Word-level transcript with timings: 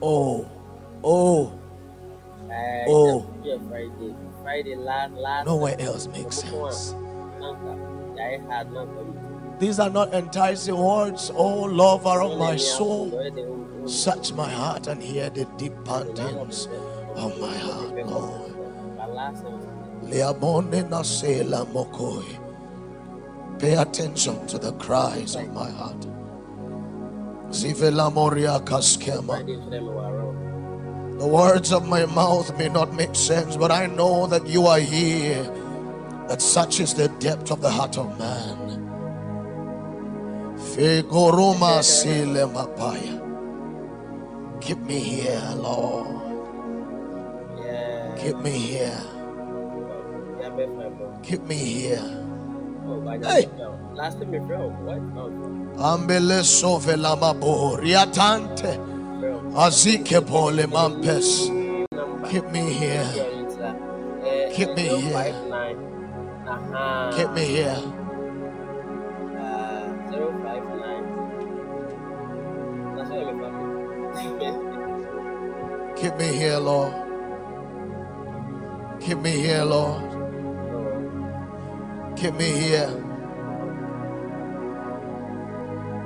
Oh, 0.00 0.46
oh, 1.04 1.52
Uh, 2.48 2.84
Oh. 2.88 3.26
yeah, 3.44 3.58
Friday. 3.68 4.14
Friday 4.42 4.74
nowhere 5.44 5.76
else 5.78 6.06
makes 6.08 6.36
sense. 6.36 6.94
Nanka. 7.38 7.76
I 8.18 8.40
had 8.48 8.72
Nanka. 8.72 9.04
These 9.58 9.78
are 9.80 9.90
not 9.90 10.14
enticing 10.14 10.76
words. 10.78 11.30
Oh, 11.34 11.62
lover 11.64 12.22
of 12.22 12.38
my 12.38 12.56
soul, 12.56 13.10
search 13.86 14.32
my 14.32 14.48
heart 14.48 14.86
and 14.86 15.02
hear 15.02 15.28
the 15.30 15.44
deep 15.56 15.74
pantings 15.84 16.68
of 17.16 17.38
my 17.40 17.56
heart, 17.58 18.06
Lord. 18.06 18.52
Leamone 20.04 20.88
nasela 20.88 21.66
mokoi. 21.66 22.24
Pay 23.58 23.74
attention 23.74 24.46
to 24.46 24.58
the 24.58 24.72
cries 24.74 25.34
of 25.34 25.52
my 25.52 25.68
heart. 25.68 26.06
Zivela 27.50 28.12
moria 28.12 28.60
kaskema. 28.60 29.38
The 31.18 31.26
words 31.26 31.72
of 31.72 31.88
my 31.88 32.06
mouth 32.06 32.56
may 32.58 32.68
not 32.68 32.94
make 32.94 33.14
sense, 33.14 33.56
but 33.56 33.72
I 33.72 33.86
know 33.86 34.26
that 34.26 34.46
you 34.46 34.66
are 34.66 34.78
here. 34.78 35.42
That 36.28 36.40
such 36.42 36.78
is 36.78 36.94
the 36.94 37.08
depth 37.18 37.50
of 37.50 37.60
the 37.60 37.70
heart 37.70 37.98
of 37.98 38.18
man. 38.18 38.56
Keep 44.60 44.78
me 44.78 44.98
here, 45.00 45.54
Lord. 45.56 46.18
Keep 48.18 48.38
me 48.38 48.50
here. 48.50 49.00
Yeah, 50.40 50.50
bet 50.50 50.68
my 50.76 50.88
bro. 50.88 51.18
Keep 51.22 51.42
me 51.44 51.54
here. 51.56 52.04
Oh, 52.86 53.00
Hey. 53.22 53.48
Way, 53.98 54.04
Last 54.04 54.20
time, 54.20 54.46
bro. 54.46 54.68
What? 54.68 54.98
Ambele 55.78 56.42
sovela 56.44 57.16
mabo 57.16 57.76
riatante. 57.76 58.78
Azike 59.54 60.20
pole 60.26 60.66
mampes. 60.66 61.48
Keep 62.30 62.50
me 62.52 62.60
here. 62.72 63.04
Uh, 63.60 63.74
Keep 64.52 64.74
me 64.76 64.82
here. 64.82 65.34
Nine. 65.48 65.76
Uh-huh. 66.48 67.12
Keep 67.16 67.30
me 67.32 67.44
here. 67.44 67.76
Zero 70.10 70.28
five 70.42 70.64
nine. 70.80 71.04
That's 72.96 73.10
what 73.10 73.28
I'm 73.28 73.38
Keep 75.96 76.14
me 76.18 76.24
here, 76.26 76.58
Lord. 76.58 76.94
Keep 79.00 79.18
me 79.18 79.30
here, 79.30 79.64
Lord. 79.64 80.02
Keep 82.16 82.34
me 82.34 82.44
here. 82.52 83.07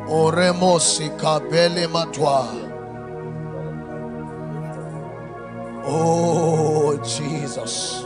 Oremosi 0.08 1.11
kabele 1.11 1.86
matwa. 1.86 2.47
Oh, 5.84 6.97
Jesus. 6.98 8.05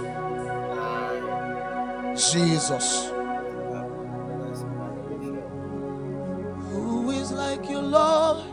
Jesus. 2.14 3.10
Who 6.70 7.10
is 7.10 7.32
like 7.32 7.68
you, 7.68 7.80
Lord, 7.80 8.44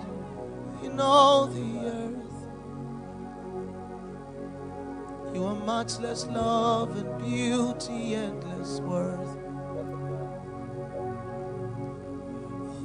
in 0.84 1.00
all 1.00 1.48
the 1.48 1.62
earth? 1.86 2.14
You 5.34 5.46
are 5.46 5.66
matchless 5.66 6.26
love 6.28 6.98
and 6.98 7.18
beauty, 7.18 8.16
endless 8.16 8.80
worth. 8.82 9.33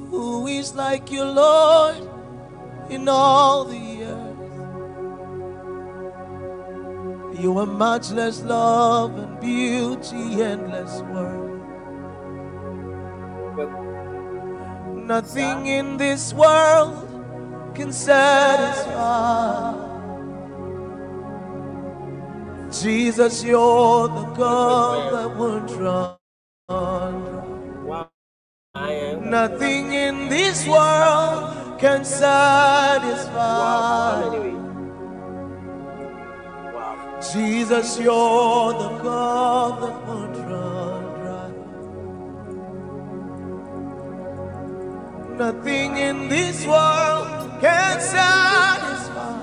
Who 0.09 0.47
is 0.47 0.75
like 0.75 1.11
you, 1.11 1.23
Lord, 1.25 1.97
in 2.89 3.09
all 3.09 3.65
the 3.65 4.03
earth? 4.03 4.37
You 7.39 7.57
are 7.59 7.67
matchless 7.67 8.41
love 8.43 9.17
and 9.17 9.39
beauty, 9.41 10.41
endless 10.43 11.01
worth. 11.03 11.79
But 13.55 13.69
nothing 14.93 15.67
in 15.67 15.97
this 15.97 16.33
world 16.33 17.23
can 17.75 17.91
satisfy. 17.93 19.75
Jesus, 22.71 23.43
you're 23.43 24.07
the 24.09 24.25
God 24.37 25.13
that 25.13 25.37
won't 25.37 25.71
run. 25.71 26.17
Wow. 28.89 28.95
I 28.95 28.97
am. 29.11 29.29
Nothing 29.29 29.93
in 29.93 30.29
this 30.29 30.67
world 30.67 31.79
can 31.79 31.99
Wow. 31.99 32.21
satisfy. 32.21 33.41
Anyway. 34.25 34.55
Wow. 36.73 37.19
Jesus, 37.33 37.99
you're 37.99 38.73
the 38.73 38.89
God 39.03 39.71
that 39.81 39.97
won't 40.07 40.37
run 40.49 41.03
dry. 41.21 41.49
Nothing 45.37 45.97
in 45.97 46.29
this 46.29 46.65
world 46.65 47.27
can 47.61 47.99
satisfy. 48.01 49.37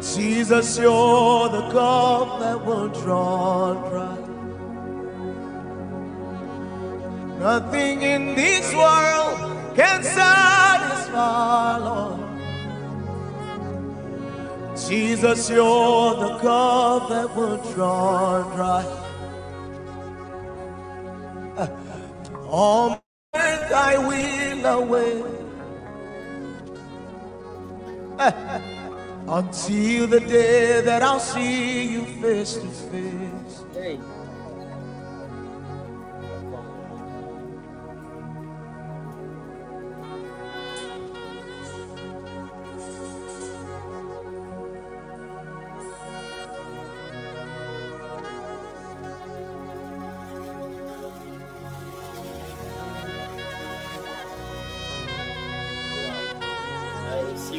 Jesus, 0.00 0.78
you're 0.78 1.48
the 1.48 1.68
God 1.72 2.40
that 2.40 2.58
won't 2.64 2.96
run 3.04 3.76
dry. 3.90 4.25
Nothing 7.38 8.02
in 8.02 8.34
this 8.34 8.74
world 8.74 9.76
can 9.76 10.02
satisfy, 10.02 11.78
Lord. 11.78 12.20
Jesus, 14.88 15.50
you're 15.50 16.14
the 16.14 16.38
cup 16.38 17.08
that 17.08 17.36
won't 17.36 17.76
run 17.76 18.56
dry. 18.56 18.84
On 22.48 23.00
earth 23.34 23.72
I 23.72 23.98
will 23.98 24.66
away 24.66 25.22
until 29.28 30.06
the 30.06 30.20
day 30.20 30.80
that 30.82 31.02
I'll 31.02 31.20
see 31.20 31.92
you 31.92 32.04
face 32.22 32.54
to 32.54 32.68
face. 32.68 34.15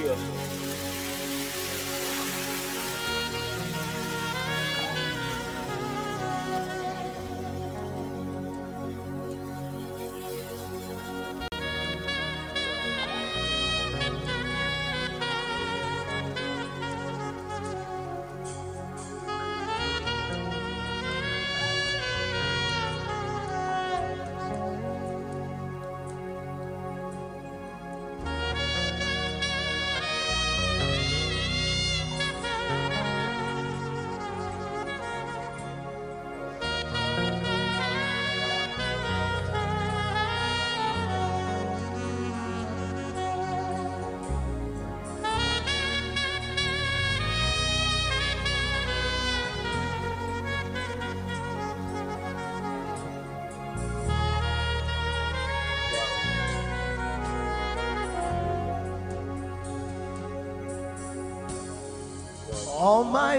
Hey. 0.08 0.57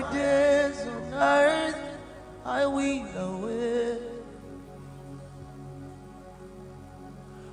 My 0.01 0.13
days 0.13 0.81
on 0.87 1.15
earth 1.15 1.99
I 2.45 2.67
will 2.67 3.07
away 3.17 3.99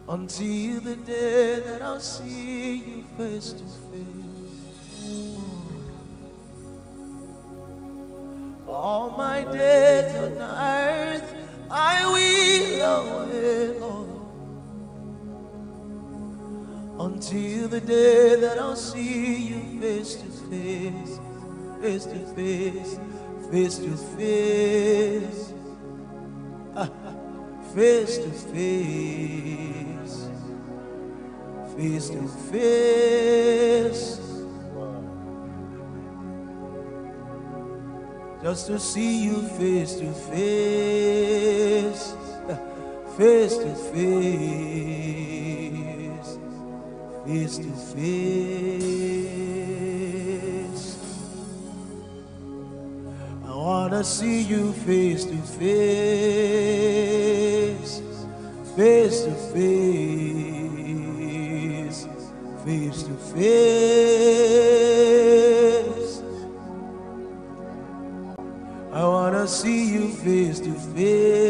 until 0.08 0.82
the 0.82 0.96
day 0.96 1.60
that 1.60 1.82
I'll 1.82 2.00
see 2.00 2.76
you 2.76 3.04
face 3.18 3.54
to 3.54 3.65
face, 23.52 23.78
to 23.78 23.96
face, 24.18 25.54
face 27.76 28.18
to 28.18 28.32
face, 28.32 30.30
face 31.76 32.10
to 32.10 32.28
face. 32.52 34.16
just 38.46 38.68
to 38.68 38.80
see 38.80 39.24
you 39.24 39.42
face 39.58 39.96
to 39.96 40.14
face, 40.14 42.14
face 43.18 43.58
to 43.58 43.76
face, 43.92 43.98
face 47.26 47.58
to 47.58 47.72
face. 47.96 49.25
Wanna 53.66 54.04
see 54.04 54.42
you 54.44 54.72
face 54.72 55.26
to 55.26 55.38
face, 55.38 55.94
face 58.76 59.22
to 59.24 59.34
face, 59.54 60.06
face 62.64 63.02
to 63.02 63.16
face. 63.34 64.06
I 68.94 69.04
wanna 69.04 69.48
see 69.48 69.94
you 69.94 70.10
face 70.10 70.60
to 70.60 70.72
face, 70.72 71.45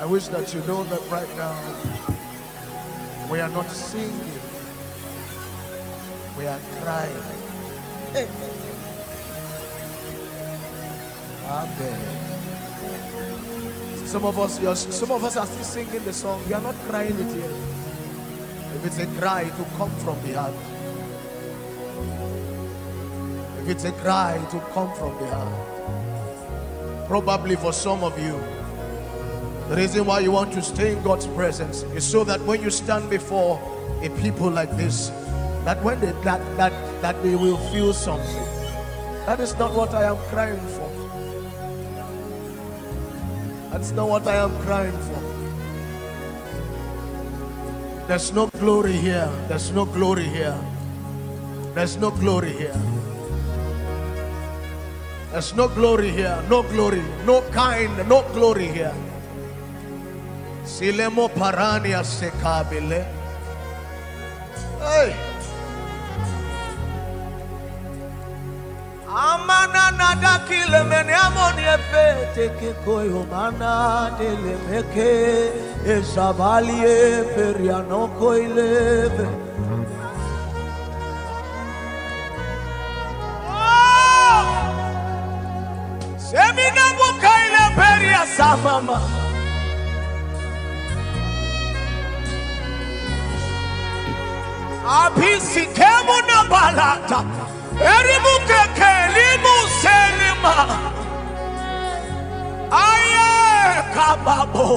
I 0.00 0.06
wish 0.06 0.28
that 0.28 0.54
you 0.54 0.60
know 0.60 0.82
that 0.84 1.00
right 1.10 1.36
now 1.36 1.56
we 3.30 3.40
are 3.40 3.48
not 3.50 3.70
singing, 3.70 4.40
we 6.38 6.46
are 6.46 6.58
crying. 6.82 7.22
Amen. 11.46 12.00
Some 14.06 14.24
of 14.24 14.38
us, 14.38 14.60
you're- 14.60 14.74
some 14.76 15.10
of 15.10 15.24
us 15.24 15.36
are 15.36 15.46
still 15.46 15.64
singing 15.64 16.04
the 16.04 16.12
song. 16.12 16.40
We 16.48 16.54
are 16.54 16.60
not 16.62 16.74
crying 16.88 17.18
it 17.18 17.36
yet. 17.36 17.50
If 18.76 18.86
it's 18.86 18.98
a 18.98 19.06
cry, 19.20 19.42
it 19.42 19.58
will 19.58 19.72
come 19.76 19.90
from 20.04 20.16
the 20.22 20.32
heart. 20.40 20.54
If 23.60 23.68
it's 23.68 23.84
a 23.84 23.92
cry, 23.92 24.34
it 24.36 24.52
will 24.52 24.68
come 24.72 24.92
from 24.94 25.18
the 25.18 25.26
heart. 25.34 26.03
Probably 27.06 27.56
for 27.56 27.72
some 27.72 28.02
of 28.02 28.18
you, 28.18 28.40
the 29.68 29.76
reason 29.76 30.04
why 30.04 30.20
you 30.20 30.30
want 30.30 30.52
to 30.54 30.62
stay 30.62 30.92
in 30.92 31.02
God's 31.02 31.26
presence 31.28 31.82
is 31.94 32.04
so 32.04 32.24
that 32.24 32.40
when 32.42 32.62
you 32.62 32.70
stand 32.70 33.08
before 33.10 33.60
a 34.02 34.08
people 34.20 34.50
like 34.50 34.76
this, 34.76 35.08
that 35.64 35.82
when 35.82 36.00
they 36.00 36.12
that 36.24 36.40
that 36.56 36.72
that 37.00 37.22
they 37.22 37.36
will 37.36 37.56
feel 37.72 37.92
something. 37.92 38.44
That 39.26 39.40
is 39.40 39.56
not 39.58 39.72
what 39.72 39.94
I 39.94 40.04
am 40.04 40.16
crying 40.28 40.60
for. 40.76 40.88
That's 43.72 43.90
not 43.92 44.08
what 44.08 44.26
I 44.28 44.36
am 44.36 44.52
crying 44.62 44.92
for. 44.92 45.20
There's 48.06 48.32
no 48.32 48.48
glory 48.60 48.92
here. 48.92 49.30
There's 49.48 49.72
no 49.72 49.86
glory 49.86 50.24
here. 50.24 50.58
There's 51.74 51.96
no 51.96 52.10
glory 52.10 52.52
here. 52.52 52.76
There's 55.34 55.52
no 55.56 55.66
glory 55.66 56.10
here. 56.10 56.40
No 56.48 56.62
glory. 56.62 57.02
No 57.26 57.42
kind. 57.50 58.08
No 58.08 58.22
glory 58.34 58.68
here. 58.68 58.94
Silemo 60.62 61.26
parania 61.28 62.04
sekabile. 62.06 63.02
Hey. 64.78 65.10
Amana 69.08 69.90
nada 69.98 70.38
kile 70.46 70.80
mene 70.86 71.14
amoni 71.26 71.66
efe 71.74 72.06
teke 72.36 72.70
koyo 72.84 73.26
mana 73.28 74.14
dele 74.16 74.54
meke 74.70 75.50
esabali 75.96 76.78
e 76.78 77.24
periano 77.34 78.06
koileve. 78.20 79.26
Peria 88.54 88.62
samama. 88.62 89.00
Apisikemu 94.86 96.16
na 96.28 96.44
balata. 96.50 97.24
Erimu 97.80 98.34
keke 98.48 98.92
limu 99.14 99.56
selima. 99.80 100.56
Aye 102.70 103.82
kababo. 103.94 104.68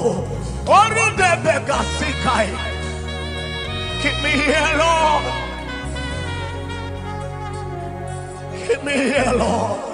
Orude 0.68 1.32
begasikai. 1.44 2.50
Keep 4.02 4.18
me 4.24 4.30
here, 4.30 4.74
Lord. 4.78 5.26
Keep 8.68 8.84
me 8.84 8.92
here, 8.94 9.34
Lord. 9.38 9.87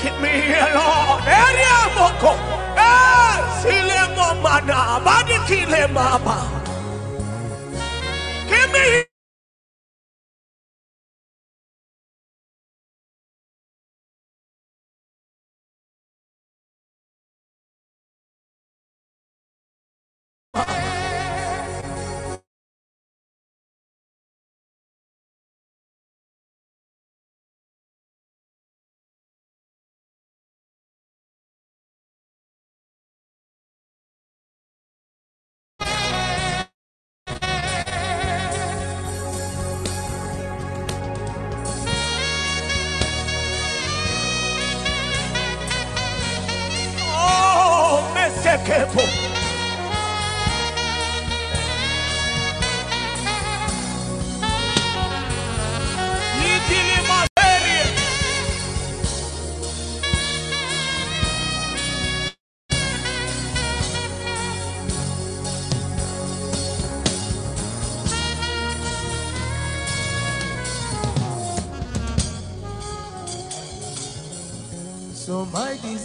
Keep 0.00 0.20
me 0.20 0.28
here, 0.28 0.68
Lord. 0.74 1.22
Area 1.26 1.78
moko. 1.96 2.32
Eh, 2.78 3.34
sile 3.60 4.00
mo 4.14 4.34
mana. 4.42 5.00
Badi 5.02 5.34
kile 5.46 5.88
mama. 5.92 6.57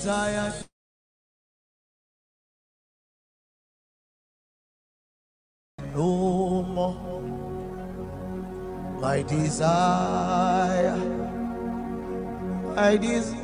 Desire 0.03 0.53
no 5.95 6.63
more. 6.63 7.21
My 8.99 9.21
desire, 9.21 10.97
my 12.75 12.97
desire. 12.97 13.42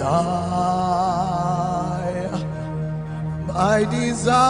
Desire, 0.00 1.60
my 3.46 3.84
desire, 3.84 4.40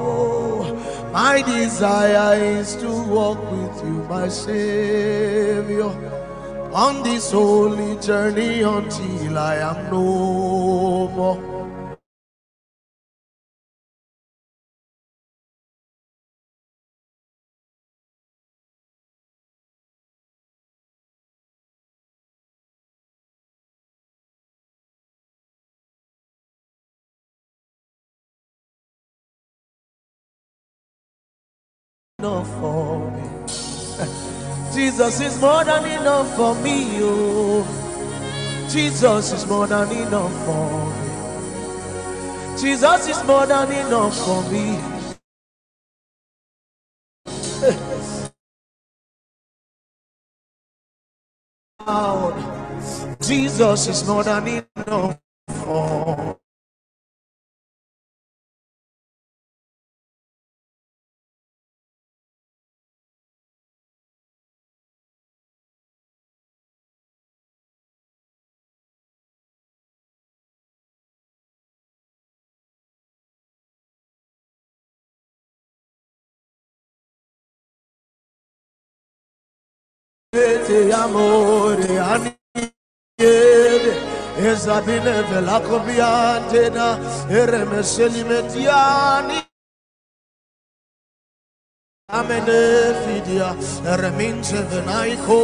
oh, 0.00 0.64
my 1.12 1.42
desire 1.42 2.42
is 2.42 2.74
to 2.76 2.88
walk 2.88 3.38
with 3.52 3.84
you, 3.84 4.02
my 4.08 4.28
Savior, 4.28 5.92
on 6.72 7.02
this 7.02 7.32
holy 7.32 7.98
journey 8.00 8.62
until 8.62 9.38
I 9.38 9.56
am 9.56 9.90
no 9.90 11.08
more. 11.14 11.49
Enough 32.20 32.48
for 32.60 33.12
me. 33.12 33.24
Jesus 34.74 35.20
is 35.20 35.40
more 35.40 35.64
than 35.64 35.84
enough 35.86 36.36
for 36.36 36.54
me, 36.56 36.98
oh. 37.02 37.66
Jesus 38.70 39.32
is 39.32 39.46
more 39.46 39.68
than 39.68 39.92
enough 39.92 40.34
for 40.46 40.90
me. 40.90 41.22
Jesus 42.60 43.08
is 43.08 43.24
more 43.26 43.46
than 43.46 43.72
enough 43.72 44.16
for 44.26 44.42
me. 44.52 44.80
Jesus 53.22 53.88
is 53.88 54.08
more 54.08 54.24
than 54.24 54.48
enough 54.48 55.18
for 55.64 56.29
Te 80.32 80.92
amore 80.92 81.98
aniede 81.98 83.94
Esabine 84.38 85.22
vela 85.28 85.60
cobiante 85.60 86.70
da 86.70 86.96
Eremeseli 87.28 88.22
metiani 88.22 89.42
Amene 92.12 92.94
fidia 93.02 93.56
Reminze 93.98 94.62
venaiko 94.70 95.40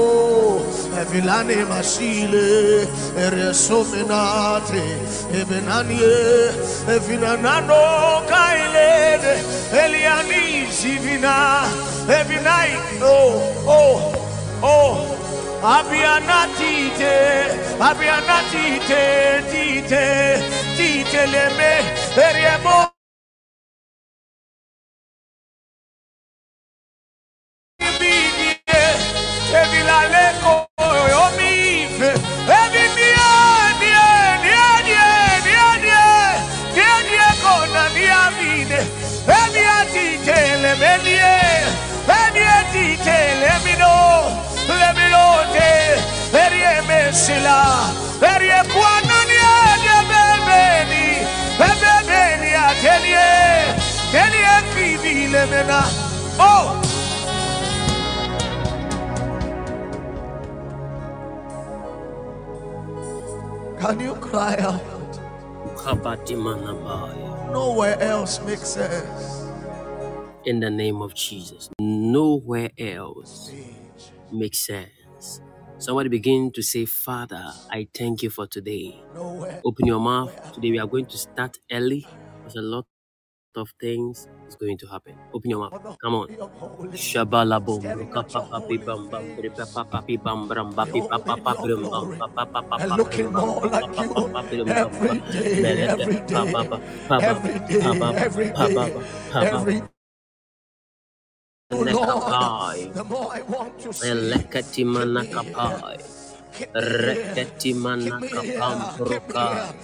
Evilane 1.00 1.64
masile 1.64 2.86
Eresomenate 3.26 4.84
Ebenanie 5.34 6.52
Evinanano 6.94 7.82
kailede 8.30 9.34
Eliani 9.72 10.70
sivina 10.70 11.66
Evinai 12.06 12.72
Oh 13.02 13.66
oh 13.66 14.25
Oh, 14.62 14.98
Abiana 15.62 16.46
dite, 16.58 17.78
Abiana 17.80 18.42
dite, 18.52 19.42
dite, 19.52 20.42
dite 20.76 21.26
le 21.26 21.50
me, 21.56 21.74
eriamo. 22.16 22.92
Evi 29.52 29.82
la 29.84 30.00
leco, 30.08 30.66
o 30.76 31.30
mi 31.38 31.86
fe, 31.98 32.12
evi 32.12 32.84
mi 32.96 33.10
adie, 33.16 34.40
di 34.42 34.52
adie, 34.74 35.42
di 35.44 35.54
adie, 35.70 36.42
di 36.74 36.80
adie 36.80 37.28
con 37.42 37.70
la 37.72 37.88
mia 37.94 38.30
vide, 38.38 38.80
evi 39.26 39.64
a 39.64 39.84
dite 39.92 40.56
le 40.58 40.74
me, 40.76 40.98
Erie 47.16 47.38
mesila 47.40 47.90
Erie 48.22 48.62
kwana 48.72 49.24
ni 49.24 49.36
Erie 49.72 50.00
bebeni 50.08 51.26
Bebeni 51.58 52.54
atelie 52.54 53.28
Elie 54.12 54.56
kivi 54.74 55.28
lemena 55.28 55.84
Oh 56.38 56.82
Can 63.80 64.00
you 64.00 64.14
cry 64.16 64.56
out? 64.56 64.80
Nowhere 67.52 67.96
else 68.00 68.40
makes 68.44 68.68
sense. 68.68 69.46
In 70.44 70.58
the 70.58 70.70
name 70.70 71.00
of 71.00 71.14
Jesus. 71.14 71.70
Nowhere 71.78 72.70
else 72.78 73.52
makes 74.32 74.58
sense. 74.66 75.05
Somebody 75.78 76.08
begin 76.08 76.52
to 76.52 76.62
say, 76.62 76.86
Father, 76.86 77.54
I 77.70 77.88
thank 77.94 78.22
you 78.22 78.30
for 78.30 78.46
today. 78.46 79.04
Open 79.64 79.86
your 79.86 80.00
mouth. 80.00 80.34
Today 80.52 80.70
we 80.72 80.78
are 80.78 80.86
going 80.88 81.06
to 81.08 81.18
start 81.18 81.56
early. 81.72 82.10
There's 82.44 82.56
a 82.56 82.62
lot 82.62 82.86
of 83.56 83.70
things 83.80 84.28
is 84.48 84.56
going 84.56 84.78
to 84.78 84.86
happen. 84.88 85.18
Open 85.34 85.50
your 85.50 85.60
mouth. 85.60 85.74
Come 86.02 86.14
on. 86.14 86.28
Shabala 86.94 87.64
bom, 87.64 87.98
papi 88.12 88.78
bam 88.84 89.10
bam, 89.10 89.36
papi 89.90 90.22
bam 90.22 90.48
bram, 90.48 90.74
papi 90.74 91.00
papa 91.08 91.56
bram 91.60 91.90
bam, 91.90 92.08
And 92.78 92.96
looking 92.96 93.32
more 93.34 93.66
like 93.68 93.98
you 93.98 94.16
every 94.68 95.20
day, 95.30 95.82
every 95.86 96.20
day, 96.22 96.52
every 97.18 97.60
day, 97.68 98.10
every 98.16 98.50
day, 98.50 98.92
every 99.40 99.80
day. 99.80 99.95
Oh 101.70 101.82
Lord, 101.84 102.94
the 102.94 103.04
more 103.04 103.28
I 103.34 103.42
want 103.42 103.78
to 103.80 103.92
see, 103.92 104.08
Elekati 104.08 104.84
manakapai, 104.86 106.00
rekati 106.74 107.74
manakapam 107.74 108.96
proka, 108.96 109.74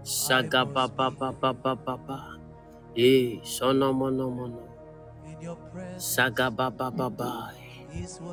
Saga 0.04 0.66
ba 0.66 0.88
ba 0.90 1.10
ba 1.14 1.30
ba 1.32 1.54
ba 1.54 1.74
ba 1.78 1.96
ba. 2.08 2.20
Eh, 2.98 3.40
sono 3.46 3.94
mono 3.94 4.30
mono. 4.34 4.66
Saga 5.98 6.50
ba 6.52 6.70
ba 6.72 6.90
ba 6.92 7.10
ba. 7.10 7.32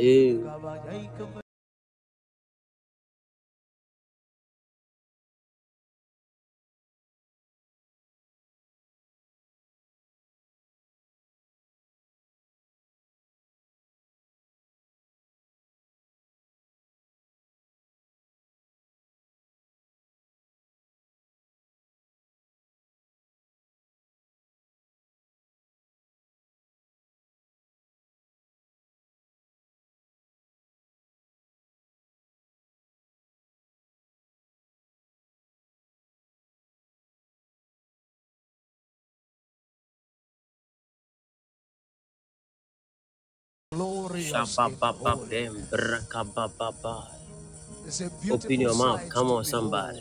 It's 47.86 48.02
Open 48.32 48.62
your 48.62 48.76
mouth. 48.76 49.10
Come 49.10 49.32
on, 49.32 49.46
somebody. 49.46 50.00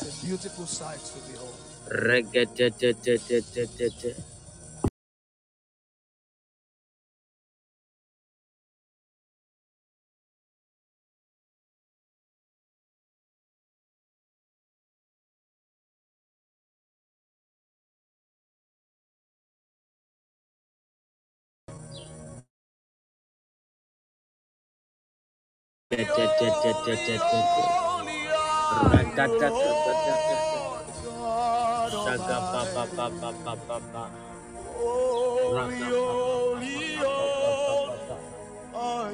It's 0.00 0.22
a 0.22 0.26
beautiful 0.26 0.66
sight 0.66 1.00
to 1.00 1.18
behold. 1.32 1.54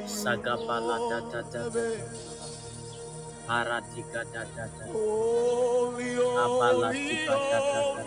Sagabala 0.06 0.96
da 1.10 1.20
da 1.32 1.42
da 1.52 1.62
da 1.70 1.84
Paratika 3.46 4.22
da 4.32 4.44
da 4.56 4.66
da 4.66 4.86
Abala 6.44 6.90
tipa 6.92 7.36
da 7.50 7.60
da 7.70 7.82
da 7.96 8.04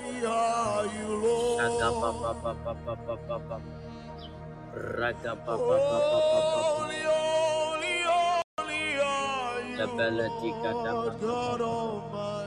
Sagababa 1.58 2.34
ba 2.44 2.54
ba 2.64 2.74
ba 2.86 2.96
ba 3.06 3.16
ba 3.28 3.38
ba 3.50 3.58
Ragababa 4.74 5.58
ba 5.58 6.00
ba 6.12 6.20
ba 6.32 6.42
ba 6.52 6.62
ba 6.80 6.89
God 9.80 10.00
Almighty, 10.00 10.52
God 11.22 11.62
Almighty. 11.62 12.39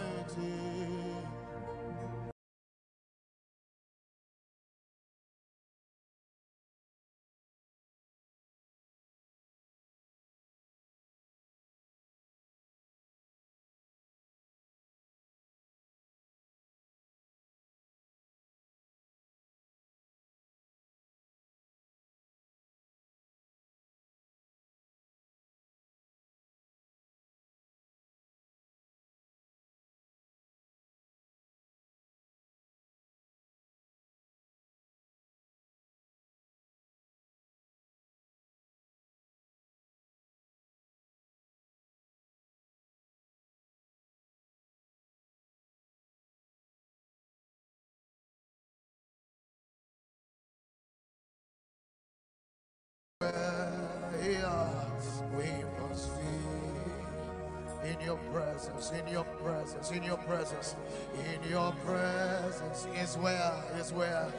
In 57.92 58.06
your 58.06 58.16
presence, 58.32 58.90
in 58.92 59.12
your 59.12 59.24
presence, 59.24 59.90
in 59.90 60.02
your 60.02 60.16
presence, 60.18 60.76
in 61.14 61.50
your 61.50 61.72
presence 61.84 62.86
is 62.98 63.16
where, 63.18 63.52
is 63.78 63.92
where, 63.92 64.32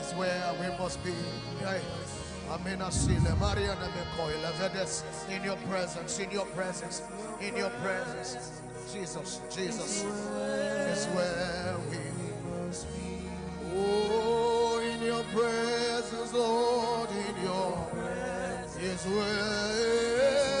is 0.00 0.12
where 0.12 0.54
we 0.60 0.66
must 0.78 1.02
be. 1.04 1.14
Amina 2.50 2.90
Sile, 2.90 3.36
Mariana 3.40 3.88
Mekoila, 3.96 4.52
Vedes, 4.58 5.04
in 5.30 5.42
your 5.44 5.56
presence, 5.68 6.18
in 6.18 6.30
your 6.30 6.46
presence, 6.46 7.02
in 7.40 7.56
your 7.56 7.70
presence. 7.70 8.60
Jesus, 8.92 9.40
Jesus 9.54 10.04
is 10.04 11.06
where 11.14 11.76
we 11.88 11.96
must 12.50 12.86
be. 12.92 13.22
Oh, 13.74 14.80
in 14.80 15.02
your 15.02 15.22
presence, 15.24 16.32
Lord, 16.34 17.08
in 17.10 17.42
your 17.42 17.88
presence 17.90 18.76
is 18.76 19.06
where 19.06 20.51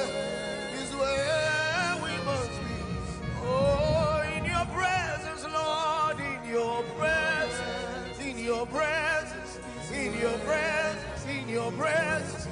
your 11.62 11.72
presence, 11.72 12.48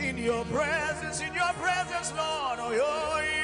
in 0.00 0.18
your 0.18 0.44
presence, 0.46 1.20
in 1.20 1.32
your 1.32 1.52
presence, 1.54 2.12
Lord. 2.16 2.58
Oh, 2.60 2.72
you're 2.72 3.37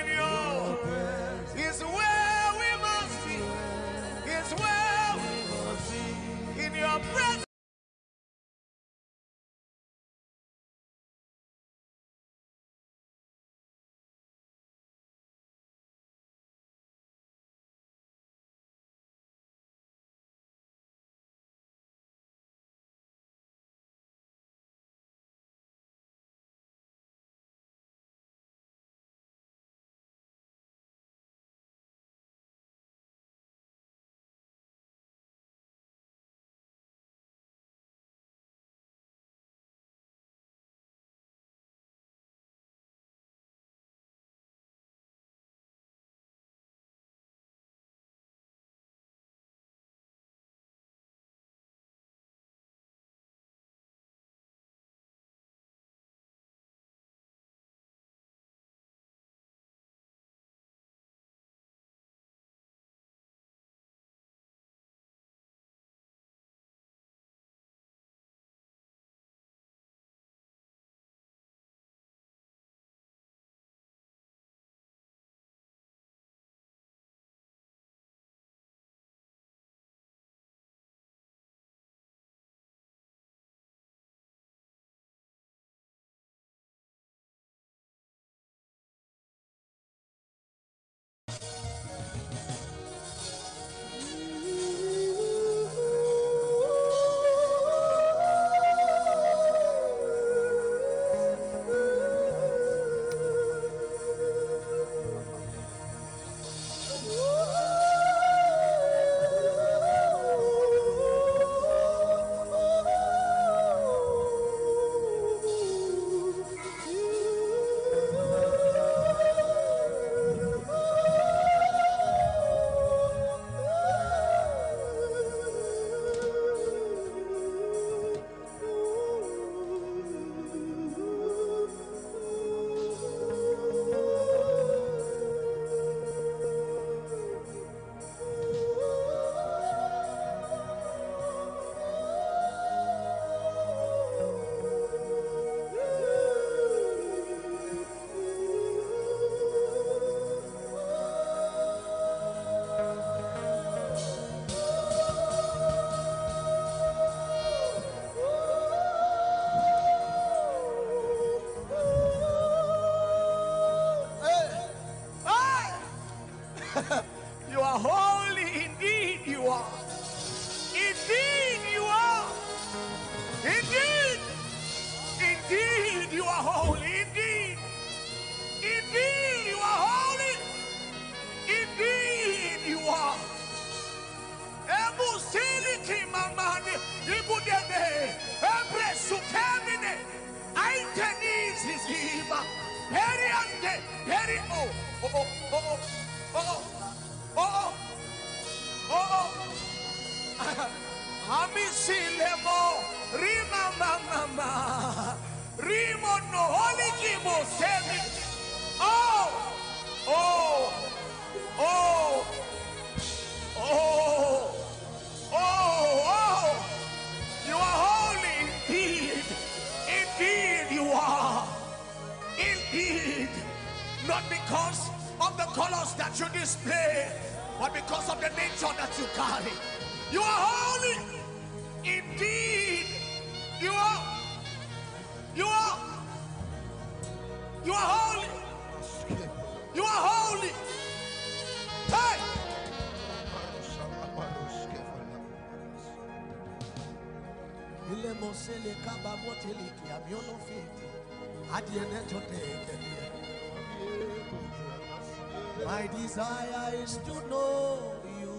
desire 256.05 256.75
is 256.83 256.99
to 256.99 257.15
know 257.31 257.79
you 258.21 258.35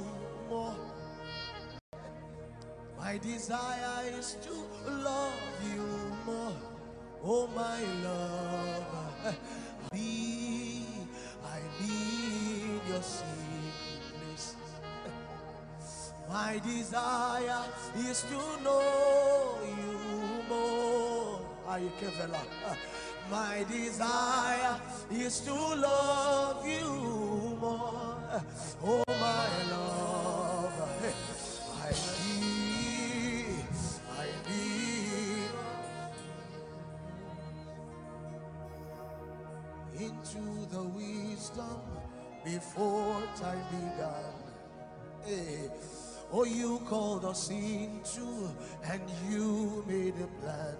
more. 0.49 0.75
My 2.99 3.17
desire 3.17 4.05
is 4.19 4.37
to 4.45 4.53
love 4.91 5.33
you 5.73 5.87
more. 6.27 6.53
Oh 7.23 7.47
my 7.55 7.81
love, 8.05 9.35
be 9.91 10.85
I 11.41 11.59
need 11.81 12.81
your 12.87 13.01
secret. 13.01 14.43
My 16.29 16.61
desire 16.63 17.65
is 17.97 18.21
to 18.29 18.41
know 18.61 19.57
you 19.81 19.97
more. 20.49 21.39
Are 21.67 21.79
you 21.79 21.91
Kevela? 21.99 22.41
My 23.31 23.65
desire 23.67 24.79
is 25.09 25.39
to 25.41 25.53
love 25.53 26.67
you 26.67 27.14
us 47.35 47.49
into, 47.49 48.49
and 48.85 49.01
you 49.29 49.83
made 49.87 50.13
a 50.23 50.27
plan 50.39 50.77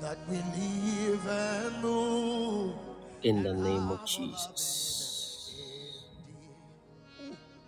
that 0.00 0.16
we 0.26 0.36
live 0.36 1.26
and 1.28 1.82
move. 1.82 2.74
In 3.22 3.42
the 3.42 3.52
name 3.52 3.90
of 3.90 4.06
Jesus. 4.06 5.52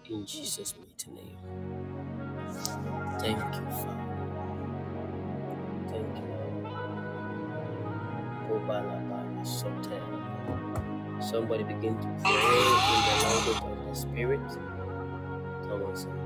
In 0.09 0.25
Jesus' 0.25 0.75
mighty 0.79 1.11
name. 1.21 1.39
Thank 3.21 3.41
you, 3.41 3.67
Father. 3.71 4.25
Thank 5.89 6.17
you, 6.17 6.25
Lord. 6.33 6.81
Kobalabala 8.49 9.47
sote. 9.47 10.01
Somebody 11.21 11.65
begin 11.65 11.95
to 12.01 12.09
pray 12.25 12.65
in 12.95 13.01
the 13.07 13.15
language 13.25 13.63
of 13.65 13.89
the 13.89 13.95
Spirit. 13.95 14.41
Come 15.69 15.83
on, 15.85 15.97
somebody. 15.97 16.26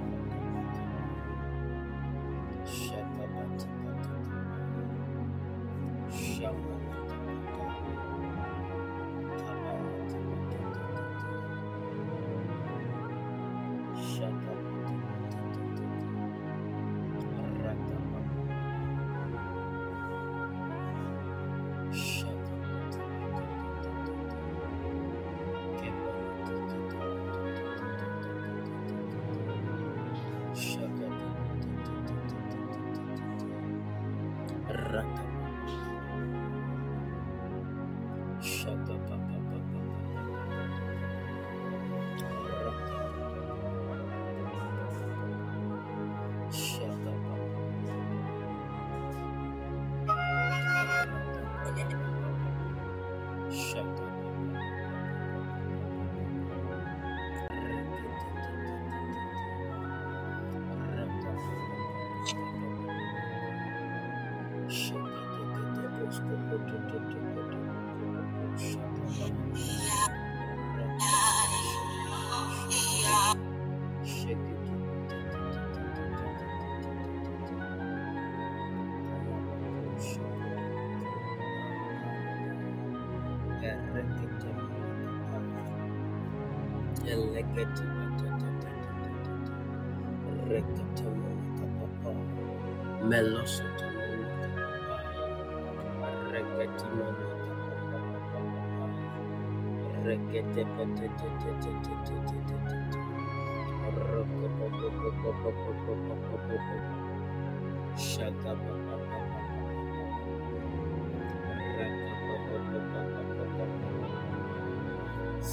Shut 107.97 108.33
up. 108.47 109.50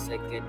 second. 0.09 0.44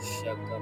Shaka 0.00 0.56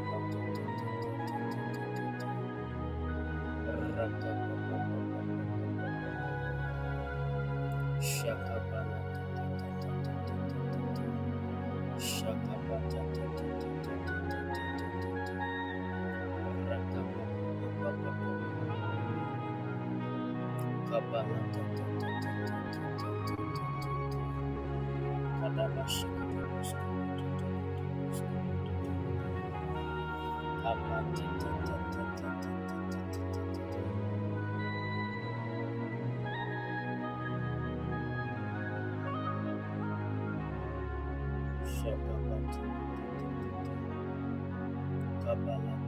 Kabbalah, 20.99 21.31
Kabbalah, 25.39 25.87
Kabbalah, 45.23 45.79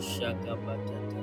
Shaka 0.00 0.52
batata 0.64 1.17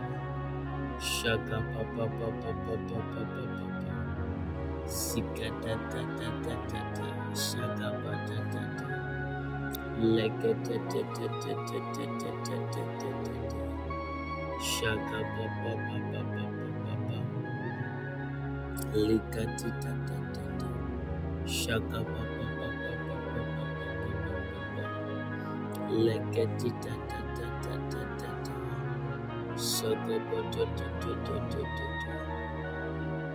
Shaka 0.99 1.59
pa 1.73 1.83
pa 1.97 2.07
pa 2.19 2.29
pa 2.43 2.51
pa 2.67 2.75
pa 2.89 3.01
pa 3.15 3.23
pa 3.35 3.45
pa 3.55 3.67
pa. 3.81 3.95
Sika 4.87 5.49
ta 5.63 5.75
ta 5.91 6.03
ta 6.19 6.29
ta 6.45 6.55
ta 6.71 6.81
ta. 6.97 7.09
Shaka 7.35 7.89
pa 8.03 8.13
ta 8.29 8.39
ta 8.53 8.63
ta. 8.79 8.89
Te 10.43 10.55
te 10.65 10.79
te 10.91 11.03
te 11.15 11.27
te 11.43 11.55
te 11.71 11.79
te 11.95 12.07
te 12.45 12.59
te 12.75 12.83
te 13.01 13.11
te. 13.23 13.59
Shaka 14.73 15.21
pa 15.35 15.47
pa 15.63 15.73
pa 15.87 15.99
pa 16.13 16.23
pa. 16.35 16.54
Lika 18.95 19.45
ti 19.59 19.71
ta 19.83 19.93
ta 20.09 20.17
ta 20.35 20.43
ta. 20.61 20.69
Shaka 21.47 22.01
ta 22.15 22.25
ta 22.41 22.49
ta 22.67 22.93
ta 23.03 23.15
ta 23.51 23.67
ta 28.21 28.31
ta. 28.45 28.55
Shaka 29.57 30.17
pa 30.31 30.41
ta 30.55 30.65
ta 30.79 30.87
ta 31.03 31.13
ta 31.25 31.37
ta 31.53 31.53
ta 31.53 31.63
ta. 32.07 32.17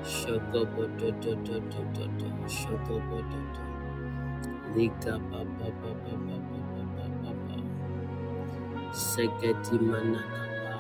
Shaka 0.04 0.62
ta 1.00 1.10
ta 1.22 1.34
ta 1.46 1.58
ta 1.72 1.82
ta 1.96 2.06
ta. 2.20 2.30
Shaka 2.48 2.96
pa 3.10 3.20
ta 3.32 3.40
ta. 3.56 3.64
Lika 4.76 5.14
pa 5.30 5.40
pa 5.58 5.68
pa 5.82 5.92
pa 6.04 6.14
pa 6.28 6.38
pa 6.50 6.60
pa 6.74 6.84
pa 6.96 7.06
pa 7.22 7.32
pa. 7.48 7.58
Seketi 8.94 9.76
manaka 9.90 10.44
pa. 10.64 10.76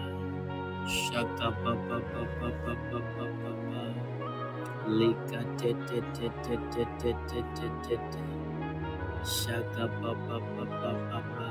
Shaka 0.87 1.51
pa 1.59 1.73
pa 1.87 1.99
pa 2.11 2.23
pa 2.39 2.49
pa 2.63 2.73
pa 2.87 2.99
pa 3.15 3.25
pa 3.43 3.51
pa. 3.67 3.83
Lika 4.87 5.41
te 5.59 5.71
te 5.87 5.99
te 6.15 6.27
te 6.43 6.55
te 6.71 6.85
te 6.99 7.11
te 7.27 7.41
te 7.55 7.67
te 7.83 7.95
te. 8.11 8.23
Shaka 9.27 9.85
pa 9.99 10.11
pa 10.25 10.37
pa 10.55 10.65
pa 10.79 10.91
pa 11.11 11.19
pa. 11.35 11.49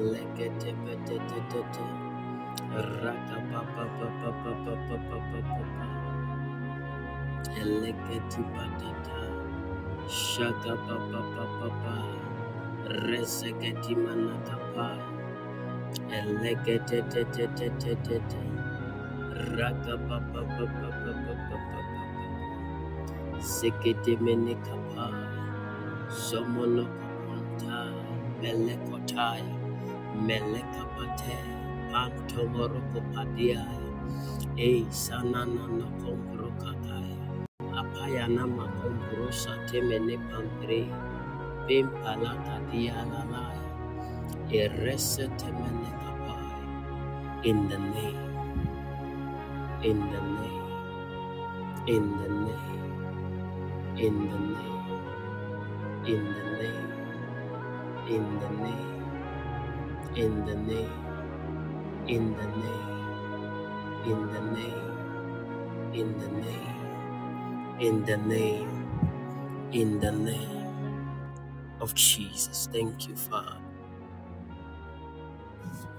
Legete 0.00 0.72
pe 0.84 0.94
te 1.04 1.16
te 1.28 1.40
te 1.52 1.60
te. 1.74 1.86
Raka 2.72 3.38
pa 3.52 3.60
pa 3.74 3.84
pa 3.98 4.08
pa 4.20 4.30
pa 4.42 4.52
pa 4.64 4.74
pa 4.88 4.96
pa 5.08 5.18
pa 5.30 5.40
pa 5.52 5.62
pa. 5.76 5.88
Elegeti 7.60 8.42
patata. 8.56 9.20
Shaka 10.08 10.72
pa 10.86 10.96
pa 11.12 11.20
pa 11.28 11.44
pa 12.88 12.94
pa. 12.94 13.08
Resegeti 13.08 13.94
manaka 13.96 14.56
pa. 14.74 14.88
Elegete 16.10 17.02
te 17.10 17.24
te 17.24 17.48
te 17.56 17.70
te 17.80 17.96
te 18.04 18.18
te. 18.28 18.40
Raka 19.56 19.96
pa 20.08 20.20
pa 20.32 20.42
pa 20.42 20.66
pa 20.66 20.90
pa 21.04 21.12
pa 21.12 21.12
pa 21.26 21.34
pa 21.50 21.56
pa 21.70 21.80
pa. 21.92 23.40
Sekete 23.40 24.16
mene 24.20 24.54
kapa. 24.64 25.08
Somono 26.10 26.84
kaponta. 26.84 27.92
Mele 28.42 28.76
kotaya. 28.90 29.56
Mele 30.26 30.62
kapate. 30.74 31.38
Pantomoro 31.92 32.82
kopadia. 32.92 33.64
Ei 34.56 34.86
sanana 34.90 35.68
na 35.68 35.86
kompro 36.02 36.50
kakaya. 36.58 37.26
Apaya 37.74 38.28
na 38.28 38.46
makompro 38.46 39.32
satemene 39.32 40.18
pampre. 40.30 40.86
Pimpala 41.68 42.32
kadia 42.48 42.96
lalaya. 43.12 43.60
Erese 44.48 45.28
temene 45.36 45.92
kapaya. 46.00 46.64
In 47.44 47.68
the 47.68 47.76
name, 47.76 48.32
in 49.84 50.00
the 50.08 50.16
name, 50.16 50.64
in 51.84 52.04
the 52.16 52.28
name, 52.40 52.88
in 54.00 54.16
the 54.32 54.38
name, 54.48 54.80
in 56.08 56.24
the 56.40 56.48
name, 56.56 56.88
in 58.08 58.24
the 58.40 58.48
name, 58.48 58.88
in 60.16 60.46
the 60.48 60.56
name, 60.56 60.96
in 62.08 62.32
the 62.32 62.48
name, 62.48 62.88
in 64.08 64.24
the 64.32 64.40
name, 64.56 64.88
in 65.92 66.08
the 66.16 66.28
name, 66.32 66.80
in 67.78 68.04
the 68.08 68.16
name, 68.16 68.72
in 69.70 70.00
the 70.00 70.12
name 70.12 70.57
of 71.80 71.94
Jesus. 71.94 72.68
Thank 72.72 73.08
you, 73.08 73.16
Father. 73.16 73.58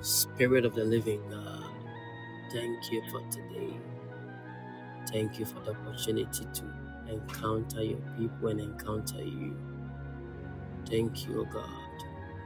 Spirit 0.01 0.65
of 0.65 0.75
the 0.75 0.83
living 0.83 1.21
God, 1.29 1.71
thank 2.51 2.91
you 2.91 3.01
for 3.11 3.21
today. 3.31 3.77
Thank 5.11 5.39
you 5.39 5.45
for 5.45 5.59
the 5.61 5.71
opportunity 5.71 6.45
to 6.53 6.63
encounter 7.11 7.83
your 7.83 7.99
people 8.17 8.49
and 8.49 8.59
encounter 8.61 9.23
you. 9.23 9.57
Thank 10.87 11.27
you, 11.27 11.41
O 11.41 11.45
God, 11.45 11.69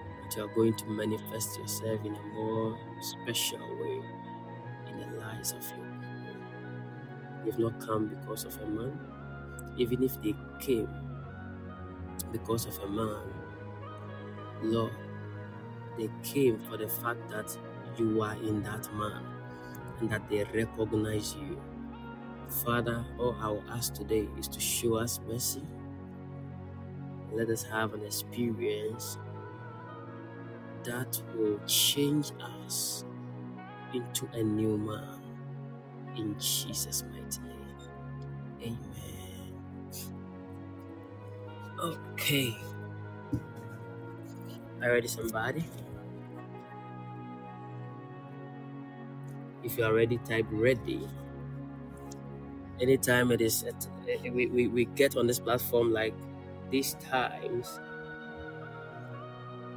that 0.07 0.37
you 0.37 0.45
are 0.45 0.55
going 0.55 0.75
to 0.77 0.85
manifest 0.87 1.57
yourself 1.59 2.05
in 2.05 2.15
a 2.15 2.21
more 2.35 2.77
special 3.01 3.59
way 3.59 4.01
in 4.89 4.99
the 4.99 5.17
lives 5.19 5.51
of 5.53 5.63
your 5.77 5.87
people. 5.87 6.43
They've 7.45 7.59
not 7.59 7.79
come 7.79 8.07
because 8.07 8.45
of 8.45 8.57
a 8.61 8.67
man, 8.67 8.99
even 9.77 10.03
if 10.03 10.21
they 10.21 10.35
came 10.59 10.89
because 12.33 12.67
of 12.67 12.79
a 12.83 12.89
man, 12.89 13.33
Lord, 14.63 14.93
they 15.97 16.09
came 16.23 16.59
for 16.69 16.77
the 16.77 16.89
fact 16.89 17.29
that 17.31 17.57
you 17.97 18.21
are 18.23 18.35
in 18.35 18.63
that 18.63 18.93
man 18.95 19.23
and 20.01 20.11
that 20.11 20.29
they 20.29 20.43
recognize 20.45 21.35
you. 21.35 21.61
Father, 22.65 23.05
all 23.19 23.37
I 23.41 23.49
will 23.49 23.63
ask 23.71 23.93
today 23.93 24.27
is 24.39 24.47
to 24.49 24.59
show 24.59 24.95
us 24.95 25.19
mercy. 25.27 25.63
Let 27.33 27.49
us 27.49 27.63
have 27.63 27.93
an 27.93 28.05
experience 28.05 29.17
that 30.83 31.21
will 31.35 31.59
change 31.67 32.31
us 32.67 33.05
into 33.93 34.27
a 34.33 34.43
new 34.43 34.77
man. 34.77 35.21
In 36.17 36.35
Jesus' 36.39 37.03
mighty 37.11 37.41
name. 37.41 37.59
Amen. 38.61 39.12
Okay. 41.83 42.57
Are 44.81 44.87
you 44.87 44.93
ready, 44.93 45.07
somebody? 45.07 45.65
If 49.63 49.77
you 49.77 49.85
are 49.85 49.93
ready, 49.93 50.17
type 50.19 50.45
ready. 50.51 51.07
Anytime 52.81 53.31
it 53.31 53.41
is, 53.41 53.63
at, 53.63 53.87
eh, 54.09 54.29
we, 54.29 54.47
we, 54.47 54.67
we 54.67 54.85
get 54.85 55.15
on 55.17 55.27
this 55.27 55.39
platform 55.39 55.93
like 55.93 56.13
these 56.71 56.95
times, 56.95 57.79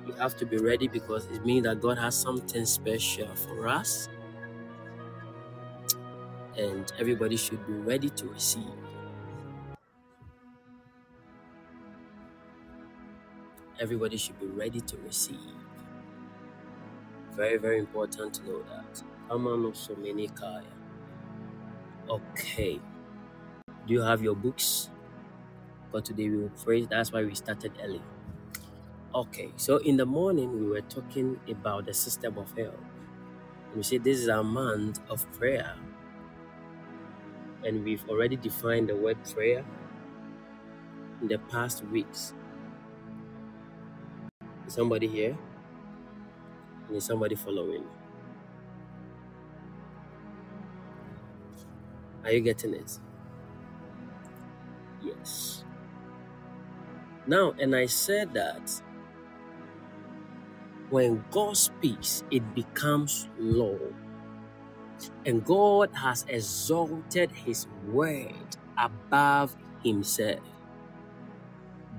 We 0.07 0.13
have 0.15 0.37
to 0.37 0.47
be 0.47 0.59
ready 0.59 0.87
because 0.87 1.27
it 1.27 1.45
means 1.45 1.65
that 1.65 1.81
God 1.81 1.99
has 1.99 2.15
something 2.17 2.65
special 2.65 3.35
for 3.35 3.67
us. 3.67 4.09
And 6.57 6.91
everybody 6.99 7.37
should 7.37 7.67
be 7.67 7.73
ready 7.73 8.09
to 8.11 8.29
receive. 8.29 8.86
Everybody 13.81 14.17
should 14.17 14.39
be 14.41 14.47
ready 14.47 14.81
to 14.81 14.97
receive. 14.99 15.39
Very, 17.33 17.59
very 17.59 17.79
important 17.79 18.35
to 18.35 18.45
know 18.45 18.63
that. 18.63 19.03
Okay. 22.09 22.81
Do 23.87 23.95
you 23.95 24.03
have 24.03 24.23
your 24.23 24.35
books? 24.37 24.91
But 25.93 26.05
today 26.05 26.29
we 26.29 26.39
will 26.39 26.51
pray. 26.65 26.87
That's 26.87 27.13
why 27.13 27.25
we 27.25 27.35
started 27.35 27.73
early. 27.83 28.03
Okay, 29.15 29.53
so 29.57 29.79
in 29.79 29.97
the 29.97 30.07
morning 30.07 30.61
we 30.61 30.67
were 30.67 30.83
talking 30.83 31.41
about 31.49 31.87
the 31.87 31.95
system 31.95 32.39
of 32.39 32.53
help. 32.57 32.79
We 33.75 33.83
said 33.83 34.05
this 34.05 34.19
is 34.19 34.29
a 34.29 34.43
month 34.43 35.01
of 35.11 35.31
prayer. 35.33 35.77
And 37.65 37.85
we've 37.85 38.09
already 38.09 38.37
defined 38.37 38.89
the 38.89 38.97
word 38.97 39.19
prayer 39.25 39.65
in 41.21 41.29
the 41.29 41.39
past 41.39 41.85
weeks. 41.85 42.35
Is 44.67 44.75
somebody 44.75 45.09
here? 45.09 45.37
And 46.89 46.97
is 46.97 47.05
somebody 47.05 47.35
following? 47.37 47.85
Are 52.25 52.33
you 52.33 52.41
getting 52.41 52.75
it? 52.75 52.99
Yes. 55.03 55.65
Now, 57.27 57.55
and 57.61 57.77
I 57.77 57.87
said 57.87 58.35
that 58.35 58.83
when 60.91 61.25
God 61.31 61.57
speaks, 61.57 62.25
it 62.31 62.55
becomes 62.55 63.29
law. 63.39 63.79
And 65.27 65.45
God 65.45 65.91
has 65.95 66.25
exalted 66.29 67.31
His 67.33 67.67
word 67.89 68.57
above 68.79 69.57
Himself. 69.85 70.41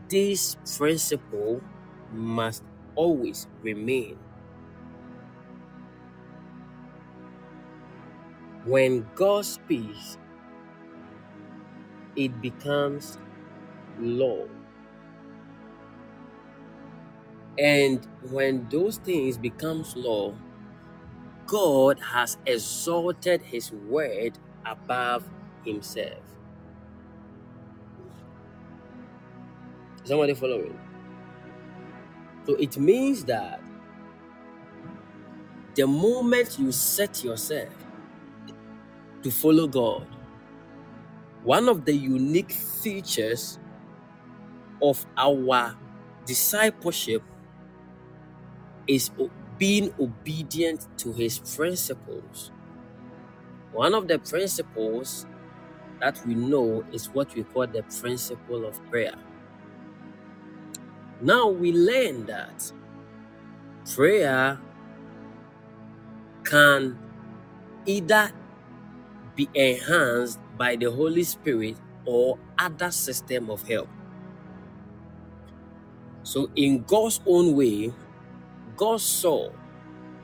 This 0.10 0.58
principle 0.78 1.62
must 2.14 2.64
always 2.96 3.48
remain. 3.62 4.18
When 8.66 9.08
God 9.16 9.46
speaks, 9.46 10.18
it 12.16 12.42
becomes 12.42 13.18
law. 14.00 14.46
And 17.58 18.06
when 18.32 18.68
those 18.70 18.98
things 18.98 19.38
becomes 19.38 19.96
law, 19.96 20.34
God 21.48 22.00
has 22.00 22.38
exalted 22.46 23.42
his 23.42 23.72
word 23.72 24.38
above 24.66 25.24
himself. 25.66 26.20
Somebody 30.04 30.34
following? 30.36 30.78
So 32.48 32.56
it 32.56 32.78
means 32.78 33.26
that 33.26 33.62
the 35.76 35.86
moment 35.86 36.58
you 36.58 36.72
set 36.72 37.22
yourself 37.22 37.68
to 39.22 39.30
follow 39.30 39.68
God, 39.68 40.08
one 41.44 41.68
of 41.68 41.84
the 41.84 41.94
unique 41.94 42.52
features 42.52 43.60
of 44.82 45.06
our 45.18 45.76
discipleship 46.26 47.22
is 48.88 49.12
being 49.58 49.94
obedient 50.00 50.88
to 51.00 51.12
his 51.12 51.40
principles. 51.40 52.52
One 53.74 53.94
of 53.94 54.08
the 54.08 54.20
principles 54.20 55.26
that 56.00 56.26
we 56.26 56.34
know 56.34 56.86
is 56.94 57.08
what 57.08 57.36
we 57.36 57.44
call 57.44 57.68
the 57.68 57.84
principle 57.84 58.66
of 58.66 58.80
prayer. 58.90 59.16
Now 61.22 61.50
we 61.50 61.72
learn 61.72 62.26
that 62.28 62.72
prayer 63.94 64.60
can 66.44 66.98
either 67.86 68.32
be 69.36 69.50
enhanced 69.54 70.40
by 70.58 70.76
the 70.76 70.92
Holy 70.92 71.24
Spirit 71.24 71.78
or 72.06 72.38
other 72.58 72.92
system 72.92 73.50
of 73.50 73.68
help. 73.68 73.90
So, 76.24 76.50
in 76.56 76.84
God's 76.84 77.22
own 77.26 77.56
way, 77.56 77.94
God 78.76 79.02
saw 79.02 79.50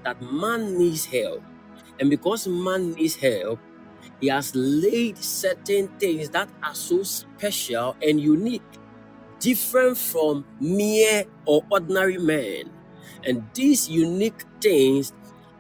that 0.04 0.22
man 0.22 0.78
needs 0.78 1.06
help. 1.06 1.42
And 2.00 2.10
because 2.10 2.48
man 2.48 2.92
needs 2.94 3.16
help, 3.16 3.60
he 4.20 4.28
has 4.28 4.54
laid 4.56 5.18
certain 5.18 5.88
things 6.00 6.30
that 6.30 6.50
are 6.62 6.76
so 6.76 7.04
special 7.04 7.96
and 8.02 8.20
unique, 8.20 8.64
different 9.44 9.98
from 9.98 10.46
mere 10.60 11.26
or 11.46 11.64
ordinary 11.70 12.18
men. 12.18 12.72
And 13.26 13.44
these 13.54 13.90
unique 13.90 14.46
things 14.62 15.12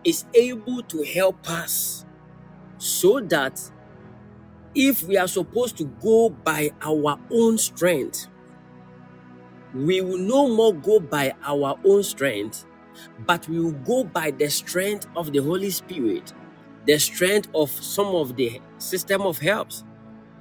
is 0.06 0.26
able 0.34 0.82
to 0.84 1.04
help 1.04 1.50
us 1.50 2.06
so 2.78 3.20
that 3.20 3.60
if 4.74 5.04
we 5.04 5.18
are 5.18 5.28
supposed 5.28 5.78
to 5.78 5.84
go 6.02 6.30
by 6.30 6.72
our 6.82 7.20
own 7.30 7.58
strength, 7.58 8.28
we 9.74 10.02
will 10.02 10.18
no 10.18 10.48
more 10.48 10.74
go 10.74 11.00
by 11.00 11.34
our 11.44 11.78
own 11.84 12.04
strength, 12.04 12.66
but 13.26 13.48
we 13.50 13.60
will 13.60 13.72
go 13.72 14.04
by 14.04 14.32
the 14.32 14.50
strength 14.50 15.08
of 15.16 15.34
the 15.34 15.40
Holy 15.40 15.70
Spirit, 15.70 16.34
the 16.86 16.98
strength 17.00 17.50
of 17.54 17.70
some 17.70 18.08
of 18.08 18.36
the 18.36 18.62
system 18.78 19.22
of 19.24 19.40
helps. 19.40 19.84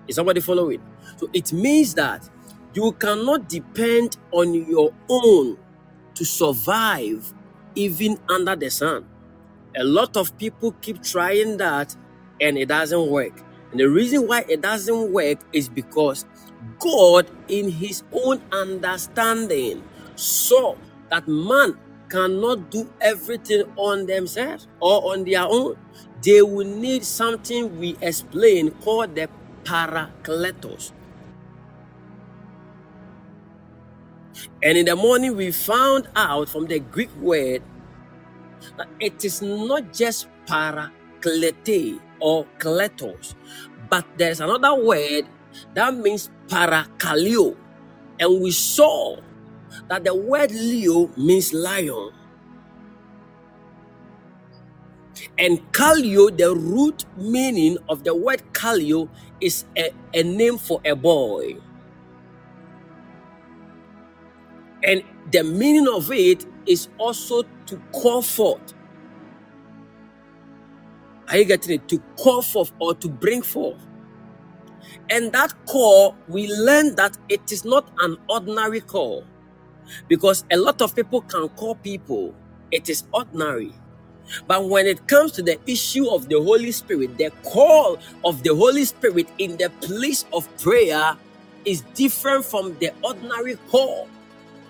Is 0.06 0.16
somebody 0.16 0.40
following? 0.40 0.82
So 1.16 1.28
it 1.32 1.52
means 1.52 1.94
that 1.94 2.28
you 2.74 2.92
cannot 2.92 3.48
depend 3.48 4.16
on 4.32 4.54
your 4.54 4.92
own 5.08 5.58
to 6.14 6.24
survive 6.24 7.32
even 7.74 8.18
under 8.28 8.56
the 8.56 8.70
sun. 8.70 9.06
A 9.76 9.84
lot 9.84 10.16
of 10.16 10.36
people 10.38 10.72
keep 10.80 11.02
trying 11.02 11.56
that 11.58 11.96
and 12.40 12.58
it 12.58 12.68
doesn't 12.68 13.08
work. 13.08 13.42
And 13.70 13.80
the 13.80 13.88
reason 13.88 14.26
why 14.26 14.44
it 14.48 14.60
doesn't 14.60 15.12
work 15.12 15.38
is 15.52 15.68
because 15.68 16.26
God, 16.78 17.30
in 17.48 17.70
His 17.70 18.02
own 18.12 18.42
understanding, 18.52 19.82
saw 20.16 20.76
that 21.10 21.26
man 21.26 21.78
cannot 22.08 22.70
do 22.70 22.90
everything 23.00 23.64
on 23.76 24.06
themselves 24.06 24.68
or 24.80 25.12
on 25.12 25.24
their 25.24 25.46
own. 25.48 25.76
They 26.22 26.42
will 26.42 26.66
need 26.66 27.04
something 27.04 27.78
we 27.78 27.96
explain 28.02 28.70
called 28.72 29.14
the 29.14 29.28
parakletos. 29.64 30.92
And 34.62 34.78
in 34.78 34.86
the 34.86 34.96
morning, 34.96 35.36
we 35.36 35.52
found 35.52 36.08
out 36.16 36.48
from 36.48 36.66
the 36.66 36.80
Greek 36.80 37.14
word 37.16 37.62
that 38.78 38.88
it 39.00 39.24
is 39.24 39.42
not 39.42 39.92
just 39.92 40.28
paraklete 40.46 42.00
or 42.20 42.46
kletos, 42.58 43.34
but 43.90 44.06
there's 44.18 44.40
another 44.40 44.74
word 44.74 45.26
that 45.74 45.94
means 45.96 46.30
parakaleo. 46.48 47.56
And 48.20 48.42
we 48.42 48.52
saw 48.52 49.18
that 49.88 50.04
the 50.04 50.14
word 50.14 50.52
Leo 50.52 51.08
means 51.16 51.52
lion. 51.52 52.12
And 55.38 55.60
Kalio, 55.72 56.36
the 56.36 56.54
root 56.54 57.04
meaning 57.16 57.78
of 57.88 58.04
the 58.04 58.14
word 58.14 58.42
Kalio 58.52 59.08
is 59.40 59.64
a, 59.76 59.92
a 60.14 60.22
name 60.22 60.58
for 60.58 60.80
a 60.84 60.94
boy. 60.96 61.56
And 64.84 65.02
the 65.30 65.44
meaning 65.44 65.88
of 65.88 66.10
it 66.12 66.46
is 66.66 66.88
also 66.98 67.44
to 67.66 67.76
call 67.92 68.22
forth. 68.22 68.74
Are 71.28 71.38
you 71.38 71.44
getting 71.44 71.74
it? 71.76 71.88
To 71.88 71.98
call 72.18 72.42
forth 72.42 72.72
or 72.80 72.94
to 72.96 73.08
bring 73.08 73.42
forth. 73.42 73.80
And 75.10 75.32
that 75.32 75.54
call, 75.66 76.16
we 76.28 76.48
learn 76.48 76.96
that 76.96 77.16
it 77.28 77.52
is 77.52 77.64
not 77.64 77.90
an 78.00 78.16
ordinary 78.28 78.80
call. 78.80 79.24
Because 80.08 80.44
a 80.50 80.56
lot 80.56 80.82
of 80.82 80.94
people 80.96 81.22
can 81.22 81.48
call 81.50 81.76
people, 81.76 82.34
it 82.70 82.88
is 82.88 83.04
ordinary. 83.12 83.72
But 84.46 84.68
when 84.68 84.86
it 84.86 85.08
comes 85.08 85.32
to 85.32 85.42
the 85.42 85.58
issue 85.66 86.08
of 86.08 86.28
the 86.28 86.40
Holy 86.42 86.72
Spirit, 86.72 87.18
the 87.18 87.30
call 87.44 87.98
of 88.24 88.42
the 88.42 88.54
Holy 88.54 88.84
Spirit 88.84 89.28
in 89.38 89.56
the 89.58 89.70
place 89.82 90.24
of 90.32 90.48
prayer 90.58 91.16
is 91.64 91.82
different 91.94 92.44
from 92.44 92.76
the 92.78 92.92
ordinary 93.02 93.56
call 93.70 94.08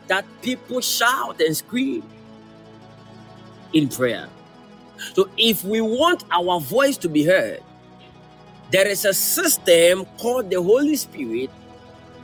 that 0.08 0.24
people 0.42 0.80
shout 0.80 1.40
and 1.40 1.56
scream 1.56 2.02
in 3.72 3.88
prayer. 3.88 4.28
So, 5.14 5.28
if 5.36 5.64
we 5.64 5.80
want 5.80 6.24
our 6.30 6.60
voice 6.60 6.96
to 6.98 7.08
be 7.08 7.24
heard, 7.24 7.62
there 8.70 8.86
is 8.86 9.04
a 9.04 9.14
system 9.14 10.04
called 10.18 10.50
the 10.50 10.62
Holy 10.62 10.96
Spirit 10.96 11.50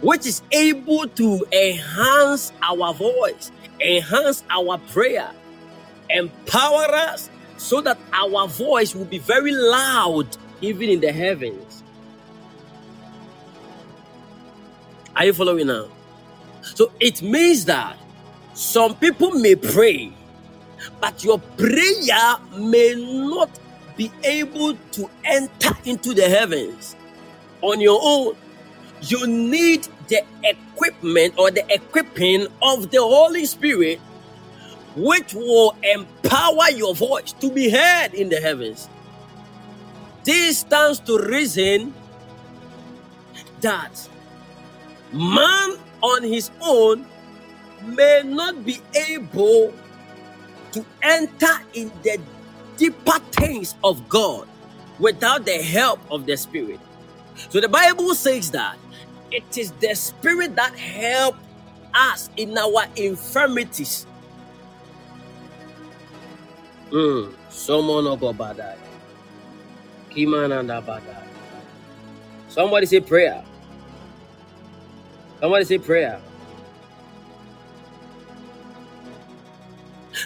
which 0.01 0.27
is 0.27 0.43
able 0.53 1.09
to 1.09 1.45
enhance 1.53 2.53
our 2.63 2.95
voice 2.95 3.51
enhance 3.81 4.43
our 4.51 4.79
prayer, 4.79 5.31
empower 6.11 6.87
us 6.95 7.31
so 7.57 7.81
that 7.81 7.99
our 8.13 8.49
voice 8.49 8.95
will 8.95 9.05
be 9.05 9.19
very 9.19 9.53
loud 9.53 10.37
even 10.61 10.89
in 10.91 11.01
the 11.01 11.13
heavens. 11.13 11.83
Are 15.17 15.25
you 15.25 15.33
following 15.33 15.67
now? 15.67 15.89
So 16.75 16.93
it 17.01 17.23
means 17.23 17.65
that 17.67 17.97
some 18.55 18.95
people 18.97 19.31
may 19.33 19.55
pray, 19.57 20.13
but 21.01 21.25
your 21.25 21.39
prayer 21.39 22.37
may 22.57 22.95
not 22.97 23.51
be 23.97 24.11
able 24.25 24.75
to 24.93 25.11
enter 25.25 25.77
into 25.85 26.15
the 26.15 26.29
heavens 26.29 26.97
on 27.63 27.81
your 27.81 28.01
own. 28.03 28.37
You 29.03 29.27
need 29.27 29.89
the 30.09 30.23
equipment 30.43 31.35
or 31.39 31.51
the 31.51 31.65
equipping 31.73 32.47
of 32.63 32.91
the 32.91 33.01
Holy 33.01 33.45
Spirit, 33.45 34.01
which 34.97 35.35
will 35.35 35.77
empower 35.83 36.71
your 36.75 36.95
voice 36.95 37.33
to 37.35 37.51
be 37.51 37.71
heard 37.71 38.15
in 38.15 38.29
the 38.29 38.41
heavens. 38.41 38.89
This 40.25 40.59
stands 40.59 41.01
to 41.01 41.19
reason 41.19 41.95
that 43.61 44.09
man 45.13 45.77
on 46.03 46.23
his 46.23 46.51
own 46.61 47.07
may 47.85 48.23
not 48.25 48.65
be 48.65 48.81
able 49.09 49.73
to 50.73 50.85
enter 51.03 51.61
in 51.75 51.91
the 52.03 52.21
deeper 52.77 53.19
things 53.33 53.75
of 53.83 54.09
God 54.09 54.47
without 54.99 55.45
the 55.45 55.63
help 55.63 56.01
of 56.11 56.27
the 56.27 56.37
Spirit. 56.37 56.81
So 57.49 57.61
the 57.61 57.69
Bible 57.69 58.15
says 58.15 58.51
that 58.53 58.77
it 59.31 59.57
is 59.57 59.73
the 59.73 59.95
Spirit 59.95 60.57
that 60.57 60.75
helps 60.77 61.39
us 61.95 62.31
in 62.37 62.57
our 62.57 62.85
infirmities. 62.97 64.07
Mm. 66.91 67.35
Somebody 72.49 72.87
say 72.87 73.01
prayer. 73.01 73.45
Somebody 75.41 75.65
say 75.65 75.79
prayer. 75.79 76.21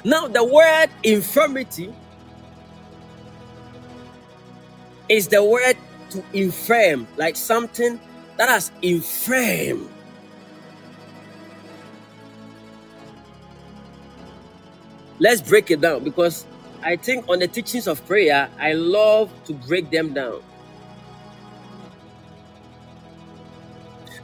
Now, 0.04 0.26
the 0.26 0.42
word 0.42 0.88
infirmity 1.02 1.92
is 5.08 5.28
the 5.28 5.44
word 5.44 5.76
to 6.10 6.24
infirm, 6.32 7.06
like 7.16 7.36
something 7.36 8.00
that 8.38 8.48
has 8.48 8.72
infirm. 8.80 9.88
Let's 15.18 15.40
break 15.40 15.70
it 15.70 15.80
down 15.80 16.02
because 16.02 16.46
I 16.82 16.96
think 16.96 17.28
on 17.28 17.38
the 17.38 17.48
teachings 17.48 17.86
of 17.86 18.04
prayer, 18.06 18.48
I 18.58 18.72
love 18.72 19.30
to 19.44 19.52
break 19.52 19.90
them 19.90 20.14
down. 20.14 20.42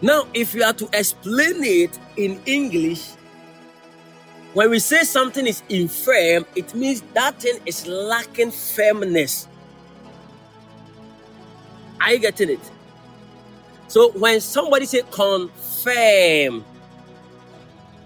Now, 0.01 0.26
if 0.32 0.55
you 0.55 0.62
are 0.62 0.72
to 0.74 0.88
explain 0.92 1.64
it 1.64 1.99
in 2.16 2.40
English, 2.46 3.11
when 4.55 4.70
we 4.70 4.78
say 4.78 5.03
something 5.03 5.46
is 5.46 5.62
infirm, 5.68 6.46
it 6.55 6.74
means 6.74 7.03
that 7.14 7.40
thing 7.40 7.59
is 7.66 7.86
lacking 7.86 8.51
firmness. 8.51 9.49
Are 12.01 12.12
you 12.12 12.18
getting 12.20 12.51
it? 12.51 12.61
So 13.88 14.11
when 14.12 14.40
somebody 14.40 14.86
say 14.86 15.03
confirm, 15.11 16.64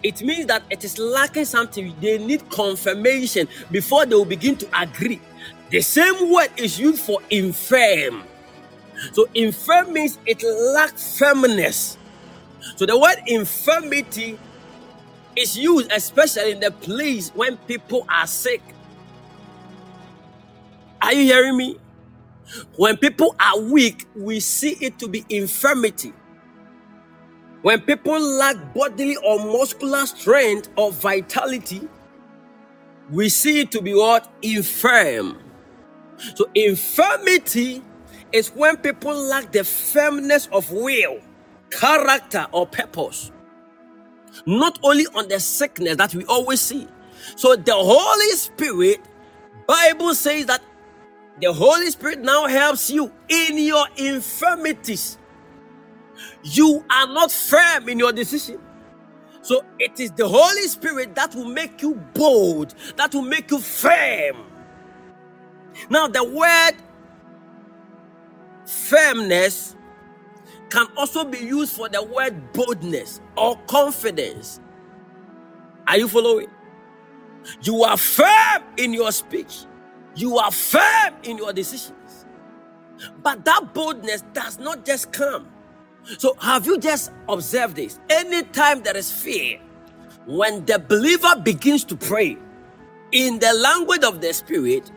it 0.03 0.22
means 0.22 0.47
that 0.47 0.62
it 0.70 0.84
is 0.84 0.99
lacking 0.99 1.45
something. 1.45 1.95
They 2.01 2.18
need 2.18 2.49
confirmation 2.49 3.49
before 3.70 4.07
they 4.07 4.14
will 4.14 4.24
begin 4.24 4.57
to 4.57 4.68
agree. 4.80 5.20
The 5.70 5.80
same 5.80 6.32
word 6.32 6.49
is 6.57 6.78
used 6.78 7.03
for 7.03 7.20
infirm. 7.30 8.24
So 9.12 9.26
infirm 9.34 9.92
means 9.92 10.18
it 10.26 10.42
lacks 10.42 11.18
firmness. 11.18 11.98
So 12.76 12.86
the 12.86 12.98
word 12.98 13.16
infirmity 13.26 14.38
is 15.36 15.59
used 15.59 15.90
especially 15.92 16.53
in 16.53 16.61
the 16.61 16.70
place 16.70 17.30
when 17.30 17.57
people 17.59 18.07
are 18.09 18.26
sick. 18.26 18.62
Are 21.00 21.12
you 21.12 21.24
hearing 21.24 21.57
me? 21.57 21.76
When 22.76 22.96
people 22.96 23.34
are 23.40 23.61
weak, 23.61 24.07
we 24.14 24.40
see 24.40 24.76
it 24.80 24.98
to 25.00 25.09
be 25.09 25.24
infirmity. 25.28 26.12
When 27.62 27.80
people 27.80 28.20
lack 28.20 28.74
bodily 28.74 29.16
or 29.16 29.38
muscular 29.38 30.07
strength 30.07 30.68
or 30.76 30.92
vitality, 30.92 31.88
we 33.11 33.28
see 33.28 33.61
it 33.61 33.70
to 33.72 33.82
be 33.82 33.94
what? 33.94 34.32
Infirm. 34.42 35.38
So, 36.34 36.50
infirmity 36.55 37.82
is 38.33 38.49
when 38.51 38.76
people 38.78 39.14
lack 39.14 39.53
the 39.53 39.64
firmness 39.64 40.49
of 40.53 40.70
will, 40.72 41.20
character, 41.70 42.47
or 42.53 42.66
purpose. 42.66 43.33
Not 44.47 44.78
only 44.83 45.07
on 45.14 45.28
the 45.28 45.41
sickness 45.41 45.97
that 45.97 46.14
we 46.14 46.24
always 46.26 46.61
see. 46.61 46.89
So 47.37 47.57
the 47.57 47.74
Holy 47.74 48.30
Spirit, 48.37 49.01
Bible 49.66 50.14
says 50.14 50.47
that 50.47 50.62
the 51.41 51.53
Holy 51.53 51.91
Spirit 51.91 52.20
now 52.20 52.47
helps 52.47 52.91
you 52.91 53.12
in 53.28 53.59
your 53.59 53.87
infirmities. 53.97 55.18
You 56.45 56.85
are 56.91 57.07
not 57.09 57.33
firm 57.33 57.89
in 57.89 57.99
your 57.99 58.12
decision. 58.12 58.61
So 59.43 59.64
it 59.78 60.01
is 60.01 60.12
the 60.12 60.28
Holy 60.28 60.62
Spirit 60.68 61.14
that 61.16 61.35
will 61.35 61.49
make 61.49 61.83
you 61.83 61.97
bold, 62.14 62.74
that 62.97 63.14
will 63.14 63.22
make 63.22 63.51
you 63.51 63.59
firm. 63.59 64.47
Now, 65.91 66.09
the 66.09 66.24
word 66.24 66.72
firmness 68.73 69.77
can 70.70 70.87
also 70.97 71.25
be 71.25 71.39
used 71.39 71.75
for 71.75 71.89
the 71.89 72.03
word 72.03 72.53
boldness 72.53 73.20
or 73.37 73.57
confidence. 73.66 74.61
Are 75.87 75.99
you 75.99 76.09
following? 76.09 76.49
You 77.62 77.85
are 77.85 77.97
firm 77.97 78.62
in 78.77 78.95
your 78.95 79.12
speech, 79.12 79.66
you 80.16 80.39
are 80.39 80.51
firm 80.51 81.14
in 81.25 81.39
your 81.39 81.53
decisions. 81.53 82.27
But 83.23 83.45
that 83.45 83.75
boldness 83.75 84.23
does 84.33 84.59
not 84.59 84.85
just 84.85 85.12
come. 85.12 85.49
So, 86.18 86.37
have 86.41 86.66
you 86.66 86.79
just 86.79 87.12
observed 87.29 87.77
this? 87.77 88.01
Anytime 88.11 88.83
there 88.83 88.97
is 88.97 89.11
fear, 89.12 89.61
when 90.27 90.64
the 90.66 90.79
believer 90.79 91.37
begins 91.43 91.85
to 91.85 91.97
pray 91.97 92.39
in 93.12 93.39
the 93.39 93.53
language 93.55 94.05
of 94.05 94.20
the 94.20 94.33
Spirit, 94.33 94.91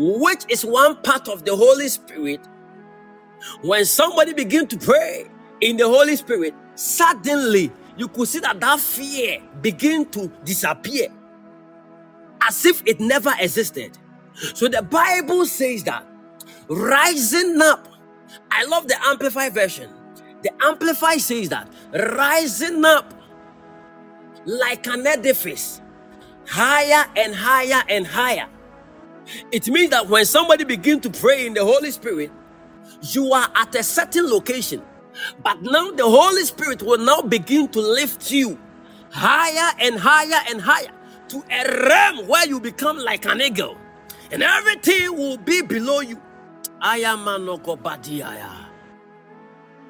which 0.00 0.44
is 0.48 0.64
one 0.64 0.94
part 1.02 1.28
of 1.28 1.44
the 1.44 1.54
Holy 1.56 1.88
Spirit, 1.88 2.40
when 3.62 3.84
somebody 3.84 4.32
begin 4.32 4.68
to 4.68 4.78
pray 4.78 5.28
in 5.60 5.76
the 5.76 5.88
Holy 5.88 6.14
Spirit, 6.14 6.54
suddenly 6.76 7.72
you 7.96 8.06
could 8.06 8.28
see 8.28 8.38
that 8.38 8.60
that 8.60 8.78
fear 8.78 9.42
begin 9.60 10.06
to 10.10 10.28
disappear 10.44 11.08
as 12.46 12.64
if 12.64 12.80
it 12.86 13.00
never 13.00 13.32
existed. 13.40 13.98
So 14.54 14.68
the 14.68 14.82
Bible 14.82 15.46
says 15.46 15.82
that 15.84 16.06
rising 16.68 17.60
up, 17.60 17.88
I 18.52 18.64
love 18.66 18.86
the 18.86 18.96
Amplified 19.04 19.52
version. 19.52 19.90
The 20.44 20.52
Amplified 20.62 21.20
says 21.20 21.48
that 21.48 21.68
rising 21.92 22.84
up 22.84 23.14
like 24.46 24.86
an 24.86 25.04
edifice, 25.08 25.80
higher 26.46 27.04
and 27.16 27.34
higher 27.34 27.82
and 27.88 28.06
higher 28.06 28.48
it 29.52 29.68
means 29.68 29.90
that 29.90 30.08
when 30.08 30.24
somebody 30.24 30.64
begins 30.64 31.02
to 31.02 31.10
pray 31.10 31.46
in 31.46 31.54
the 31.54 31.64
Holy 31.64 31.90
Spirit, 31.90 32.30
you 33.02 33.32
are 33.32 33.48
at 33.54 33.74
a 33.74 33.82
certain 33.82 34.28
location. 34.30 34.82
But 35.42 35.62
now 35.62 35.90
the 35.92 36.04
Holy 36.04 36.44
Spirit 36.44 36.82
will 36.82 36.98
now 36.98 37.22
begin 37.22 37.68
to 37.68 37.80
lift 37.80 38.30
you 38.30 38.58
higher 39.10 39.74
and 39.80 39.98
higher 39.98 40.42
and 40.48 40.60
higher 40.60 40.92
to 41.28 41.44
a 41.50 41.88
realm 41.88 42.26
where 42.28 42.46
you 42.46 42.60
become 42.60 42.98
like 42.98 43.26
an 43.26 43.40
eagle. 43.40 43.76
And 44.30 44.42
everything 44.42 45.16
will 45.16 45.38
be 45.38 45.62
below 45.62 46.00
you. 46.00 46.20
I 46.80 46.98
am 46.98 47.26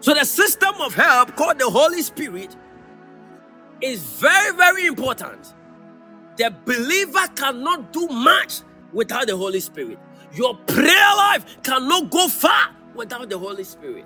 So 0.01 0.15
the 0.15 0.25
system 0.25 0.75
of 0.81 0.95
help 0.95 1.37
called 1.37 1.59
the 1.59 1.69
Holy 1.69 2.03
Spirit 2.03 2.57
is 3.81 4.03
very, 4.03 4.57
very 4.57 4.87
important. 4.87 5.55
The 6.37 6.55
believer 6.65 7.27
cannot 7.35 7.93
do 7.93 8.07
much 8.09 8.63
without 8.93 9.27
the 9.27 9.37
Holy 9.37 9.61
Spirit. 9.61 9.99
Your 10.35 10.57
prayer 10.57 11.17
life 11.17 11.63
cannot 11.63 12.11
go 12.11 12.29
far 12.29 12.75
without 12.95 13.29
the 13.29 13.39
Holy 13.39 13.65
Spirit. 13.65 14.05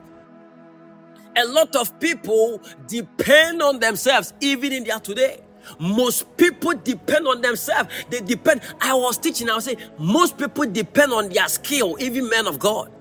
A 1.36 1.44
lot 1.46 1.74
of 1.76 1.98
people 1.98 2.60
depend 2.86 3.62
on 3.62 3.80
themselves, 3.80 4.34
even 4.40 4.72
in 4.72 4.84
their 4.84 5.00
today. 5.00 5.40
Most 5.78 6.36
people 6.36 6.74
depend 6.74 7.26
on 7.26 7.40
themselves. 7.40 7.88
They 8.10 8.20
depend. 8.20 8.60
I 8.80 8.94
was 8.94 9.18
teaching, 9.18 9.48
I 9.48 9.54
was 9.54 9.64
saying, 9.64 9.78
most 9.98 10.36
people 10.36 10.66
depend 10.66 11.12
on 11.12 11.28
their 11.30 11.48
skill, 11.48 11.96
even 12.00 12.28
men 12.28 12.46
of 12.46 12.58
God. 12.58 12.92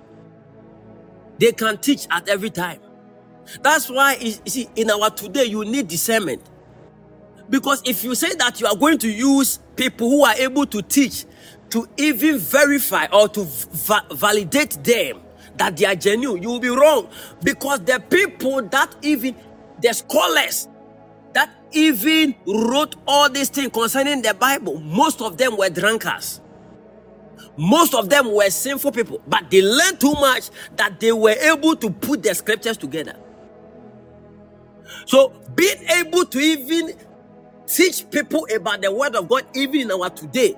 They 1.39 1.51
can 1.51 1.77
teach 1.79 2.07
at 2.11 2.29
every 2.29 2.51
time. 2.51 2.79
That's 3.61 3.89
why, 3.89 4.15
you 4.21 4.33
see, 4.45 4.69
in 4.75 4.91
our 4.91 5.09
today, 5.09 5.45
you 5.45 5.65
need 5.65 5.87
discernment. 5.87 6.43
Because 7.49 7.81
if 7.85 8.03
you 8.03 8.15
say 8.15 8.33
that 8.35 8.61
you 8.61 8.67
are 8.67 8.75
going 8.75 8.97
to 8.99 9.11
use 9.11 9.59
people 9.75 10.09
who 10.09 10.23
are 10.23 10.35
able 10.35 10.65
to 10.67 10.81
teach 10.81 11.25
to 11.71 11.87
even 11.97 12.37
verify 12.39 13.07
or 13.13 13.27
to 13.29 13.43
va- 13.43 14.05
validate 14.13 14.83
them 14.83 15.21
that 15.57 15.77
they 15.77 15.85
are 15.85 15.95
genuine, 15.95 16.41
you 16.41 16.49
will 16.49 16.59
be 16.59 16.69
wrong. 16.69 17.09
Because 17.43 17.81
the 17.81 18.03
people 18.09 18.61
that 18.63 18.95
even, 19.01 19.35
the 19.81 19.93
scholars 19.93 20.67
that 21.33 21.49
even 21.71 22.35
wrote 22.47 22.95
all 23.07 23.29
these 23.29 23.49
things 23.49 23.71
concerning 23.73 24.21
the 24.21 24.33
Bible, 24.33 24.79
most 24.81 25.21
of 25.21 25.37
them 25.37 25.57
were 25.57 25.69
drunkards. 25.69 26.41
Most 27.57 27.93
of 27.93 28.09
them 28.09 28.33
were 28.33 28.49
sinful 28.49 28.91
people, 28.93 29.21
but 29.27 29.49
they 29.51 29.61
learned 29.61 29.99
too 29.99 30.13
much 30.13 30.49
that 30.77 30.99
they 30.99 31.11
were 31.11 31.31
able 31.31 31.75
to 31.77 31.89
put 31.89 32.23
the 32.23 32.33
scriptures 32.35 32.77
together. 32.77 33.15
So, 35.05 35.33
being 35.55 35.83
able 35.89 36.25
to 36.25 36.39
even 36.39 36.93
teach 37.67 38.09
people 38.11 38.47
about 38.55 38.81
the 38.81 38.91
word 38.91 39.15
of 39.15 39.27
God, 39.29 39.45
even 39.55 39.81
in 39.81 39.91
our 39.91 40.09
today, 40.09 40.55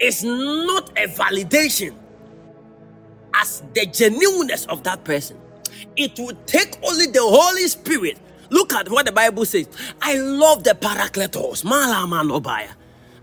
is 0.00 0.24
not 0.24 0.90
a 0.98 1.08
validation 1.08 1.94
as 3.34 3.62
the 3.74 3.86
genuineness 3.86 4.66
of 4.66 4.82
that 4.84 5.04
person. 5.04 5.38
It 5.96 6.18
will 6.18 6.36
take 6.46 6.78
only 6.84 7.06
the 7.06 7.22
Holy 7.22 7.68
Spirit. 7.68 8.18
Look 8.50 8.72
at 8.74 8.90
what 8.90 9.06
the 9.06 9.12
Bible 9.12 9.46
says. 9.46 9.68
I 10.02 10.16
love 10.16 10.64
the 10.64 10.72
Paracletos. 10.72 11.64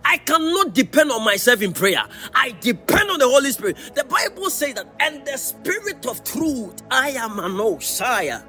I 0.06 0.18
cannot 0.20 0.74
depend 0.76 1.12
on 1.12 1.26
myself 1.26 1.62
in 1.62 1.74
prayer. 1.74 2.04
I 2.34 2.56
depend 2.62 3.12
on 3.12 3.20
the 3.20 3.30
Holy 3.30 3.52
Spirit. 3.52 3.78
The 3.96 4.06
Bible 4.06 4.50
says 4.52 4.76
that, 4.76 4.88
and 5.00 5.26
the 5.26 5.38
Spirit 5.38 6.06
of 6.08 6.24
truth, 6.24 6.84
I 6.92 7.12
am 7.12 7.40
an 7.40 7.60
Osiah. 7.60 8.42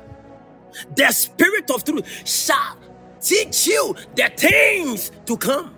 The 0.96 1.10
Spirit 1.12 1.70
of 1.70 1.84
truth 1.84 2.06
shall 2.28 2.78
teach 3.22 3.68
you 3.68 3.96
the 4.16 4.30
things 4.36 5.12
to 5.26 5.38
come. 5.38 5.75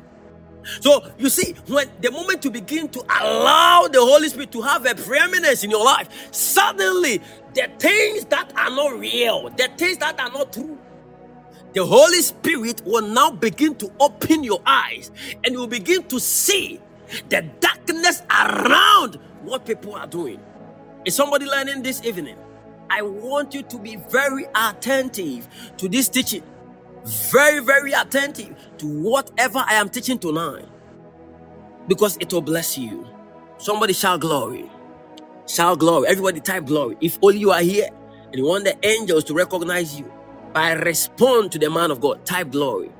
So 0.81 1.11
you 1.19 1.31
see, 1.31 1.55
when 1.67 1.91
the 2.01 2.11
moment 2.11 2.45
you 2.45 2.51
begin 2.51 2.89
to 2.91 3.01
allow 3.01 3.89
the 3.89 4.01
Holy 4.01 4.29
Spirit 4.29 4.53
to 4.53 4.63
have 4.63 4.87
a 4.87 4.95
preeminence 4.95 5.65
in 5.65 5.71
your 5.71 5.85
life, 5.85 6.09
suddenly 6.33 7.21
the 7.55 7.69
things 7.79 8.27
that 8.27 8.53
are 8.57 8.71
not 8.71 8.99
real, 8.99 9.51
the 9.51 9.69
things 9.77 9.99
that 9.99 10.21
are 10.21 10.31
not 10.31 10.53
true, 10.53 10.79
the 11.75 11.85
Holy 11.85 12.23
Spirit 12.23 12.83
will 12.85 13.07
now 13.07 13.31
begin 13.31 13.75
to 13.77 13.93
open 14.01 14.45
your 14.45 14.61
eyes 14.67 15.11
and 15.45 15.53
you 15.53 15.61
will 15.61 15.67
begin 15.67 16.03
to 16.05 16.21
see 16.21 16.81
the 17.29 17.43
darkness 17.61 18.23
around 18.31 19.17
what 19.43 19.67
people 19.67 19.95
are 19.95 20.07
doing. 20.07 20.41
Is 21.05 21.15
somebody 21.15 21.47
learning 21.47 21.83
this 21.83 22.05
evening? 22.05 22.37
I 22.91 23.03
want 23.03 23.55
you 23.55 23.63
to 23.63 23.79
be 23.79 23.97
very 23.97 24.47
attentive 24.55 25.49
to 25.79 25.89
this 25.89 26.09
teaching. 26.09 26.43
Very, 27.07 27.61
very 27.65 27.93
attentive 27.93 28.57
to 28.79 28.87
whatever 29.03 29.65
I 29.67 29.75
am 29.75 29.91
teaching 29.91 30.19
tonight. 30.19 30.67
Because 31.89 32.17
it 32.21 32.33
will 32.33 32.43
bless 32.43 32.79
you. 32.79 33.07
Somebody 33.59 33.93
shout 33.95 34.21
glory. 34.21 34.71
Shout 35.49 35.79
glory. 35.81 36.09
Everybody 36.09 36.41
type 36.41 36.67
glory. 36.67 36.97
If 37.01 37.19
only 37.23 37.39
you 37.39 37.53
are 37.53 37.63
here 37.63 37.89
and 38.27 38.37
you 38.37 38.45
want 38.47 38.65
the 38.65 38.77
angels 38.87 39.25
to 39.25 39.35
recognize 39.35 39.99
you, 39.99 40.11
I 40.55 40.73
respond 40.73 41.53
to 41.53 41.59
the 41.61 41.71
man 41.71 41.91
of 41.91 42.01
God. 42.01 42.25
Type 42.27 42.51
glory. 42.53 42.91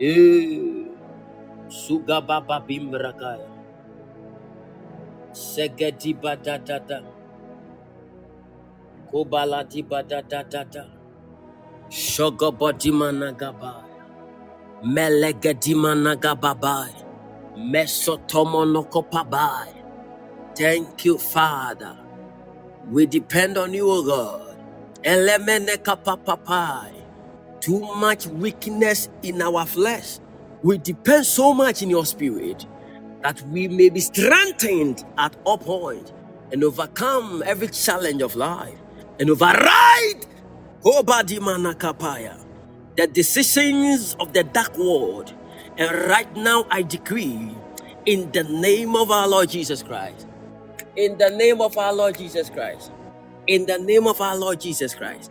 Eh. 0.00 0.86
Sugababa. 1.68 2.62
Segedi 5.38 6.14
badadada. 6.14 7.04
Kobalati 9.12 9.84
badadada. 9.84 10.86
Shogobodimana 11.90 13.32
gabaya. 13.32 13.84
Melegedimana 14.84 16.16
gababaya. 16.16 17.04
Mesotomonokopabai. 17.56 19.74
Thank 20.56 21.06
you, 21.06 21.18
Father. 21.18 21.98
We 22.90 23.06
depend 23.06 23.58
on 23.58 23.74
you, 23.74 23.90
O 23.90 24.02
God. 24.04 24.58
Elemenekapapapai. 25.04 26.94
Too 27.60 27.80
much 27.96 28.26
weakness 28.28 29.08
in 29.22 29.42
our 29.42 29.66
flesh. 29.66 30.20
We 30.62 30.78
depend 30.78 31.26
so 31.26 31.52
much 31.54 31.82
in 31.82 31.90
your 31.90 32.06
spirit 32.06 32.66
that 33.22 33.42
we 33.48 33.68
may 33.68 33.90
be 33.90 34.00
strengthened 34.00 35.04
at 35.18 35.36
all 35.44 35.58
points 35.58 36.10
point 36.10 36.12
and 36.52 36.64
overcome 36.64 37.42
every 37.46 37.68
challenge 37.68 38.22
of 38.22 38.36
life 38.36 38.78
and 39.20 39.30
override 39.30 40.26
the 42.96 43.08
decisions 43.12 44.16
of 44.20 44.32
the 44.32 44.44
dark 44.44 44.76
world. 44.78 45.34
And 45.76 46.08
right 46.08 46.34
now 46.36 46.66
I 46.70 46.82
decree 46.82 47.54
in 48.06 48.30
the 48.32 48.44
name 48.44 48.96
of 48.96 49.10
our 49.10 49.28
Lord 49.28 49.50
Jesus 49.50 49.82
Christ, 49.82 50.26
in 50.96 51.18
the 51.18 51.30
name 51.30 51.60
of 51.60 51.76
our 51.78 51.92
Lord 51.92 52.18
Jesus 52.18 52.50
Christ, 52.50 52.92
in 53.46 53.66
the 53.66 53.78
name 53.78 54.06
of 54.06 54.20
our 54.20 54.36
Lord 54.36 54.60
Jesus 54.60 54.94
Christ, 54.94 55.30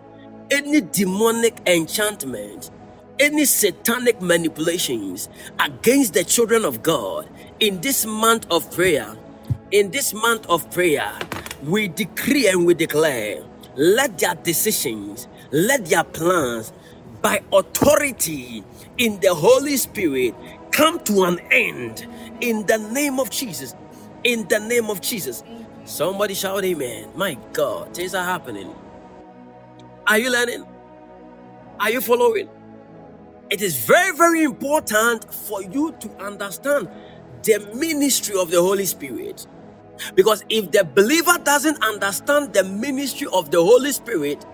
any 0.52 0.82
demonic 0.82 1.60
enchantment, 1.68 2.72
any 3.20 3.46
satanic 3.46 4.22
manipulations 4.22 5.30
against 5.60 6.14
the 6.14 6.24
children 6.24 6.66
of 6.66 6.84
God 6.84 7.28
in 7.60 7.82
this 7.82 8.05
month 8.05 8.47
of 8.51 8.72
prayer, 8.72 9.16
in 9.72 9.91
this 9.91 10.14
month 10.14 10.45
of 10.47 10.70
prayer, 10.72 11.12
we 11.64 11.88
decree 11.88 12.47
and 12.47 12.66
we 12.66 12.74
declare 12.74 13.43
let 13.76 14.20
their 14.20 14.36
decisions, 14.36 15.28
let 15.51 15.86
their 15.88 16.03
plans 16.03 16.74
by 17.22 17.41
authority 17.53 18.64
in 18.97 19.20
the 19.22 19.34
Holy 19.34 19.78
Spirit 19.78 20.36
come 20.72 20.99
to 21.05 21.24
an 21.26 21.39
end 21.51 22.08
in 22.41 22.66
the 22.68 22.78
name 22.78 23.20
of 23.20 23.30
Jesus. 23.30 23.76
In 24.24 24.47
the 24.47 24.60
name 24.60 24.89
of 24.89 25.01
Jesus. 25.01 25.43
Somebody 25.86 26.34
shout 26.34 26.64
amen. 26.66 27.10
My 27.16 27.38
God, 27.53 27.95
things 27.95 28.16
are 28.16 28.26
happening. 28.26 28.74
Are 30.08 30.18
you 30.20 30.32
learning? 30.32 30.66
Are 31.80 31.91
you 31.91 32.01
following? 32.01 32.49
It 33.49 33.62
is 33.62 33.78
very, 33.78 34.16
very 34.18 34.43
important 34.43 35.34
for 35.34 35.64
you 35.64 35.95
to 36.01 36.10
understand 36.24 36.89
the 37.44 37.60
ministry 37.76 38.40
of 38.40 38.52
the 38.52 38.62
Holy 38.62 38.86
Spirit. 38.86 39.48
Because 40.16 40.44
if 40.50 40.72
the 40.72 40.84
believer 40.84 41.38
doesn't 41.44 41.84
understand 41.84 42.54
the 42.54 42.64
ministry 42.64 43.28
of 43.34 43.52
the 43.52 43.62
Holy 43.62 43.92
Spirit 43.92 44.46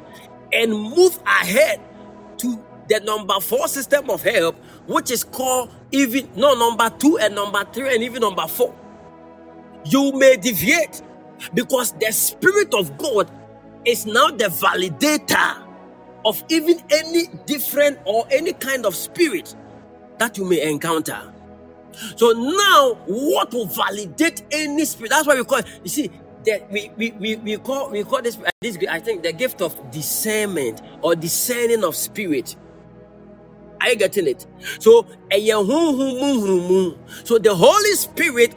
and 0.54 0.72
move 0.72 1.20
ahead 1.26 1.82
to 2.38 2.64
the 2.90 3.00
number 3.02 3.40
four 3.42 3.68
system 3.68 4.10
of 4.10 4.24
help, 4.24 4.56
which 4.88 5.12
is 5.12 5.24
called 5.24 5.72
even 5.92 6.30
no 6.36 6.54
number 6.56 6.90
two 7.00 7.18
and 7.20 7.36
number 7.36 7.64
three 7.74 7.94
and 7.94 8.04
even 8.04 8.22
number 8.22 8.48
four. 8.48 8.76
You 9.86 10.12
may 10.14 10.38
deviate 10.38 11.02
because 11.54 11.94
the 11.94 12.12
Spirit 12.12 12.74
of 12.74 12.98
God 12.98 13.30
is 13.86 14.06
now 14.06 14.30
the 14.30 14.46
validator 14.46 15.64
of 16.26 16.44
even 16.50 16.82
any 16.92 17.28
different 17.46 18.00
or 18.06 18.26
any 18.32 18.54
kind 18.54 18.86
of 18.86 18.96
spirit 18.96 19.56
that 20.20 20.38
you 20.38 20.46
may 20.46 20.62
encounter. 20.70 21.33
So 22.16 22.32
now, 22.32 22.96
what 23.08 23.54
will 23.54 23.68
validate 23.68 24.44
any 24.52 24.86
spirit? 24.86 25.12
That's 25.12 25.28
why 25.28 25.36
we 25.36 25.44
call 25.44 25.60
it. 25.60 25.68
You 25.84 25.90
see, 25.90 26.12
that 26.46 26.72
we, 26.72 26.92
we, 26.98 27.12
we, 27.12 27.36
we 27.38 27.58
call 27.58 27.90
we 27.90 28.04
call 28.04 28.22
this 28.22 28.38
uh, 28.38 28.50
this 28.62 28.78
I 28.90 29.00
think 29.00 29.24
the 29.24 29.34
gift 29.34 29.62
of 29.62 29.92
discernment 29.92 30.82
or 31.02 31.16
discerning 31.16 31.84
of 31.84 31.96
spirit. 31.96 32.56
Are 33.82 33.90
you 33.90 33.96
getting 33.98 34.28
it? 34.28 34.48
So, 34.80 35.08
so 37.24 37.38
the 37.40 37.56
Holy 37.56 37.94
Spirit 37.94 38.56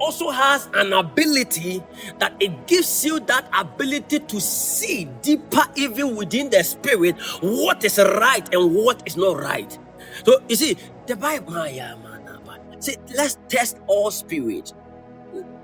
also 0.00 0.30
has 0.30 0.68
an 0.74 0.92
ability 0.92 1.82
that 2.18 2.34
it 2.40 2.66
gives 2.66 3.04
you 3.04 3.20
that 3.20 3.48
ability 3.56 4.20
to 4.20 4.40
see 4.40 5.06
deeper, 5.22 5.62
even 5.76 6.16
within 6.16 6.50
the 6.50 6.62
spirit, 6.64 7.20
what 7.42 7.84
is 7.84 7.98
right 7.98 8.52
and 8.54 8.74
what 8.74 9.02
is 9.06 9.16
not 9.16 9.38
right. 9.40 9.78
So, 10.24 10.42
you 10.48 10.56
see, 10.56 10.76
the 11.06 11.16
Bible, 11.16 11.66
see, 12.82 12.96
let's 13.16 13.38
test 13.48 13.78
all 13.88 14.10
spirit. 14.10 14.72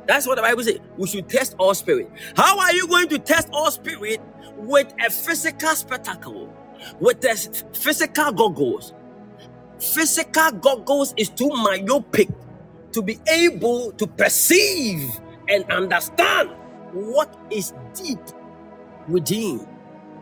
That's 0.07 0.27
what 0.27 0.37
the 0.37 0.43
Bible 0.43 0.64
says. 0.64 0.81
We 0.99 1.09
should 1.09 1.29
test 1.29 1.57
all 1.59 1.75
spirit. 1.75 2.11
How 2.37 2.59
are 2.59 2.73
you 2.75 2.89
going 2.89 3.09
to 3.11 3.19
test 3.19 3.49
all 3.53 3.71
spirit 3.71 4.21
with 4.57 4.93
a 5.05 5.11
physical 5.11 5.71
spectacle, 5.77 6.53
with 7.01 7.21
the 7.23 7.37
physical 7.75 8.33
goggles? 8.33 8.95
Physical 9.81 10.53
goggles 10.53 11.14
is 11.16 11.31
too 11.31 11.49
myopic 11.51 12.29
to 12.93 13.03
be 13.03 13.19
able 13.31 13.93
to 13.93 14.07
perceive 14.07 15.09
and 15.49 15.64
understand 15.71 16.51
what 16.93 17.37
is 17.51 17.75
deep 17.95 18.21
within 19.09 19.66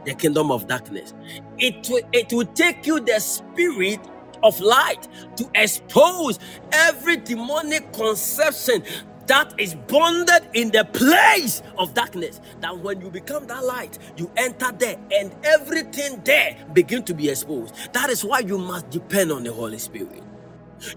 the 0.05 0.15
kingdom 0.15 0.51
of 0.53 0.67
darkness. 0.69 1.15
It 1.59 1.89
will, 1.91 2.03
it 2.13 2.33
will 2.33 2.47
take 2.47 2.87
you 2.87 3.01
the 3.01 3.21
spirit 3.21 4.01
of 4.43 4.61
light 4.61 5.09
to 5.37 5.49
expose 5.55 6.39
every 6.73 7.17
demonic 7.19 7.93
conception 7.93 8.83
that 9.27 9.55
is 9.59 9.75
bonded 9.89 10.49
in 10.55 10.71
the 10.71 10.85
place 10.85 11.63
of 11.79 11.95
darkness. 11.95 12.41
That 12.61 12.79
when 12.79 13.01
you 13.01 13.11
become 13.11 13.47
that 13.49 13.65
light, 13.65 13.99
you 14.17 14.31
enter 14.37 14.73
there 14.73 14.97
and 15.13 15.35
everything 15.45 16.23
there 16.25 16.57
begin 16.73 17.03
to 17.05 17.15
be 17.15 17.29
exposed. 17.31 17.75
That 17.93 18.11
is 18.11 18.25
why 18.25 18.41
you 18.41 18.59
must 18.59 18.91
depend 18.91 19.33
on 19.33 19.45
the 19.45 19.53
Holy 19.53 19.79
Spirit. 19.79 20.23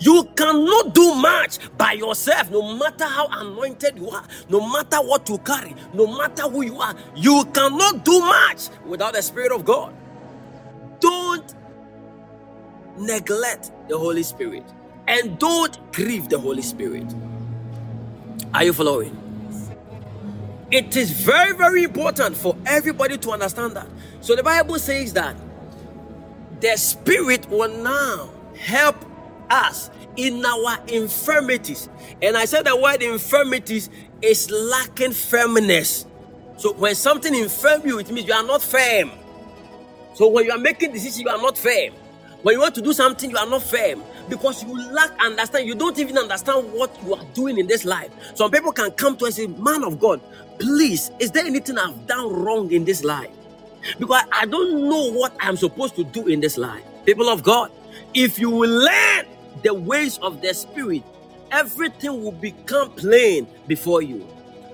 You 0.01 0.25
cannot 0.35 0.93
do 0.93 1.15
much 1.15 1.59
by 1.77 1.93
yourself, 1.93 2.51
no 2.51 2.75
matter 2.75 3.05
how 3.05 3.27
anointed 3.31 3.97
you 3.97 4.09
are, 4.09 4.25
no 4.49 4.61
matter 4.69 4.97
what 4.97 5.29
you 5.29 5.37
carry, 5.39 5.75
no 5.93 6.07
matter 6.07 6.43
who 6.43 6.63
you 6.63 6.79
are. 6.79 6.95
You 7.15 7.45
cannot 7.53 8.05
do 8.05 8.19
much 8.19 8.69
without 8.85 9.13
the 9.13 9.21
Spirit 9.21 9.51
of 9.53 9.65
God. 9.65 9.93
Don't 10.99 11.55
neglect 12.97 13.71
the 13.87 13.97
Holy 13.97 14.23
Spirit 14.23 14.63
and 15.07 15.37
don't 15.39 15.91
grieve 15.91 16.29
the 16.29 16.39
Holy 16.39 16.61
Spirit. 16.61 17.05
Are 18.53 18.63
you 18.63 18.73
following? 18.73 19.15
It 20.71 20.95
is 20.95 21.11
very, 21.11 21.55
very 21.55 21.83
important 21.83 22.37
for 22.37 22.55
everybody 22.65 23.17
to 23.17 23.31
understand 23.31 23.75
that. 23.75 23.87
So 24.21 24.35
the 24.35 24.43
Bible 24.43 24.77
says 24.77 25.13
that 25.13 25.35
the 26.59 26.75
Spirit 26.77 27.49
will 27.49 27.69
now 27.81 28.29
help 28.57 28.95
us 29.49 29.89
in 30.15 30.45
our 30.45 30.77
infirmities. 30.87 31.89
And 32.21 32.37
I 32.37 32.45
said 32.45 32.65
the 32.65 32.75
word 32.75 33.01
infirmities 33.01 33.89
is 34.21 34.51
lacking 34.51 35.13
firmness. 35.13 36.05
So 36.57 36.73
when 36.73 36.93
something 36.93 37.33
infirm 37.33 37.87
you, 37.87 37.99
it 37.99 38.11
means 38.11 38.27
you 38.27 38.33
are 38.33 38.43
not 38.43 38.61
firm. 38.61 39.11
So 40.13 40.27
when 40.27 40.45
you 40.45 40.51
are 40.51 40.57
making 40.57 40.91
decisions, 40.91 41.21
you 41.21 41.29
are 41.29 41.41
not 41.41 41.57
firm. 41.57 41.93
When 42.41 42.53
you 42.55 42.61
want 42.61 42.75
to 42.75 42.81
do 42.81 42.93
something, 42.93 43.29
you 43.29 43.37
are 43.37 43.49
not 43.49 43.63
firm 43.63 44.01
because 44.29 44.63
you 44.63 44.73
lack 44.93 45.11
understand. 45.19 45.67
You 45.67 45.75
don't 45.75 45.99
even 45.99 46.17
understand 46.17 46.71
what 46.71 46.95
you 47.03 47.15
are 47.15 47.25
doing 47.33 47.57
in 47.57 47.67
this 47.67 47.83
life. 47.83 48.11
Some 48.35 48.51
people 48.51 48.71
can 48.71 48.91
come 48.91 49.17
to 49.17 49.25
us 49.25 49.37
and 49.39 49.55
say, 49.55 49.61
Man 49.61 49.83
of 49.83 49.99
God, 49.99 50.21
please, 50.57 51.11
is 51.19 51.31
there 51.31 51.45
anything 51.45 51.77
I've 51.77 52.07
done 52.07 52.31
wrong 52.31 52.71
in 52.71 52.85
this 52.85 53.03
life? 53.03 53.31
Because 53.99 54.23
I 54.31 54.45
don't 54.45 54.89
know 54.89 55.11
what 55.11 55.33
I'm 55.39 55.57
supposed 55.57 55.95
to 55.97 56.03
do 56.05 56.27
in 56.27 56.39
this 56.39 56.57
life. 56.57 56.83
People 57.05 57.29
of 57.29 57.43
God, 57.43 57.71
if 58.13 58.39
you 58.39 58.49
will 58.49 58.69
learn 58.85 59.25
the 59.63 59.73
ways 59.73 60.17
of 60.19 60.41
the 60.41 60.53
Spirit, 60.53 61.03
everything 61.51 62.23
will 62.23 62.31
become 62.31 62.91
plain 62.91 63.47
before 63.67 64.01
you. 64.01 64.25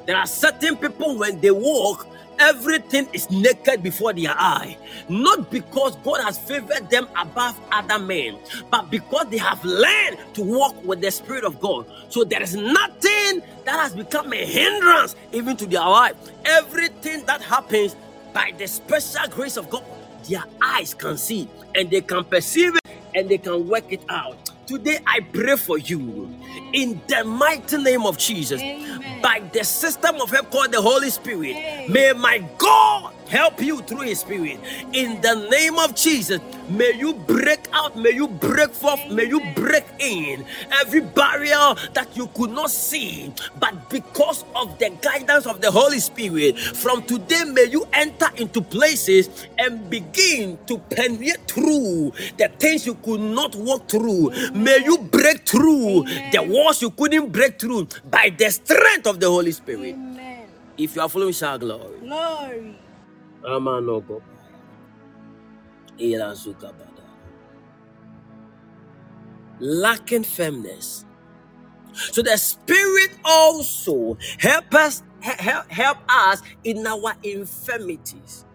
There 0.06 0.16
are 0.16 0.28
certain 0.28 0.78
people 0.78 1.18
when 1.18 1.42
they 1.42 1.52
walk, 1.52 2.08
everything 2.40 3.08
is 3.14 3.30
naked 3.30 3.84
before 3.84 4.14
their 4.14 4.34
eye. 4.38 4.78
Not 5.10 5.52
because 5.52 5.96
God 5.98 6.22
has 6.22 6.38
favored 6.38 6.90
them 6.90 7.08
above 7.20 7.60
other 7.72 8.00
men, 8.00 8.38
but 8.72 8.90
because 8.90 9.28
they 9.30 9.38
have 9.38 9.64
learned 9.64 10.18
to 10.36 10.44
walk 10.44 10.84
with 10.84 11.02
the 11.02 11.12
Spirit 11.12 11.44
of 11.44 11.60
God. 11.60 11.86
So 12.10 12.24
there 12.24 12.42
is 12.42 12.56
nothing 12.56 13.42
that 13.66 13.80
has 13.80 13.94
become 13.94 14.34
a 14.34 14.46
hindrance 14.46 15.16
even 15.32 15.58
to 15.58 15.66
their 15.66 15.82
life. 15.82 16.16
Everything 16.46 17.26
that 17.26 17.42
happens 17.42 17.96
by 18.34 18.52
the 18.58 18.68
special 18.68 19.28
grace 19.30 19.58
of 19.58 19.70
God, 19.70 19.84
their 20.28 20.44
eyes 20.62 20.94
can 20.94 21.18
see 21.18 21.48
and 21.74 21.90
they 21.90 22.02
can 22.02 22.24
perceive 22.24 22.76
it 22.76 22.98
and 23.14 23.30
they 23.30 23.38
can 23.38 23.68
work 23.68 23.86
it 23.92 24.02
out. 24.10 24.45
Today, 24.66 24.98
I 25.06 25.20
pray 25.20 25.58
for 25.58 25.78
you 25.78 26.34
in 26.74 27.00
the 27.08 27.24
mighty 27.24 27.78
name 27.78 28.06
of 28.06 28.18
Jesus 28.18 28.60
Amen. 28.60 29.22
by 29.22 29.42
the 29.54 29.64
system 29.64 30.16
of 30.20 30.32
help 30.32 30.50
called 30.50 30.72
the 30.72 30.82
Holy 30.82 31.12
Spirit. 31.12 31.56
Amen. 31.56 31.92
May 31.92 32.14
my 32.14 32.40
God 32.58 33.14
help 33.30 33.62
you 33.62 33.82
through 33.82 34.02
His 34.02 34.20
Spirit. 34.20 34.60
In 34.94 35.22
the 35.22 35.48
name 35.50 35.78
of 35.80 35.96
Jesus, 35.96 36.40
may 36.70 36.94
you 36.94 37.14
break 37.14 37.68
out, 37.74 37.96
may 37.96 38.12
you 38.12 38.28
break 38.28 38.72
forth, 38.72 39.00
may 39.12 39.26
you 39.26 39.42
break 39.56 39.86
in 40.00 40.46
every 40.82 41.02
barrier 41.02 41.76
that 41.94 42.10
you 42.16 42.28
could 42.28 42.52
not 42.52 42.72
see, 42.72 43.32
but 43.60 43.90
because 43.90 44.44
of 44.56 44.78
the 44.80 44.90
guidance 45.02 45.46
of 45.46 45.62
the 45.62 45.72
Holy 45.72 46.00
Spirit, 46.00 46.58
from 46.60 47.04
today, 47.04 47.44
may 47.46 47.66
you 47.66 47.86
enter 47.94 48.28
into 48.38 48.62
places 48.62 49.48
and 49.58 49.90
begin 49.90 50.58
to 50.68 50.78
penetrate 50.78 51.48
through 51.48 52.12
the 52.38 52.50
things 52.60 52.86
you 52.86 52.96
could 52.96 53.20
not 53.22 53.56
walk 53.56 53.88
through. 53.88 54.32
May 54.54 54.84
you 54.84 54.98
break 54.98 55.48
through 55.48 56.04
the 56.32 56.46
walls 56.48 56.82
you 56.82 56.90
couldn't 56.92 57.32
break 57.32 57.60
through 57.60 57.88
by 58.10 58.34
the 58.38 58.50
strength 58.50 59.08
of 59.08 59.20
the 59.20 59.28
Holy 59.30 59.52
Spirit. 59.52 59.96
If 60.78 60.96
you 60.96 61.02
are 61.02 61.10
following, 61.10 61.34
shout 61.34 61.62
glory. 61.62 62.00
Glory. 62.02 62.76
Amanogo. 63.48 64.22
Lacking 69.60 70.24
firmness. 70.24 71.06
So 71.94 72.22
the 72.22 72.38
Spirit 72.38 73.12
also 73.24 74.18
help 74.40 74.74
us 74.76 75.04
help, 75.22 75.72
help 75.72 75.98
us 76.10 76.42
in 76.64 76.86
our 76.86 77.14
infirmities. 77.24 78.46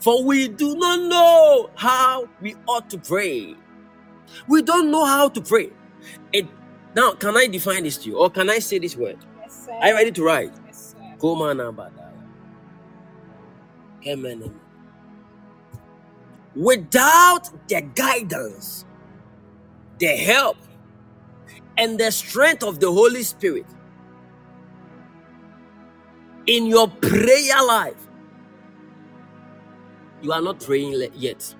For 0.00 0.24
we 0.24 0.48
do 0.48 0.74
not 0.76 1.00
know 1.02 1.70
how 1.76 2.28
we 2.40 2.56
ought 2.66 2.90
to 2.90 2.98
pray. 2.98 3.54
We 4.48 4.62
don't 4.62 4.90
know 4.90 5.04
how 5.04 5.28
to 5.28 5.40
pray. 5.40 5.70
It 6.32 6.46
now 6.96 7.12
can 7.12 7.36
I 7.36 7.46
define 7.46 7.84
this 7.84 7.98
to 7.98 8.08
you, 8.10 8.18
or 8.18 8.30
can 8.30 8.50
I 8.50 8.58
say 8.58 8.78
this 8.78 8.96
word? 8.96 9.18
Yes, 9.40 9.66
sir. 9.66 9.72
Are 9.72 9.88
you 9.88 9.94
ready 9.94 10.12
to 10.12 10.24
write? 10.24 10.52
Yes, 10.66 10.94
sir. 10.98 11.16
Amen. 14.06 14.54
Without 16.56 17.50
the 17.68 17.82
guidance, 17.94 18.84
the 19.98 20.08
help, 20.08 20.58
and 21.78 21.98
the 21.98 22.10
strength 22.12 22.64
of 22.64 22.80
the 22.80 22.90
Holy 22.90 23.22
Spirit 23.22 23.66
in 26.46 26.66
your 26.66 26.88
prayer 26.88 27.62
life, 27.66 28.08
you 30.22 30.32
are 30.32 30.42
not 30.42 30.60
praying 30.60 30.94
yet. 31.16 31.54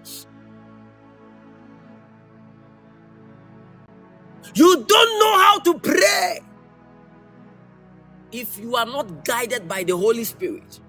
You 4.55 4.85
don't 4.87 5.21
know 5.21 5.39
how 5.39 5.59
to 5.61 5.79
pray 5.81 6.41
if 8.33 8.59
you 8.59 8.77
are 8.77 8.87
not 8.87 9.25
guided 9.25 9.69
by 9.69 9.85
the 9.85 9.97
Holy 9.97 10.25
Spirit. 10.25 10.81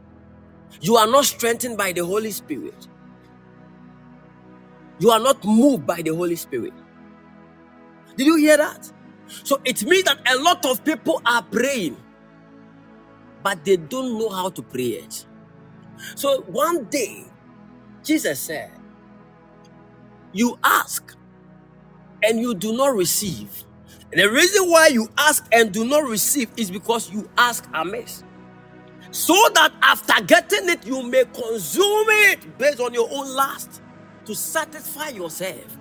You 0.82 0.97
are 0.97 1.07
not 1.07 1.26
strengthened 1.26 1.78
by 1.78 1.93
the 1.93 2.05
Holy 2.05 2.32
Spirit. 2.32 2.88
You 4.99 5.11
are 5.11 5.19
not 5.19 5.43
moved 5.45 5.88
by 5.88 6.01
the 6.01 6.15
Holy 6.15 6.36
Spirit. 6.36 6.74
Did 8.17 8.28
you 8.28 8.36
hear 8.38 8.57
that? 8.57 8.91
So 9.43 9.59
it 9.65 9.84
means 9.86 10.05
that 10.05 10.19
a 10.32 10.38
lot 10.41 10.65
of 10.65 10.84
people 10.86 11.21
are 11.26 11.43
praying, 11.43 11.97
but 13.43 13.65
they 13.65 13.78
don't 13.78 14.19
know 14.19 14.30
how 14.30 14.49
to 14.49 14.61
pray 14.61 15.01
it. 15.03 15.26
So 16.15 16.41
one 16.43 16.86
day, 16.86 17.26
Jesus 18.03 18.39
said, 18.39 18.71
You 20.34 20.57
ask 20.63 21.15
and 22.24 22.39
you 22.39 22.55
do 22.55 22.74
not 22.76 22.95
receive. 22.95 23.65
And 24.11 24.21
the 24.21 24.32
reason 24.32 24.69
why 24.69 24.88
you 24.88 25.09
ask 25.17 25.47
and 25.51 25.71
do 25.71 25.86
not 25.86 26.03
receive 26.03 26.49
is 26.57 26.71
because 26.71 27.11
you 27.11 27.30
ask 27.38 27.67
amiss 27.74 28.24
so 29.14 29.36
that 29.53 29.72
after 29.84 30.24
getting 30.26 30.70
it, 30.70 30.88
you 30.88 31.03
may 31.03 31.24
consume 31.26 32.07
it 32.09 32.57
based 32.57 32.80
on 32.80 32.95
your 32.95 33.07
own 33.11 33.30
lust 33.36 33.80
to 34.26 34.34
satisfy 34.34 35.09
yourself. 35.09 35.78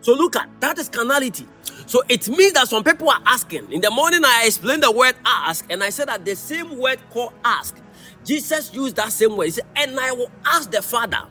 So 0.00 0.14
look 0.14 0.36
at 0.36 0.48
that 0.60 0.78
is 0.78 0.88
carnality. 0.88 1.48
So 1.86 2.02
it 2.08 2.28
means 2.28 2.52
that 2.52 2.68
some 2.68 2.84
people 2.84 3.10
are 3.10 3.20
asking. 3.26 3.72
In 3.72 3.80
the 3.80 3.90
morning, 3.90 4.22
I 4.24 4.44
explained 4.46 4.84
the 4.84 4.92
word 4.92 5.16
ask, 5.26 5.66
and 5.68 5.82
I 5.82 5.90
said 5.90 6.06
that 6.08 6.24
the 6.24 6.36
same 6.36 6.78
word 6.78 7.00
called 7.10 7.34
ask. 7.44 7.76
Jesus 8.24 8.72
used 8.72 8.94
that 8.94 9.10
same 9.10 9.36
word. 9.36 9.46
He 9.46 9.50
said, 9.52 9.66
and 9.74 9.98
I 9.98 10.12
will 10.12 10.30
ask 10.46 10.70
the 10.70 10.80
Father. 10.80 11.22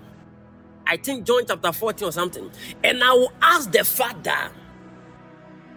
I 0.85 0.97
think 0.97 1.25
John 1.25 1.43
chapter 1.47 1.71
14 1.71 2.09
or 2.09 2.11
something. 2.11 2.51
And 2.83 3.01
I 3.01 3.13
will 3.13 3.31
ask 3.41 3.71
the 3.71 3.85
Father. 3.85 4.51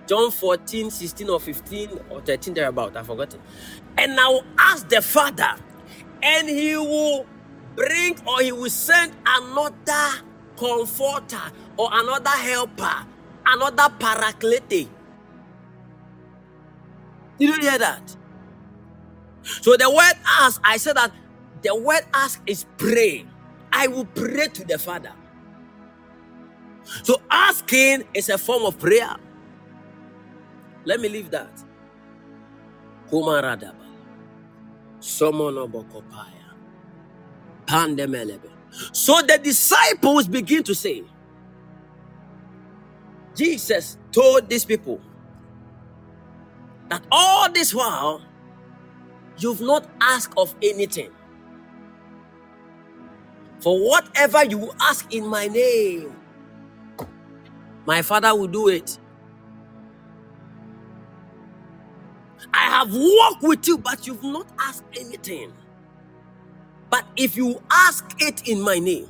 John 0.09 0.33
14, 0.33 0.91
16 0.91 1.29
or 1.31 1.39
15 1.41 2.01
or 2.11 2.21
13 2.23 2.55
thereabout. 2.55 2.97
I 2.97 3.05
forgot 3.05 3.35
it 3.35 3.41
and 3.99 4.19
I 4.21 4.29
will 4.29 4.45
ask 4.59 4.89
the 4.89 5.03
Father, 5.03 5.57
and 6.23 6.49
He 6.49 6.77
will 6.77 7.27
bring 7.77 8.19
or 8.27 8.41
He 8.43 8.53
will 8.53 8.71
send 8.71 9.13
another 9.27 10.25
comforter 10.57 11.53
or 11.77 11.89
another 11.93 12.31
helper, 12.31 13.07
another 13.47 13.89
paraclete. 13.99 14.69
Did 14.69 14.89
you 17.41 17.55
hear 17.61 17.79
that? 17.79 18.17
So 19.63 19.77
the 19.77 19.91
word 19.91 20.15
ask, 20.41 20.61
I 20.65 20.77
said 20.79 20.97
that 20.97 21.13
the 21.63 21.75
word 21.75 22.03
ask 22.15 22.41
is 22.47 22.67
pray. 22.79 23.27
I 23.73 23.89
will 23.89 24.07
pray 24.07 24.49
to 24.49 24.65
the 24.65 24.79
Father. 24.79 25.13
So 27.03 27.21
asking 27.31 28.05
is 28.15 28.29
a 28.31 28.39
form 28.39 28.65
of 28.65 28.79
prayer. 28.79 29.17
Let 30.85 31.01
me 31.01 31.09
leave 31.09 31.31
that. 31.33 31.51
Kumaradaba. 33.11 33.80
So 35.01 35.31
the 39.23 39.41
disciples 39.43 40.29
begin 40.29 40.63
to 40.65 40.75
say, 40.75 41.05
Jesus 43.37 43.99
told 44.13 44.49
these 44.49 44.65
people, 44.65 45.01
that 46.91 47.03
all 47.13 47.53
this 47.53 47.75
while 47.75 48.23
you've 49.39 49.63
not 49.63 49.87
asked 50.01 50.35
of 50.37 50.55
anything. 50.63 51.11
For 53.61 53.79
whatever 53.79 54.45
you 54.45 54.73
ask 54.81 55.13
in 55.15 55.27
my 55.27 55.47
name, 55.49 56.15
my 57.87 58.03
Father 58.03 58.37
will 58.37 58.49
do 58.49 58.69
it. 58.69 59.00
I 62.55 62.71
have 62.71 62.93
walked 62.95 63.43
with 63.43 63.69
you, 63.69 63.79
but 63.79 64.07
you've 64.07 64.23
not 64.23 64.47
asked 64.61 64.85
anything. 64.99 65.53
But 66.91 67.05
if 67.17 67.37
you 67.37 67.63
ask 67.71 68.05
it 68.19 68.49
in 68.49 68.61
my 68.61 68.79
name, 68.79 69.09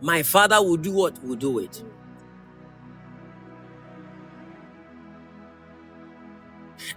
my 0.00 0.22
Father 0.22 0.62
will 0.62 0.76
do 0.76 0.92
what? 0.92 1.22
Will 1.24 1.36
do 1.36 1.58
it. 1.60 1.82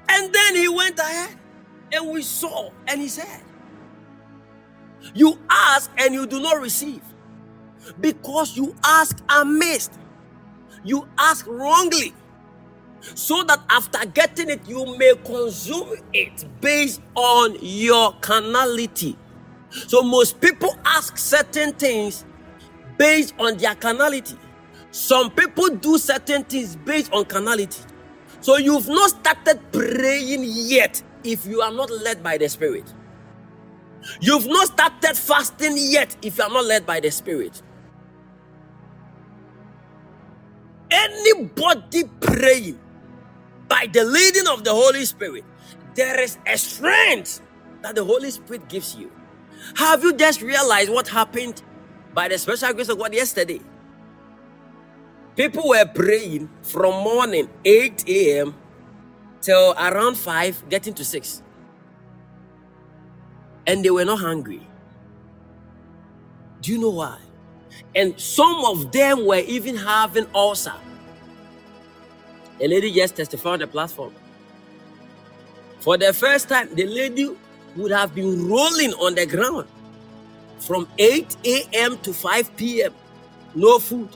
And 0.10 0.34
then 0.34 0.56
he 0.56 0.68
went 0.70 1.00
ahead 1.00 1.38
and 1.94 2.10
we 2.12 2.22
saw, 2.24 2.72
and 2.88 3.02
he 3.02 3.08
said, 3.08 3.42
You 5.14 5.40
ask 5.50 5.92
and 5.98 6.14
you 6.14 6.26
do 6.28 6.42
not 6.42 6.60
receive 6.62 7.02
because 8.02 8.58
you 8.58 8.76
ask 8.84 9.18
amiss, 9.30 9.90
you 10.84 11.08
ask 11.18 11.46
wrongly, 11.48 12.14
so 13.14 13.44
that 13.44 13.60
after 13.70 14.06
getting 14.08 14.50
it, 14.50 14.68
you 14.68 14.98
may 14.98 15.14
consume 15.24 15.94
it 16.14 16.46
based 16.62 17.02
on 17.16 17.58
your 17.62 18.14
carnality. 18.22 19.18
So, 19.70 20.02
most 20.02 20.40
people 20.42 20.76
ask 20.86 21.18
certain 21.18 21.74
things 21.74 22.26
based 22.98 23.34
on 23.40 23.58
their 23.58 23.76
carnality. 23.76 24.38
Some 24.92 25.32
people 25.32 25.68
do 25.70 25.98
certain 25.98 26.44
things 26.46 26.78
based 26.78 27.12
on 27.12 27.26
carnality. 27.26 27.82
So 28.40 28.58
you've 28.58 28.88
not 28.88 29.10
started 29.10 29.60
praying 29.72 30.44
yet 30.46 31.02
if 31.24 31.46
you 31.48 31.62
are 31.62 31.72
not 31.72 31.90
led 31.90 32.24
by 32.24 32.38
the 32.38 32.48
Spirit. 32.48 32.94
You've 34.22 34.48
not 34.48 34.68
started 34.68 35.18
fasting 35.18 35.74
yet 35.78 36.16
if 36.22 36.38
you 36.38 36.44
are 36.44 36.50
not 36.50 36.66
led 36.66 36.86
by 36.86 37.00
the 37.00 37.12
Spirit. 37.12 37.62
Anybody 40.92 42.04
praying 42.22 42.80
by 43.68 43.88
the 43.92 44.04
leading 44.06 44.48
of 44.48 44.64
the 44.64 44.72
Holy 44.72 45.06
Spirit, 45.06 45.44
there 45.96 46.20
is 46.20 46.38
a 46.46 46.58
strength 46.58 47.42
that 47.82 47.96
the 47.96 48.04
Holy 48.04 48.32
Spirit 48.32 48.70
gives 48.70 48.96
you. 48.96 49.12
Have 49.76 50.04
you 50.04 50.14
just 50.14 50.42
realized 50.42 50.92
what 50.92 51.08
happened 51.08 51.62
by 52.14 52.28
the 52.28 52.38
special 52.38 52.74
grace 52.74 52.90
of 52.90 52.98
God 53.00 53.14
yesterday? 53.14 53.62
People 55.36 55.70
were 55.70 55.86
praying 55.86 56.50
from 56.64 57.04
morning 57.04 57.50
8 57.66 58.08
a.m. 58.08 58.56
till 59.42 59.74
around 59.74 60.16
5, 60.16 60.70
getting 60.70 60.94
to 60.94 61.06
6. 61.06 61.44
And 63.68 63.84
they 63.84 63.90
were 63.90 64.06
not 64.06 64.20
hungry. 64.20 64.68
Do 66.62 66.72
you 66.72 66.80
know 66.80 66.92
why? 66.92 67.20
And 67.96 68.20
some 68.20 68.64
of 68.66 68.92
them 68.92 69.26
were 69.26 69.44
even 69.48 69.76
having 69.76 70.28
ulcer. 70.34 70.74
A 72.62 72.68
lady 72.68 72.92
just 72.92 73.16
testified 73.16 73.54
on 73.54 73.60
the 73.60 73.68
platform. 73.68 74.14
For 75.80 75.98
the 75.98 76.14
first 76.14 76.50
time, 76.50 76.74
the 76.76 76.86
lady 76.86 77.30
would 77.78 77.92
have 77.92 78.16
been 78.16 78.48
rolling 78.50 78.94
on 78.94 79.16
the 79.16 79.26
ground 79.26 79.68
from 80.60 80.88
8 80.98 81.38
a.m. 81.46 81.98
to 82.00 82.14
5 82.14 82.58
p.m. 82.58 82.94
No 83.56 83.80
food. 83.80 84.10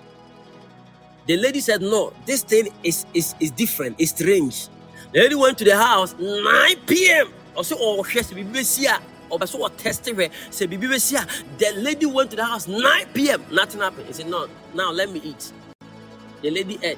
The 1.27 1.37
lady 1.37 1.59
said, 1.59 1.81
No, 1.81 2.13
this 2.25 2.43
thing 2.43 2.69
is, 2.83 3.05
is, 3.13 3.35
is 3.39 3.51
different, 3.51 3.97
it's 3.99 4.11
strange. 4.11 4.67
The 5.13 5.21
lady 5.21 5.35
went 5.35 5.57
to 5.59 5.65
the 5.65 5.77
house 5.77 6.15
9 6.19 6.75
p.m. 6.87 7.29
Oh, 7.55 8.03
she 8.03 8.23
said, 8.23 8.99
or 9.29 9.45
so 9.47 9.67
testing 9.69 10.15
her. 10.15 10.29
Said, 10.49 10.71
The 10.71 11.73
lady 11.77 12.05
went 12.05 12.31
to 12.31 12.35
the 12.35 12.45
house 12.45 12.67
9 12.67 13.07
p.m. 13.13 13.43
Nothing 13.51 13.81
happened. 13.81 14.07
He 14.07 14.13
said, 14.13 14.27
No, 14.27 14.47
now 14.73 14.91
let 14.91 15.11
me 15.11 15.21
eat. 15.23 15.51
The 16.41 16.51
lady 16.51 16.79
ate. 16.81 16.97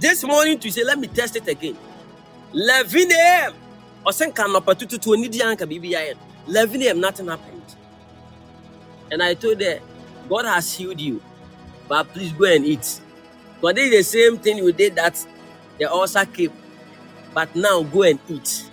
This 0.00 0.22
morning, 0.24 0.58
to 0.60 0.70
say, 0.70 0.84
Let 0.84 0.98
me 0.98 1.08
test 1.08 1.36
it 1.36 1.48
again. 1.48 1.76
11 2.54 3.12
a.m. 3.12 3.54
Or 4.06 4.12
send 4.12 4.34
canapa 4.34 4.76
to 4.78 4.86
to 4.86 4.98
to 4.98 5.12
11 5.12 6.82
a.m. 6.82 7.00
Nothing 7.00 7.26
happened. 7.28 7.76
And 9.10 9.22
I 9.22 9.34
told 9.34 9.60
her, 9.60 9.80
God 10.28 10.44
has 10.46 10.74
healed 10.74 11.00
you, 11.00 11.20
but 11.88 12.08
please 12.12 12.32
go 12.32 12.44
and 12.44 12.64
eat. 12.64 13.00
But 13.60 13.76
this 13.76 13.92
is 13.92 14.12
the 14.12 14.18
same 14.18 14.38
thing 14.38 14.58
you 14.58 14.72
did 14.72 14.94
that 14.96 15.24
the 15.78 15.90
ulcer 15.90 16.24
came. 16.26 16.52
But 17.34 17.54
now 17.56 17.82
go 17.82 18.02
and 18.02 18.18
eat. 18.28 18.70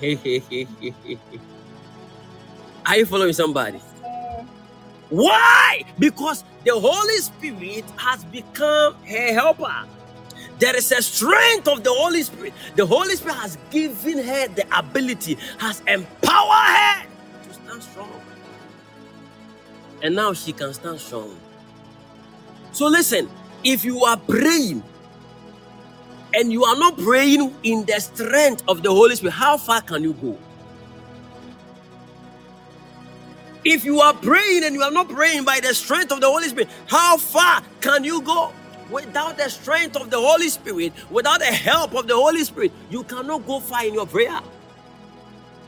Are 2.86 2.96
you 2.96 3.06
following 3.06 3.32
somebody? 3.32 3.80
Why? 5.14 5.84
Because 6.00 6.42
the 6.64 6.72
Holy 6.72 7.18
Spirit 7.18 7.84
has 7.96 8.24
become 8.24 8.96
her 9.04 9.32
helper. 9.32 9.86
There 10.58 10.74
is 10.76 10.90
a 10.90 11.02
strength 11.02 11.68
of 11.68 11.84
the 11.84 11.92
Holy 11.92 12.22
Spirit. 12.24 12.52
The 12.74 12.84
Holy 12.84 13.14
Spirit 13.14 13.36
has 13.36 13.56
given 13.70 14.18
her 14.18 14.48
the 14.48 14.66
ability, 14.76 15.38
has 15.58 15.82
empowered 15.86 16.66
her 16.66 17.06
to 17.44 17.54
stand 17.54 17.82
strong. 17.84 18.10
And 20.02 20.16
now 20.16 20.32
she 20.32 20.52
can 20.52 20.74
stand 20.74 20.98
strong. 20.98 21.36
So 22.72 22.86
listen, 22.88 23.30
if 23.62 23.84
you 23.84 24.04
are 24.04 24.16
praying 24.16 24.82
and 26.34 26.52
you 26.52 26.64
are 26.64 26.76
not 26.76 26.98
praying 26.98 27.54
in 27.62 27.84
the 27.84 28.00
strength 28.00 28.64
of 28.66 28.82
the 28.82 28.90
Holy 28.90 29.14
Spirit, 29.14 29.34
how 29.34 29.58
far 29.58 29.80
can 29.80 30.02
you 30.02 30.14
go? 30.14 30.38
If 33.64 33.84
you 33.84 34.00
are 34.00 34.14
praying 34.14 34.64
and 34.64 34.74
you 34.74 34.82
are 34.82 34.90
not 34.90 35.08
praying 35.08 35.44
by 35.44 35.60
the 35.60 35.74
strength 35.74 36.12
of 36.12 36.20
the 36.20 36.26
Holy 36.28 36.48
Spirit, 36.48 36.68
how 36.86 37.16
far 37.16 37.62
can 37.80 38.04
you 38.04 38.20
go? 38.22 38.52
Without 38.90 39.38
the 39.38 39.48
strength 39.48 39.96
of 39.96 40.10
the 40.10 40.20
Holy 40.20 40.48
Spirit, 40.50 40.92
without 41.10 41.40
the 41.40 41.46
help 41.46 41.94
of 41.94 42.06
the 42.06 42.14
Holy 42.14 42.44
Spirit, 42.44 42.72
you 42.90 43.04
cannot 43.04 43.46
go 43.46 43.60
far 43.60 43.86
in 43.86 43.94
your 43.94 44.06
prayer. 44.06 44.40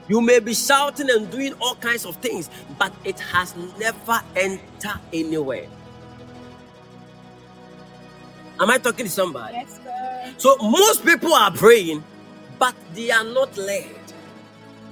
You 0.08 0.20
may 0.20 0.40
be 0.40 0.54
shouting 0.54 1.10
and 1.10 1.30
doing 1.30 1.54
all 1.60 1.74
kinds 1.76 2.04
of 2.04 2.16
things, 2.16 2.50
but 2.78 2.92
it 3.04 3.18
has 3.18 3.54
never 3.78 4.20
entered 4.36 5.00
anywhere. 5.12 5.66
Am 8.60 8.70
I 8.70 8.78
talking 8.78 9.06
to 9.06 9.12
somebody? 9.12 9.54
Yes, 9.54 9.80
sir. 9.82 10.34
So 10.38 10.56
most 10.58 11.04
people 11.04 11.34
are 11.34 11.50
praying, 11.50 12.04
but 12.58 12.74
they 12.94 13.10
are 13.10 13.24
not 13.24 13.56
led. 13.56 13.96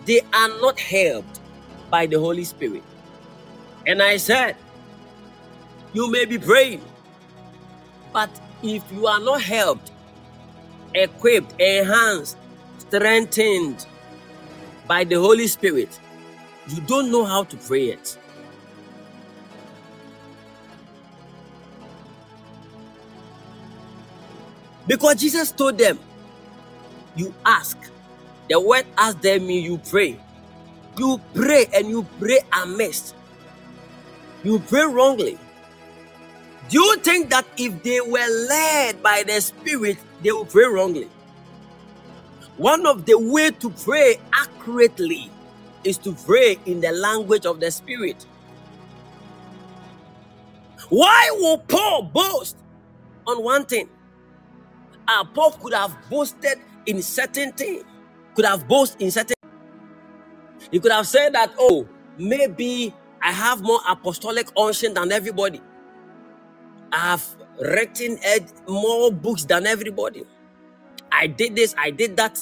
They 0.06 0.20
are 0.32 0.48
not 0.60 0.80
helped 0.80 1.40
by 1.90 2.06
the 2.06 2.18
Holy 2.18 2.44
Spirit. 2.44 2.82
And 3.86 4.02
I 4.02 4.16
said, 4.16 4.56
you 5.92 6.10
may 6.10 6.24
be 6.24 6.38
praying, 6.38 6.82
but 8.12 8.30
if 8.62 8.82
you 8.92 9.06
are 9.06 9.20
not 9.20 9.42
helped, 9.42 9.92
equipped, 10.94 11.60
enhanced, 11.60 12.36
strengthened 12.78 13.86
by 14.88 15.04
the 15.04 15.16
Holy 15.16 15.46
Spirit, 15.46 16.00
you 16.68 16.80
don't 16.82 17.10
know 17.12 17.24
how 17.24 17.44
to 17.44 17.56
pray 17.56 17.90
it. 17.90 18.18
Because 24.86 25.16
Jesus 25.16 25.50
told 25.52 25.78
them, 25.78 25.98
You 27.16 27.32
ask. 27.46 27.78
The 28.50 28.60
word 28.60 28.84
ask 28.98 29.20
them 29.22 29.48
you 29.48 29.78
pray. 29.78 30.20
You 30.98 31.20
pray 31.34 31.66
and 31.72 31.88
you 31.88 32.06
pray 32.18 32.40
amiss. 32.52 33.14
You 34.44 34.60
pray 34.60 34.84
wrongly. 34.84 35.38
Do 36.70 36.80
you 36.80 36.96
think 36.98 37.30
that 37.30 37.46
if 37.56 37.82
they 37.82 38.00
were 38.00 38.48
led 38.48 39.02
by 39.02 39.24
the 39.26 39.40
Spirit, 39.40 39.98
they 40.22 40.32
will 40.32 40.46
pray 40.46 40.66
wrongly? 40.66 41.08
One 42.56 42.86
of 42.86 43.06
the 43.06 43.18
way 43.18 43.50
to 43.50 43.70
pray 43.70 44.18
accurately 44.32 45.30
is 45.84 45.98
to 45.98 46.14
pray 46.14 46.58
in 46.66 46.80
the 46.80 46.92
language 46.92 47.46
of 47.46 47.60
the 47.60 47.70
Spirit. 47.70 48.26
Why 50.90 51.30
will 51.34 51.58
Paul 51.58 52.04
boast 52.04 52.56
on 53.26 53.42
one 53.42 53.66
thing 53.66 53.88
uh, 55.08 55.24
Paul 55.24 55.52
could 55.52 55.74
have 55.74 55.96
boasted 56.10 56.58
in 56.86 57.02
certain 57.02 57.52
things, 57.52 57.84
could 58.34 58.44
have 58.44 58.66
boasted 58.68 59.02
in 59.02 59.10
certain. 59.10 59.34
He 60.70 60.80
could 60.80 60.92
have 60.92 61.06
said 61.06 61.34
that, 61.34 61.52
oh, 61.58 61.86
maybe 62.18 62.94
I 63.24 63.32
have 63.32 63.62
more 63.62 63.80
apostolic 63.88 64.48
unction 64.58 64.94
than 64.94 65.12
everybody. 65.12 65.62
I 66.92 66.98
have 66.98 67.26
written 67.60 68.18
eh, 68.24 68.40
more 68.68 69.12
books 69.12 69.44
than 69.44 69.66
everybody. 69.66 70.24
I 71.12 71.28
did 71.28 71.56
this, 71.56 71.74
I 71.78 71.90
did 71.90 72.16
that. 72.18 72.40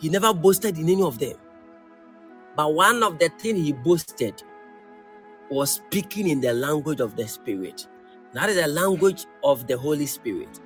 He 0.00 0.10
never 0.10 0.34
boasted 0.34 0.78
in 0.78 0.88
any 0.90 1.02
of 1.02 1.18
them. 1.18 1.36
But 2.56 2.74
one 2.74 3.02
of 3.02 3.18
the 3.18 3.30
things 3.38 3.60
he 3.66 3.72
boasted 3.72 4.42
was 5.50 5.72
speaking 5.72 6.28
in 6.28 6.40
the 6.40 6.54
language 6.54 7.00
of 7.00 7.16
the 7.16 7.28
Spirit. 7.28 7.88
That 8.34 8.50
is 8.50 8.56
the 8.56 8.68
language 8.68 9.26
of 9.44 9.66
the 9.68 9.78
Holy 9.78 10.06
Spirit. 10.06 10.60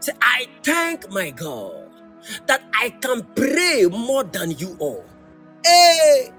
Say, 0.00 0.12
I 0.22 0.46
thank 0.64 1.10
my 1.12 1.30
God 1.30 1.90
that 2.46 2.62
I 2.74 2.90
can 2.90 3.24
pray 3.36 3.86
more 3.90 4.24
than 4.24 4.52
you 4.52 4.76
all. 4.80 5.07
Hey! 5.68 6.32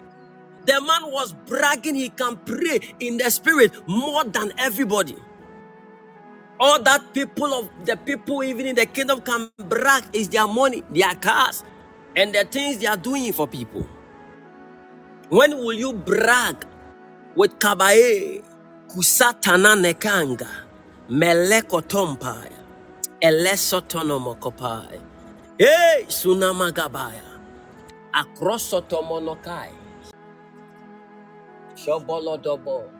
The 0.66 0.82
man 0.82 1.12
was 1.12 1.34
bragging 1.48 1.96
he 1.96 2.10
can 2.10 2.38
pray 2.38 2.80
in 3.02 3.18
the 3.18 3.32
spirit 3.32 3.74
more 3.88 4.24
than 4.26 4.54
everybody. 4.60 5.18
All 6.60 6.82
that 6.84 7.14
people 7.14 7.54
of 7.54 7.70
the 7.86 7.98
people 7.98 8.44
even 8.44 8.68
in 8.68 8.76
the 8.76 8.86
kingdom 8.88 9.22
can 9.22 9.50
brag 9.70 10.06
is 10.14 10.30
their 10.30 10.48
money, 10.48 10.84
their 10.92 11.16
cars, 11.16 11.64
and 12.16 12.34
the 12.36 12.46
things 12.46 12.80
they 12.80 12.88
are 12.88 12.98
doing 12.98 13.34
for 13.34 13.48
people. 13.48 13.88
When 15.30 15.58
will 15.58 15.74
you 15.74 15.94
brag 15.94 16.66
with 17.36 17.60
kabaye, 17.60 18.44
kusatana 18.90 19.76
nekanga, 19.76 20.48
meleko 21.10 21.82
tompaya, 21.84 22.54
elesotonomokopai, 23.22 25.02
hey 25.60 26.06
sunamagabaya, 26.08 27.29
akrosotomonokai, 28.14 29.74
shobolodobo, 31.76 32.92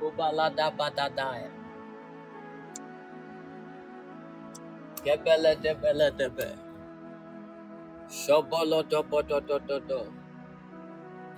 kubaladabadadaya, 0.00 1.50
kebeledebelebe, 5.04 6.58
shobolodobododododo, 8.10 10.12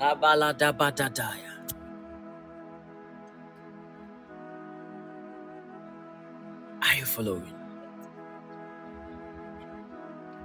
kabaladabadadaya. 0.00 1.52
Are 6.82 6.96
you 6.98 7.06
following? 7.06 7.54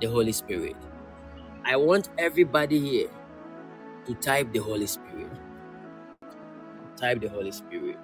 The 0.01 0.07
Holy 0.07 0.33
Spirit. 0.33 0.77
I 1.69 1.75
want 1.75 2.09
everybody 2.17 2.79
here 2.79 3.09
to 4.07 4.15
type 4.15 4.51
the 4.51 4.59
Holy 4.59 4.87
Spirit. 4.87 5.29
Type 6.97 7.21
the 7.21 7.29
Holy 7.29 7.51
Spirit. 7.51 7.97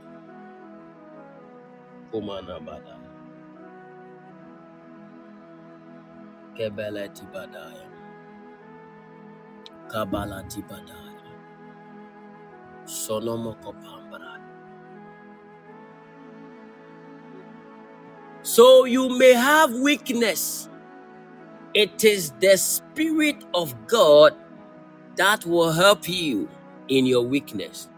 Kopambra. 13.63 14.39
So 18.43 18.85
you 18.85 19.09
may 19.17 19.33
have 19.33 19.73
weakness. 19.73 20.69
It 21.75 22.05
is 22.05 22.31
the 22.39 22.57
Spirit 22.57 23.43
of 23.53 23.75
God 23.87 24.33
that 25.17 25.45
will 25.45 25.73
help 25.73 26.09
you 26.09 26.49
in 26.87 27.05
your 27.05 27.23
weakness. 27.23 27.89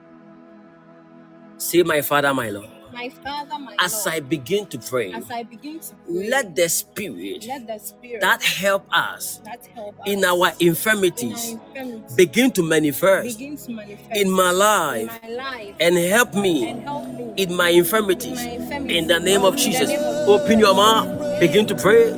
Say, 1.58 1.84
My 1.84 2.02
Father, 2.02 2.34
my 2.34 2.50
Lord. 2.50 2.70
My 2.94 3.10
Father, 3.10 3.60
my 3.60 3.76
As 3.80 4.06
Lord, 4.06 4.16
I 4.18 4.20
begin 4.22 4.66
to 4.68 4.80
pray, 4.80 5.14
as 5.14 5.30
I 5.30 5.44
begin 5.44 5.80
to 5.80 5.96
pray, 6.08 6.30
let 6.30 6.56
the 6.56 6.70
Spirit 6.70 7.46
let 7.48 7.68
the 7.68 7.80
Spirit 7.80 8.22
that 8.22 8.44
help 8.44 8.88
us 8.92 9.42
that 9.46 9.68
help 9.76 9.96
in 10.08 10.26
us 10.26 10.32
our 10.32 10.38
in 10.38 10.44
our 10.44 10.54
infirmities 10.60 11.52
infirmities 11.52 12.16
begin 12.16 12.52
to 12.52 12.64
manifest 12.64 13.38
begin 13.38 13.58
to 13.58 13.72
manifest 13.72 14.12
in 14.16 14.32
my 14.32 14.50
in 14.52 14.58
life 14.58 15.22
my 15.24 15.30
life 15.30 15.76
and 15.80 15.98
help 15.98 16.34
and 16.34 16.42
me 16.44 16.62
help 16.82 17.08
me 17.08 17.34
in 17.38 17.56
my 17.56 17.70
in 17.70 17.80
infirmities. 17.80 18.38
my 18.38 18.50
infirmities. 18.52 18.98
In 18.98 19.08
the 19.08 19.20
name 19.20 19.44
of 19.44 19.56
Jesus, 19.58 19.90
name 19.90 20.00
of 20.02 20.30
open 20.30 20.60
your 20.60 20.74
mouth, 20.76 21.40
begin 21.40 21.68
to 21.68 21.76
pray. 21.76 22.18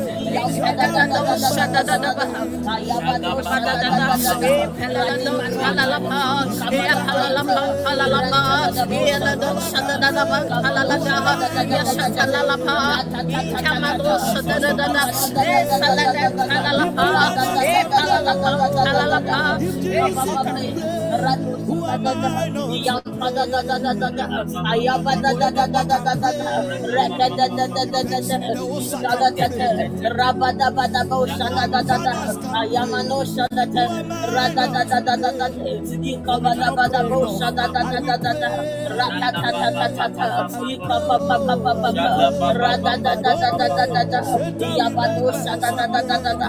da 46.41 46.49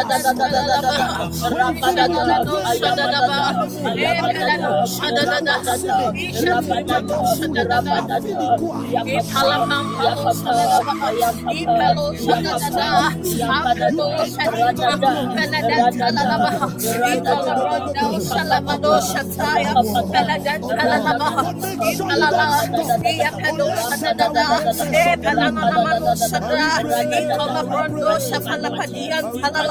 da 29.51 29.63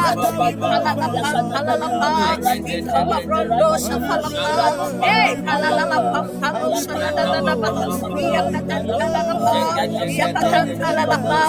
Palalapa, 0.60 1.28
Palalapa, 1.52 2.12
Kamarondo 2.92 3.70
Shapalapa, 3.86 4.56
Eh, 5.04 5.30
Palalapa, 5.46 6.22
Palo 6.42 6.70
Shatadadaba, 6.84 7.72
Yakatan 8.36 8.86
Palalapa, 8.98 9.54
Yakatan 10.20 10.68
Palalapa, 10.82 11.42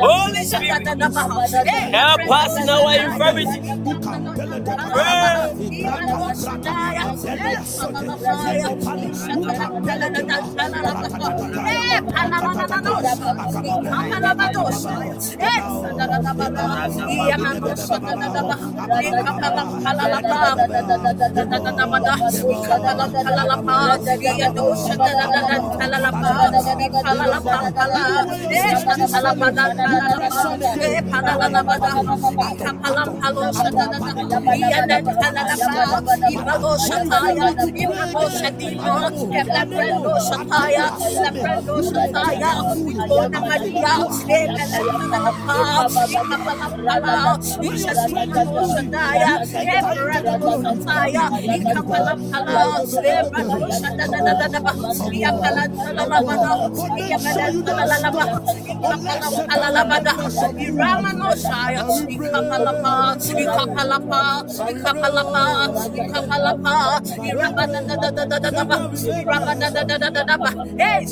Holy 0.00 0.41
Spirit, 0.44 0.86
help 1.92 2.20
us 2.30 2.56
in 2.60 2.68
our 2.68 2.94
infirmity. 2.94 3.60
Alabada, 59.48 60.12
Ramanoshaya, 60.22 61.82
Ikapalapa, 62.08 62.92
Ikapalapa, 63.32 64.44
Eh, 70.78 71.02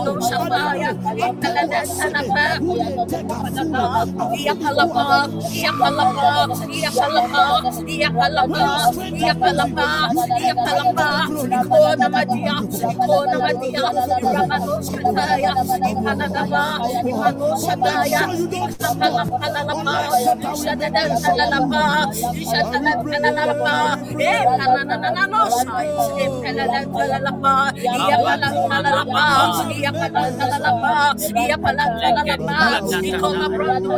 Yando 0.00 0.20
Shabaya, 0.20 0.90
Yapalapalapa, 29.90 31.10
Yapalapalapa, 31.50 32.58
Nicolapando 33.00 33.90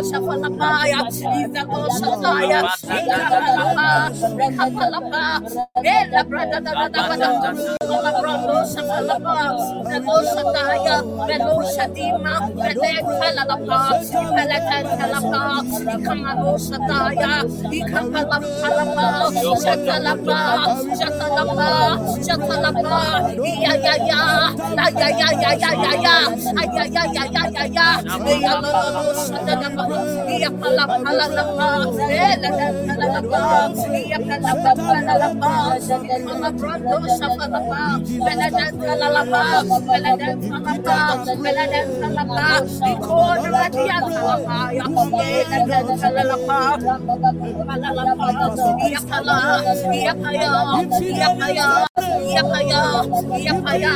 Yapaya, 52.33 53.95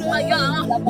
yapaya, 0.00 0.40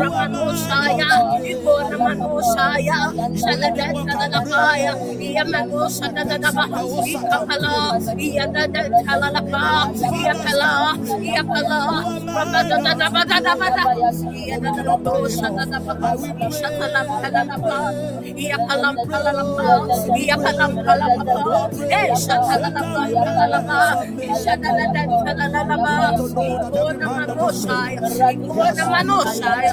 Ramanusaya, 0.09 1.11
Ikoramanusaya, 1.45 2.99
Salagat 3.37 3.93
Salalapaya, 4.09 4.93
Yamanusa 5.21 6.09
Dadaba, 6.17 6.65
Ikapala, 7.05 8.01
Yadada 8.17 8.83
Talalapa, 9.05 9.93
Yakala, 10.25 10.73
Yakala, 11.21 11.81
Rabadadabadabada, 12.25 13.85
Yadadabosa 14.49 15.49
Dadaba, 15.53 15.97
Shatalam 16.57 17.09
Talalapa, 17.21 17.77
Yakalam 18.33 18.97
Talalapa, 19.13 19.69
Yakalam 20.17 20.73
Talalapa, 20.89 21.37
Eh, 21.93 22.09
Shatalapa, 22.17 23.01
Talalapa, 23.13 23.81
Shadadada 24.41 25.03
Talalapa, 25.21 25.95
Ikoramanusaya, 26.49 28.01
Ikoramanusaya, 28.33 29.73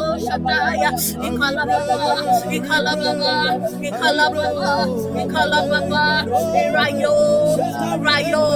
Kalabo 0.00 0.16
Shataya, 0.16 0.96
Ikalababa, 1.28 2.24
Ikalababa, 2.56 3.52
Ikalababa, 3.84 4.88
Ikalababa, 5.20 6.24
Irayo, 6.56 7.12
Irayo, 7.92 8.48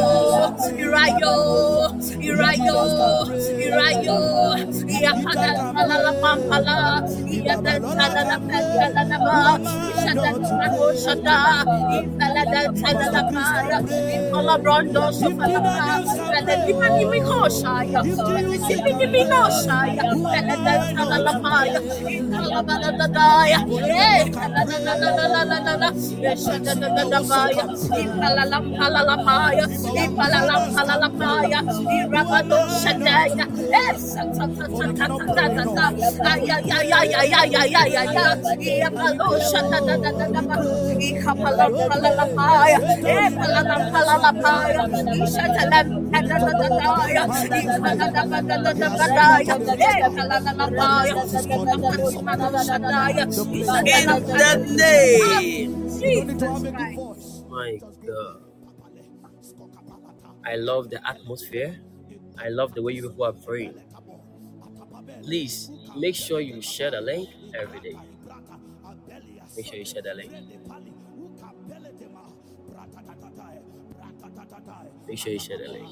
Irayo, 0.80 1.36
Irayo, 2.24 2.80
Irayo, 3.60 4.16
Iapalapampala, 4.88 7.04
Iapalapampala, 7.28 9.60
Ishadatanabo 9.92 10.96
Shata, 10.96 11.68
Ipaladatadapara, 12.00 13.84
Ipalabrondo 14.16 15.12
Shapalapa, 15.12 16.08
Veladipani 16.32 17.04
Mikoshaya, 17.12 18.00
Veladipani 18.02 19.06
Mikoshaya, 19.12 20.04
Veladipani 20.32 20.96
Mikoshaya, 20.96 21.33
Eh, 23.84 24.28
Ikaladabadadadabadaya, 24.28 25.98
Eh, 26.24 26.30
Ikapatimano 32.04 32.58
Shadaya, 32.80 33.44
In 51.04 51.13
the 54.20 54.66
name. 54.76 56.00
Jesus 56.00 56.64
Christ. 56.70 57.44
My 57.50 57.80
God. 58.06 58.42
I 60.44 60.56
love 60.56 60.90
the 60.90 61.00
atmosphere. 61.08 61.80
I 62.38 62.48
love 62.50 62.74
the 62.74 62.82
way 62.82 62.94
you 62.94 63.08
people 63.08 63.24
are 63.26 63.32
praying. 63.34 63.74
Please 65.24 65.70
make 65.96 66.16
sure 66.16 66.40
you 66.40 66.62
share 66.62 66.90
the 66.92 67.00
link 67.00 67.28
every 67.54 67.80
day. 67.80 67.98
Make 69.56 69.66
sure 69.66 69.76
you 69.78 69.84
share 69.86 70.02
the 70.02 70.14
link. 70.14 70.32
Make 75.08 75.18
sure 75.18 75.32
you 75.32 75.40
share 75.40 75.58
the 75.58 75.72
link. 75.72 75.90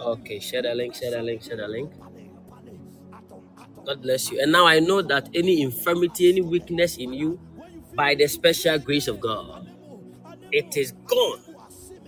Okay, 0.00 0.40
share 0.40 0.62
the 0.62 0.74
link, 0.74 0.94
share 0.94 1.12
the 1.12 1.22
link, 1.22 1.42
share 1.42 1.56
the 1.58 1.68
link. 1.68 1.92
God 3.86 4.02
bless 4.02 4.30
you. 4.30 4.40
And 4.42 4.52
now 4.52 4.66
I 4.66 4.80
know 4.80 5.02
that 5.02 5.28
any 5.34 5.62
infirmity, 5.62 6.30
any 6.30 6.42
weakness 6.42 6.98
in 6.98 7.14
you, 7.14 7.40
by 7.96 8.14
the 8.14 8.28
special 8.28 8.78
grace 8.78 9.08
of 9.08 9.20
God, 9.20 9.68
it 10.52 10.76
is 10.76 10.92
gone. 11.06 11.40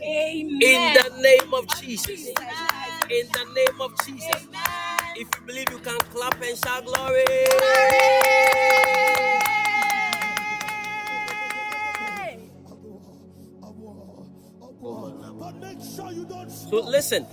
Amen. 0.03 0.63
In 0.63 0.95
the 0.95 1.23
name 1.23 1.55
of 1.55 1.67
Jesus. 1.81 2.29
In 2.29 3.29
the 3.33 3.47
name 3.55 3.81
of 3.81 3.93
Jesus. 4.07 4.49
If 5.17 5.29
you 5.41 5.47
believe 5.47 5.71
you 5.71 5.79
can 5.79 5.99
clap 6.13 6.41
and 6.43 6.59
shout 6.59 6.87
glory. 6.87 7.25
But 14.83 15.24
make 15.53 15.79
sure 15.97 16.13
you 16.13 16.25
don't 16.25 16.51
So 16.51 16.81
listen, 16.81 17.27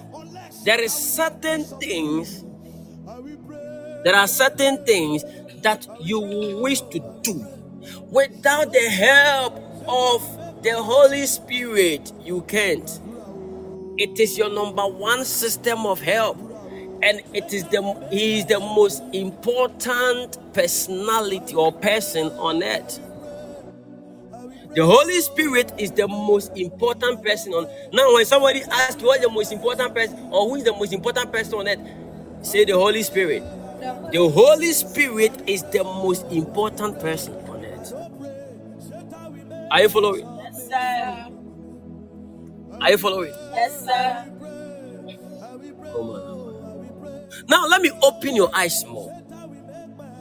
there 0.65 0.81
is 0.81 0.93
certain 0.93 1.63
things, 1.79 2.43
I 3.07 3.19
will 3.19 3.37
pray. 3.47 4.01
there 4.03 4.15
are 4.15 4.27
certain 4.27 4.83
things 4.85 5.23
that 5.61 5.87
you 6.01 6.19
wish 6.61 6.81
to 6.81 6.99
do 7.23 7.45
without 8.11 8.71
the 8.73 8.89
help 8.89 9.55
of 9.87 10.63
the 10.63 10.73
Holy 10.81 11.25
Spirit. 11.25 12.11
You 12.23 12.41
can't. 12.43 12.99
It 13.97 14.19
is 14.19 14.37
your 14.37 14.49
number 14.49 14.83
one 14.87 15.25
system 15.25 15.85
of 15.85 16.01
help, 16.01 16.37
and 17.03 17.21
it 17.33 17.53
is 17.53 17.63
the 17.65 17.81
he 18.11 18.39
is 18.39 18.45
the 18.47 18.59
most 18.59 19.03
important 19.13 20.37
personality 20.53 21.55
or 21.55 21.71
person 21.71 22.27
on 22.33 22.63
earth. 22.63 22.99
The 24.75 24.85
Holy 24.85 25.19
Spirit 25.21 25.73
is 25.77 25.91
the 25.91 26.07
most 26.07 26.57
important 26.57 27.23
person 27.23 27.53
on. 27.53 27.67
Now, 27.93 28.13
when 28.13 28.25
somebody 28.25 28.61
asks 28.63 29.01
you 29.01 29.07
what's 29.07 29.23
the 29.23 29.29
most 29.31 29.51
important 29.51 29.93
person 29.95 30.17
or 30.31 30.49
who 30.49 30.55
is 30.55 30.63
the 30.63 30.73
most 30.73 30.93
important 30.93 31.31
person 31.31 31.55
on 31.55 31.67
earth, 31.67 31.79
say 32.41 32.65
the 32.65 32.73
Holy 32.73 33.03
Spirit. 33.03 33.43
The 34.11 34.29
Holy 34.33 34.71
Spirit 34.73 35.33
is 35.49 35.63
the 35.63 35.83
most 35.83 36.25
important 36.31 36.99
person 36.99 37.33
on 37.49 37.65
earth. 37.65 37.93
Are 39.71 39.81
you 39.81 39.89
following? 39.89 40.27
Yes, 40.37 40.69
sir. 40.69 41.27
Are 42.81 42.91
you 42.91 42.97
following? 42.97 43.33
Yes, 43.53 43.85
sir. 43.85 44.25
Oh. 45.85 46.37
Now 47.49 47.67
let 47.67 47.81
me 47.81 47.91
open 48.03 48.35
your 48.35 48.55
eyes 48.55 48.85
more. 48.85 49.09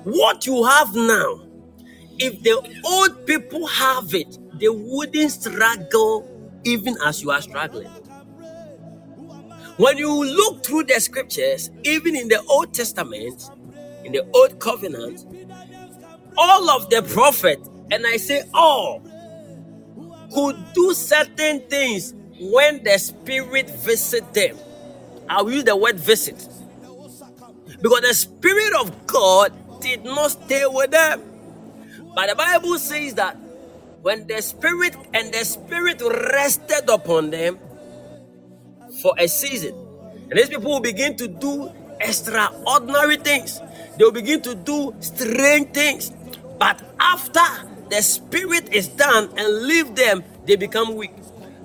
What 0.05 0.47
you 0.47 0.65
have 0.65 0.95
now, 0.95 1.43
if 2.21 2.43
the 2.43 2.81
old 2.85 3.27
people 3.27 3.67
have 3.67 4.15
it, 4.15 4.39
they 4.61 4.69
wouldn't 4.69 5.33
struggle 5.33 6.29
even 6.65 6.97
as 7.05 7.23
you 7.23 7.31
are 7.31 7.43
struggling. 7.43 7.89
When 9.79 9.99
you 9.99 10.25
look 10.25 10.65
through 10.65 10.85
the 10.85 11.01
scriptures, 11.01 11.71
even 11.85 12.15
in 12.15 12.29
the 12.29 12.43
Old 12.43 12.75
Testament, 12.75 13.51
in 14.05 14.13
the 14.13 14.25
Old 14.35 14.61
Covenant, 14.61 15.27
all 16.37 16.71
of 16.71 16.91
the 16.91 17.03
prophets, 17.03 17.69
and 17.91 18.07
I 18.07 18.19
say 18.19 18.43
all, 18.55 19.03
could 20.35 20.57
do 20.75 20.95
certain 20.95 21.61
things 21.69 22.15
when 22.41 22.85
the 22.85 22.99
Spirit 22.99 23.71
visit 23.71 24.33
them. 24.35 24.57
I 25.29 25.43
will 25.43 25.53
use 25.53 25.65
the 25.65 25.77
word 25.77 25.99
visit. 25.99 26.49
Because 27.81 28.01
the 28.03 28.15
Spirit 28.15 28.75
of 28.81 29.07
God 29.07 29.53
did 29.81 30.05
not 30.05 30.33
stay 30.33 30.65
with 30.67 30.91
them. 30.91 31.23
But 32.15 32.29
the 32.31 32.35
Bible 32.37 32.79
says 32.79 33.15
that 33.15 33.37
when 34.03 34.27
the 34.27 34.43
Spirit 34.43 34.97
and 35.15 35.33
the 35.33 35.45
Spirit 35.45 36.03
rested 36.03 36.89
upon 36.89 37.31
them 37.31 37.59
for 39.03 39.15
a 39.19 39.29
season, 39.29 39.75
and 40.31 40.39
these 40.39 40.49
people 40.49 40.71
will 40.71 40.81
begin 40.81 41.17
to 41.17 41.29
do 41.29 41.71
extraordinary 42.01 43.17
things, 43.17 43.61
they 43.99 44.05
will 44.05 44.13
begin 44.13 44.43
to 44.43 44.55
do 44.55 44.95
strange 45.01 45.73
things. 45.73 46.13
But 46.59 46.83
after 46.99 47.41
the 47.91 48.03
Spirit 48.03 48.73
is 48.73 48.89
done 48.89 49.31
and 49.37 49.63
leave 49.65 49.95
them, 49.95 50.25
they 50.47 50.57
become 50.57 50.97
weak. 50.97 51.13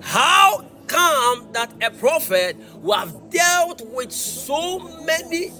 How 0.00 0.64
come 0.86 1.48
that 1.52 1.72
a 1.82 1.90
prophet 1.90 2.56
who 2.82 2.92
have 2.92 3.30
dealt 3.30 3.82
with 3.92 4.12
so 4.12 4.78
many 5.04 5.52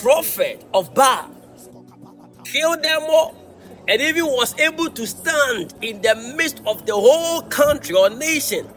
prophets 0.00 0.64
of 0.72 0.94
Baal 0.94 1.30
killed 2.44 2.82
them 2.82 3.02
all, 3.08 3.34
and 3.90 4.00
even 4.00 4.24
was 4.26 4.56
able 4.60 4.88
to 4.88 5.04
stand 5.04 5.74
in 5.82 6.00
the 6.00 6.14
midst 6.36 6.62
of 6.64 6.86
the 6.86 6.94
whole 6.94 7.42
country 7.42 7.96
or 7.96 8.08
nation 8.08 8.68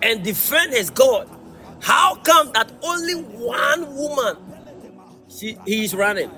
and 0.00 0.24
defend 0.24 0.72
his 0.72 0.88
God. 0.88 1.28
How 1.82 2.14
come 2.16 2.52
that 2.54 2.72
only 2.82 3.16
one 3.16 3.94
woman 3.94 4.38
she, 5.28 5.58
he 5.66 5.84
is 5.84 5.94
running? 5.94 6.30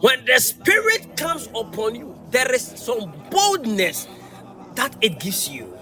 When 0.00 0.24
the 0.26 0.38
spirit 0.38 1.16
comes 1.16 1.48
upon 1.56 1.96
you, 1.96 2.16
there 2.30 2.54
is 2.54 2.62
some 2.62 3.12
boldness 3.30 4.06
that 4.76 4.96
it 5.00 5.18
gives 5.18 5.48
you. 5.48 5.76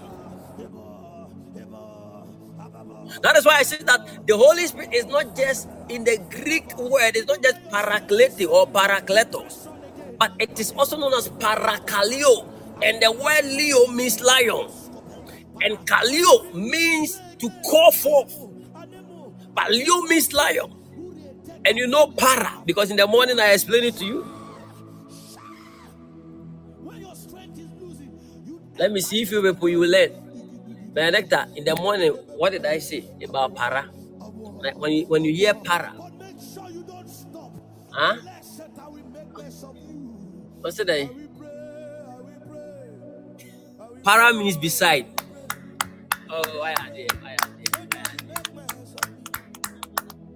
That 3.21 3.37
is 3.37 3.45
why 3.45 3.57
I 3.57 3.63
say 3.63 3.77
that 3.83 4.25
the 4.25 4.35
Holy 4.35 4.65
Spirit 4.65 4.91
is 4.91 5.05
not 5.05 5.35
just 5.35 5.69
in 5.89 6.03
the 6.03 6.17
Greek 6.29 6.77
word, 6.77 7.15
it's 7.15 7.27
not 7.27 7.41
just 7.43 7.61
paraklete 7.69 8.47
or 8.49 8.67
parakletos, 8.67 9.67
but 10.19 10.33
it 10.39 10.59
is 10.59 10.71
also 10.73 10.97
known 10.97 11.13
as 11.13 11.29
parakalio. 11.29 12.47
And 12.83 13.01
the 13.01 13.11
word 13.11 13.45
leo 13.45 13.87
means 13.87 14.21
lion, 14.21 14.69
and 15.61 15.77
kalio 15.87 16.53
means 16.53 17.21
to 17.39 17.49
call 17.65 17.91
forth. 17.91 18.33
But 19.55 19.71
leo 19.71 20.01
means 20.03 20.33
lion. 20.33 20.73
And 21.65 21.77
you 21.77 21.87
know 21.87 22.07
para 22.07 22.63
because 22.65 22.91
in 22.91 22.97
the 22.97 23.07
morning 23.07 23.39
I 23.39 23.53
explained 23.53 23.85
it 23.87 23.97
to 23.97 24.05
you. 24.05 24.25
Let 28.77 28.91
me 28.91 29.01
see 29.01 29.21
if 29.21 29.31
you 29.31 29.41
people 29.41 29.69
you 29.69 29.79
will 29.79 29.91
learn. 29.91 30.11
Benedicta, 30.93 31.47
in 31.55 31.63
the 31.65 31.75
morning, 31.77 32.11
what 32.37 32.51
did 32.51 32.65
I 32.65 32.79
say 32.79 33.05
about 33.23 33.55
para? 33.55 33.89
Like 34.63 34.79
when 34.79 34.93
you 34.93 35.05
when 35.07 35.25
you 35.25 35.33
hear 35.33 35.53
para, 35.55 35.93
huh? 37.91 38.15
What's 40.61 40.79
it? 40.79 41.11
Para 44.03 44.33
means 44.33 44.57
beside. 44.57 45.07
Oh, 46.29 46.41
why 46.59 46.73
are 46.79 46.91
they? 46.91 47.07
Why 47.21 47.35
are 47.35 47.51
they? 47.59 47.65
Why 47.75 48.01
are 48.01 48.17
they? 48.17 48.47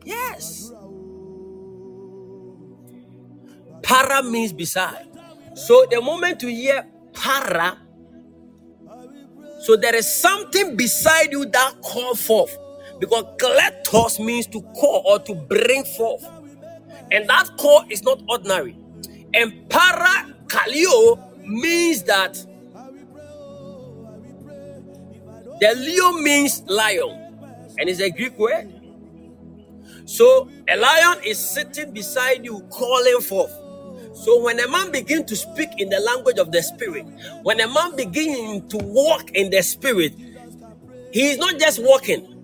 Yes. 0.05 0.71
Para 3.83 4.23
means 4.23 4.53
beside. 4.53 5.07
So 5.55 5.85
the 5.89 6.01
moment 6.01 6.43
you 6.43 6.49
hear 6.49 6.85
para, 7.13 7.77
so 9.61 9.77
there 9.77 9.95
is 9.95 10.11
something 10.11 10.75
beside 10.77 11.31
you 11.31 11.45
that 11.45 11.81
call 11.81 12.15
forth. 12.15 12.57
Because 12.99 13.25
kletos 13.37 14.23
means 14.23 14.47
to 14.47 14.61
call 14.61 15.03
or 15.05 15.19
to 15.19 15.35
bring 15.35 15.83
forth. 15.83 16.25
And 17.11 17.29
that 17.29 17.49
call 17.57 17.85
is 17.89 18.03
not 18.03 18.21
ordinary. 18.27 18.75
And 19.33 19.69
para 19.69 20.33
kalio 20.47 21.19
means 21.45 22.03
that 22.03 22.33
the 25.59 25.75
leo 25.75 26.11
means 26.13 26.63
lion. 26.67 27.23
And 27.79 27.89
it's 27.89 28.01
a 28.01 28.09
Greek 28.09 28.37
word. 28.37 28.73
So 30.05 30.49
a 30.69 30.77
lion 30.77 31.19
is 31.25 31.37
sitting 31.37 31.91
beside 31.93 32.45
you 32.45 32.61
calling 32.69 33.21
forth. 33.21 33.51
So 34.13 34.41
when 34.41 34.59
a 34.59 34.67
man 34.67 34.91
begins 34.91 35.25
to 35.25 35.35
speak 35.35 35.69
in 35.79 35.89
the 35.89 35.99
language 35.99 36.39
of 36.39 36.51
the 36.51 36.63
spirit, 36.63 37.05
when 37.43 37.59
a 37.59 37.67
man 37.67 37.95
begins 37.95 38.69
to 38.71 38.77
walk 38.77 39.31
in 39.31 39.51
the 39.51 39.61
spirit, 39.61 40.13
he 41.11 41.29
is 41.29 41.37
not 41.37 41.59
just 41.59 41.83
walking. 41.83 42.36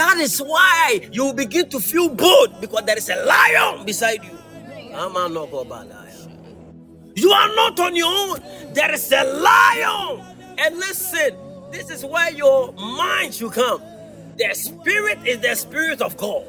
That 0.00 0.16
is 0.16 0.40
why 0.40 1.10
you 1.12 1.34
begin 1.34 1.68
to 1.68 1.78
feel 1.78 2.08
bold 2.08 2.58
because 2.58 2.84
there 2.86 2.96
is 2.96 3.10
a 3.10 3.22
lion 3.22 3.84
beside 3.84 4.24
you. 4.24 4.30
You 7.14 7.30
are 7.30 7.54
not 7.54 7.78
on 7.78 7.94
your 7.94 8.08
own. 8.08 8.40
There 8.72 8.90
is 8.94 9.12
a 9.12 9.22
lion. 9.24 10.24
And 10.56 10.78
listen, 10.78 11.36
this 11.70 11.90
is 11.90 12.02
where 12.02 12.32
your 12.32 12.72
mind 12.72 13.34
should 13.34 13.52
come. 13.52 13.82
The 14.38 14.54
spirit 14.54 15.18
is 15.26 15.40
the 15.40 15.54
spirit 15.54 16.00
of 16.00 16.16
God. 16.16 16.46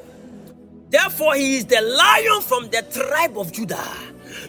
Therefore, 0.89 1.35
he 1.35 1.57
is 1.57 1.65
the 1.65 1.81
lion 1.81 2.41
from 2.43 2.69
the 2.69 2.83
tribe 2.83 3.37
of 3.37 3.51
Judah. 3.51 3.91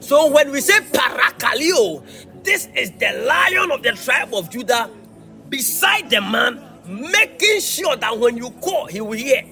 So 0.00 0.30
when 0.30 0.52
we 0.52 0.60
say 0.60 0.78
Parakalio, 0.78 2.04
this 2.44 2.68
is 2.76 2.92
the 2.92 3.24
lion 3.26 3.72
of 3.72 3.82
the 3.82 3.94
tribe 3.94 4.32
of 4.32 4.48
Judah 4.48 4.88
beside 5.48 6.08
the 6.08 6.20
man, 6.20 6.62
making 6.88 7.60
sure 7.60 7.96
that 7.96 8.18
when 8.18 8.36
you 8.36 8.50
call, 8.62 8.86
he 8.86 9.00
will 9.00 9.12
hear. 9.18 9.42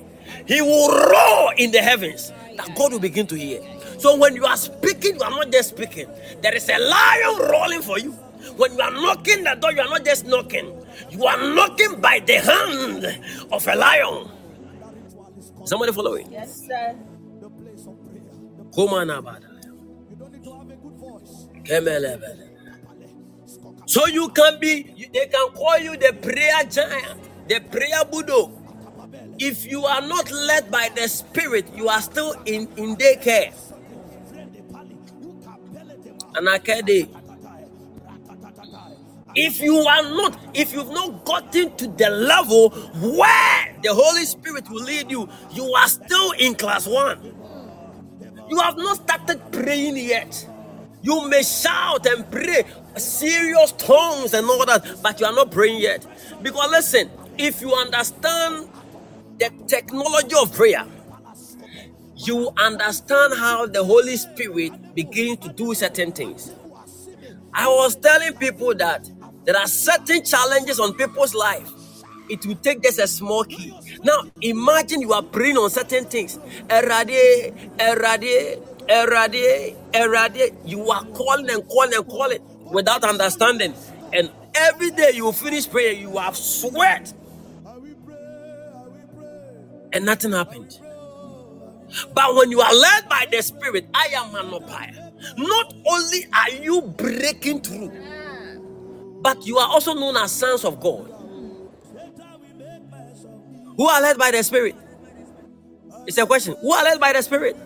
He 0.46 0.60
will 0.62 0.88
roar 0.90 1.54
in 1.56 1.70
the 1.72 1.80
heavens 1.80 2.32
that 2.56 2.74
God 2.76 2.92
will 2.92 3.00
begin 3.00 3.26
to 3.28 3.36
hear. 3.36 3.62
So 3.98 4.16
when 4.16 4.36
you 4.36 4.44
are 4.46 4.56
speaking, 4.56 5.16
you 5.16 5.22
are 5.22 5.30
not 5.30 5.52
just 5.52 5.70
speaking. 5.70 6.08
There 6.42 6.54
is 6.54 6.68
a 6.68 6.78
lion 6.78 7.50
rolling 7.50 7.82
for 7.82 7.98
you. 7.98 8.12
When 8.56 8.72
you 8.74 8.80
are 8.80 8.90
knocking 8.92 9.44
the 9.44 9.56
door, 9.60 9.72
you 9.72 9.80
are 9.82 9.88
not 9.90 10.04
just 10.04 10.26
knocking. 10.26 10.72
You 11.10 11.24
are 11.26 11.36
knocking 11.54 12.00
by 12.00 12.20
the 12.20 12.34
hand 12.40 13.06
of 13.52 13.66
a 13.68 13.76
lion. 13.76 14.28
Somebody 15.64 15.92
following? 15.92 16.32
Yes, 16.32 16.66
sir. 16.66 16.96
So 23.90 24.06
you 24.06 24.28
can 24.28 24.60
be, 24.60 24.84
they 25.12 25.26
can 25.26 25.48
call 25.50 25.76
you 25.80 25.96
the 25.96 26.12
prayer 26.22 26.62
giant, 26.70 27.48
the 27.48 27.58
prayer 27.60 28.04
Buddha. 28.08 28.52
If 29.40 29.66
you 29.66 29.84
are 29.84 30.00
not 30.02 30.30
led 30.30 30.70
by 30.70 30.90
the 30.94 31.08
Spirit, 31.08 31.66
you 31.76 31.88
are 31.88 32.00
still 32.00 32.34
in, 32.46 32.68
in 32.76 32.94
daycare. 32.96 33.52
And 36.36 36.48
I 36.48 36.58
if 39.34 39.60
you 39.60 39.76
are 39.78 40.02
not, 40.04 40.38
if 40.54 40.72
you've 40.72 40.90
not 40.92 41.24
gotten 41.24 41.76
to 41.76 41.88
the 41.88 42.10
level 42.10 42.70
where 42.70 43.76
the 43.82 43.92
Holy 43.92 44.24
Spirit 44.24 44.70
will 44.70 44.84
lead 44.84 45.10
you, 45.10 45.28
you 45.52 45.64
are 45.74 45.88
still 45.88 46.32
in 46.38 46.54
class 46.54 46.86
one. 46.86 47.34
You 48.48 48.58
have 48.60 48.76
not 48.76 48.98
started 48.98 49.40
praying 49.52 49.96
yet. 49.96 50.48
You 51.02 51.28
may 51.28 51.42
shout 51.42 52.06
and 52.06 52.30
pray 52.30 52.64
serious 52.96 53.72
tongues 53.72 54.34
and 54.34 54.48
all 54.48 54.66
that, 54.66 55.02
but 55.02 55.20
you 55.20 55.26
are 55.26 55.34
not 55.34 55.50
praying 55.52 55.80
yet. 55.80 56.06
Because 56.42 56.70
listen, 56.70 57.10
if 57.38 57.60
you 57.60 57.74
understand 57.74 58.68
the 59.38 59.50
technology 59.68 60.36
of 60.40 60.54
prayer, 60.54 60.86
you 62.16 62.50
understand 62.58 63.34
how 63.38 63.66
the 63.66 63.84
Holy 63.84 64.16
Spirit 64.16 64.94
begins 64.94 65.38
to 65.40 65.50
do 65.50 65.74
certain 65.74 66.12
things. 66.12 66.52
I 67.54 67.68
was 67.68 67.96
telling 67.96 68.34
people 68.34 68.74
that 68.76 69.10
there 69.44 69.56
are 69.56 69.66
certain 69.68 70.24
challenges 70.24 70.80
on 70.80 70.94
people's 70.94 71.34
life. 71.34 71.70
It 72.30 72.46
will 72.46 72.56
take 72.56 72.82
just 72.82 73.00
a 73.00 73.08
small 73.08 73.44
key. 73.44 73.74
Now, 74.04 74.22
imagine 74.40 75.02
you 75.02 75.12
are 75.12 75.22
praying 75.22 75.58
on 75.58 75.70
certain 75.70 76.04
things. 76.06 76.38
Erade, 76.68 77.52
erade, 77.78 78.62
erade, 78.88 79.76
erade. 79.92 80.54
You 80.64 80.90
are 80.90 81.04
calling 81.06 81.50
and 81.50 81.68
calling 81.68 81.94
and 81.94 82.08
calling 82.08 82.40
without 82.70 83.04
understanding. 83.04 83.74
And 84.12 84.30
every 84.54 84.90
day 84.90 85.12
you 85.14 85.32
finish 85.32 85.68
prayer, 85.68 85.92
you 85.92 86.18
have 86.18 86.36
sweat. 86.36 87.12
And 89.92 90.06
nothing 90.06 90.32
happened. 90.32 90.78
But 92.14 92.34
when 92.36 92.50
you 92.50 92.60
are 92.60 92.74
led 92.74 93.08
by 93.08 93.26
the 93.30 93.42
Spirit, 93.42 93.86
I 93.94 94.08
am 94.14 94.34
an 94.34 94.50
opire. 94.52 95.12
Not 95.38 95.74
only 95.86 96.26
are 96.34 96.50
you 96.50 96.82
breaking 96.82 97.62
through, 97.62 97.92
but 99.22 99.46
you 99.46 99.58
are 99.58 99.68
also 99.68 99.94
known 99.94 100.16
as 100.16 100.32
sons 100.32 100.64
of 100.64 100.80
God 100.80 101.12
who 103.76 103.86
are 103.88 104.00
led 104.02 104.18
by 104.18 104.30
the 104.30 104.42
Spirit. 104.42 104.76
It's 106.06 106.18
a 106.18 106.26
question. 106.26 106.56
Who 106.60 106.72
are 106.72 106.84
led 106.84 107.00
by 107.00 107.12
the 107.12 107.22
Spirit? 107.22 107.56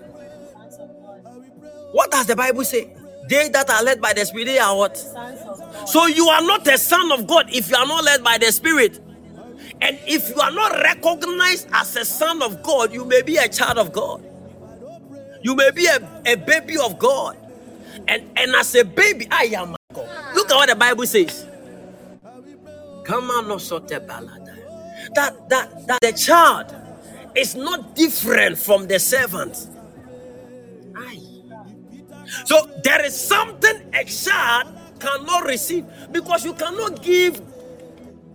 What 1.93 2.11
does 2.11 2.27
the 2.27 2.37
Bible 2.37 2.65
say? 2.65 2.95
They 3.29 3.49
that 3.49 3.71
are 3.71 3.83
led 3.83 4.01
by 4.01 4.13
the 4.13 4.25
Spirit, 4.25 4.47
they 4.47 4.59
are 4.59 4.77
what? 4.77 4.97
So 5.87 6.07
you 6.07 6.29
are 6.29 6.43
not 6.43 6.67
a 6.67 6.79
son 6.79 7.13
of 7.13 7.27
God 7.27 7.49
if 7.53 7.71
you 7.71 7.77
are 7.77 7.87
not 7.87 8.05
led 8.05 8.23
by 8.23 8.39
the 8.39 8.53
Spirit. 8.53 9.01
And 9.81 9.99
if 10.07 10.29
you 10.31 10.41
are 10.41 10.51
not 10.51 10.73
recognized 10.83 11.69
as 11.73 11.97
a 11.97 12.05
son 12.05 12.43
of 12.43 12.63
God, 12.63 12.93
you 12.93 13.05
may 13.05 13.23
be 13.23 13.37
a 13.37 13.49
child 13.49 13.79
of 13.79 13.93
God. 13.93 14.25
You 15.43 15.55
may 15.55 15.71
be 15.71 15.87
a, 15.87 16.23
a 16.27 16.37
baby 16.37 16.77
of 16.79 16.99
God. 16.99 17.37
And, 18.09 18.31
and 18.37 18.55
as 18.55 18.75
a 18.75 18.85
baby, 18.85 19.29
I 19.31 19.45
am 19.57 19.77
God. 19.93 20.09
Look 20.35 20.51
at 20.51 20.57
what 20.57 20.69
the 20.69 20.77
Bible 20.77 21.07
says. 21.07 21.47
Come 23.05 23.31
on, 23.31 23.49
no 23.49 23.59
That 25.15 25.49
that 25.51 25.87
that 25.87 26.01
the 26.01 26.13
child 26.13 26.75
is 27.37 27.55
not 27.55 27.95
different 27.95 28.59
from 28.59 28.89
the 28.89 28.99
servant. 28.99 29.69
So 32.45 32.69
there 32.83 33.05
is 33.05 33.19
something 33.19 33.91
a 33.95 34.05
child 34.05 34.69
cannot 34.99 35.45
receive 35.45 35.87
because 36.13 36.45
you 36.45 36.55
cannot 36.55 37.03
give 37.03 37.41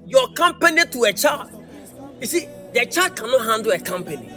your 0.06 0.28
company 0.34 0.86
to 0.86 1.04
a 1.04 1.14
child. 1.14 1.50
You 2.22 2.28
see, 2.28 2.48
the 2.74 2.86
child 2.86 3.16
cannot 3.16 3.46
handle 3.46 3.72
a 3.72 3.80
company. 3.80 4.30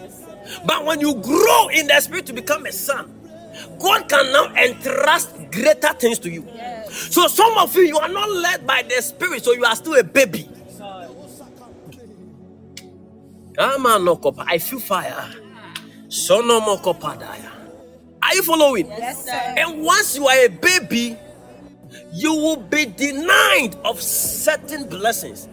But 0.64 0.84
when 0.84 1.00
you 1.00 1.14
grow 1.16 1.68
in 1.68 1.86
the 1.86 2.00
spirit 2.00 2.26
to 2.26 2.32
become 2.32 2.66
a 2.66 2.72
son, 2.72 3.12
God 3.78 4.08
can 4.08 4.32
now 4.32 4.54
entrust 4.54 5.30
greater 5.52 5.92
things 5.94 6.18
to 6.20 6.30
you. 6.30 6.46
So 6.90 7.28
some 7.28 7.56
of 7.58 7.74
you, 7.74 7.82
you 7.82 7.98
are 7.98 8.08
not 8.08 8.30
led 8.30 8.66
by 8.66 8.82
the 8.82 9.00
spirit, 9.02 9.44
so 9.44 9.52
you 9.52 9.64
are 9.64 9.76
still 9.76 9.94
a 9.94 10.04
baby. 10.04 10.48
I 13.58 14.58
feel 14.58 14.80
fire. 14.80 15.34
Are 18.22 18.34
you 18.34 18.42
following? 18.42 18.88
Yes, 18.88 19.24
sir. 19.26 19.32
And 19.32 19.82
once 19.82 20.16
you 20.16 20.26
are 20.28 20.46
a 20.46 20.48
baby, 20.48 21.18
you 22.12 22.34
will 22.34 22.56
be 22.56 22.86
denied 22.86 23.76
of 23.84 24.00
certain 24.02 24.88
blessings. 24.88 25.48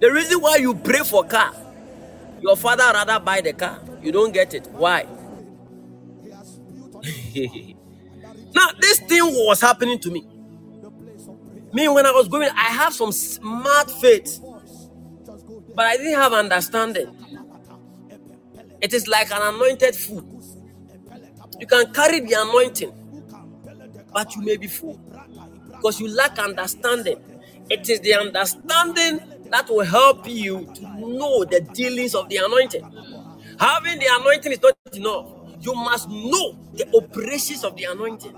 The 0.00 0.12
reason 0.12 0.40
why 0.40 0.56
you 0.56 0.74
pray 0.74 1.00
for 1.00 1.24
car, 1.24 1.52
your 2.40 2.56
father 2.56 2.84
rather 2.92 3.20
buy 3.20 3.40
the 3.40 3.52
car. 3.54 3.80
You 4.02 4.12
don't 4.12 4.32
get 4.32 4.54
it. 4.54 4.68
Why? 4.72 5.06
now 8.54 8.68
this 8.80 9.00
thing 9.00 9.22
was 9.24 9.60
happening 9.60 9.98
to 10.00 10.10
me. 10.10 10.26
Me 11.72 11.88
when 11.88 12.06
I 12.06 12.12
was 12.12 12.28
going, 12.28 12.50
I 12.50 12.70
have 12.70 12.94
some 12.94 13.12
smart 13.12 13.90
faith, 13.90 14.40
but 15.74 15.86
I 15.86 15.96
didn't 15.96 16.14
have 16.20 16.32
understanding. 16.32 17.08
It 18.80 18.94
is 18.94 19.08
like 19.08 19.30
an 19.32 19.42
anointed 19.54 19.96
food. 19.96 20.33
You 21.60 21.66
can 21.66 21.92
carry 21.92 22.20
the 22.20 22.34
anointing, 22.40 22.92
but 24.12 24.36
you 24.36 24.42
may 24.42 24.56
be 24.58 24.68
full 24.68 25.00
because 25.70 26.00
you 26.00 26.08
lack 26.08 26.38
understanding. 26.38 27.18
It 27.70 27.88
is 27.90 28.00
the 28.00 28.14
understanding 28.14 29.20
that 29.50 29.68
will 29.70 29.84
help 29.84 30.28
you 30.28 30.66
to 30.74 30.82
know 31.00 31.44
the 31.44 31.60
dealings 31.74 32.14
of 32.14 32.28
the 32.28 32.38
anointing. 32.38 32.84
Having 33.58 34.00
the 34.00 34.06
anointing 34.20 34.52
is 34.52 34.62
not 34.62 34.76
enough. 34.94 35.26
You 35.60 35.74
must 35.74 36.08
know 36.10 36.58
the 36.74 36.86
operations 36.96 37.64
of 37.64 37.76
the 37.76 37.84
anointing. 37.84 38.34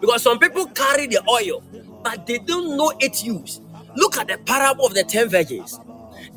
Because 0.00 0.22
some 0.22 0.38
people 0.38 0.66
carry 0.68 1.06
the 1.08 1.22
oil, 1.28 1.62
but 2.04 2.26
they 2.26 2.38
don't 2.38 2.76
know 2.76 2.92
its 3.00 3.24
use. 3.24 3.60
Look 3.96 4.18
at 4.18 4.28
the 4.28 4.38
parable 4.38 4.86
of 4.86 4.94
the 4.94 5.04
ten 5.04 5.28
virgins. 5.28 5.80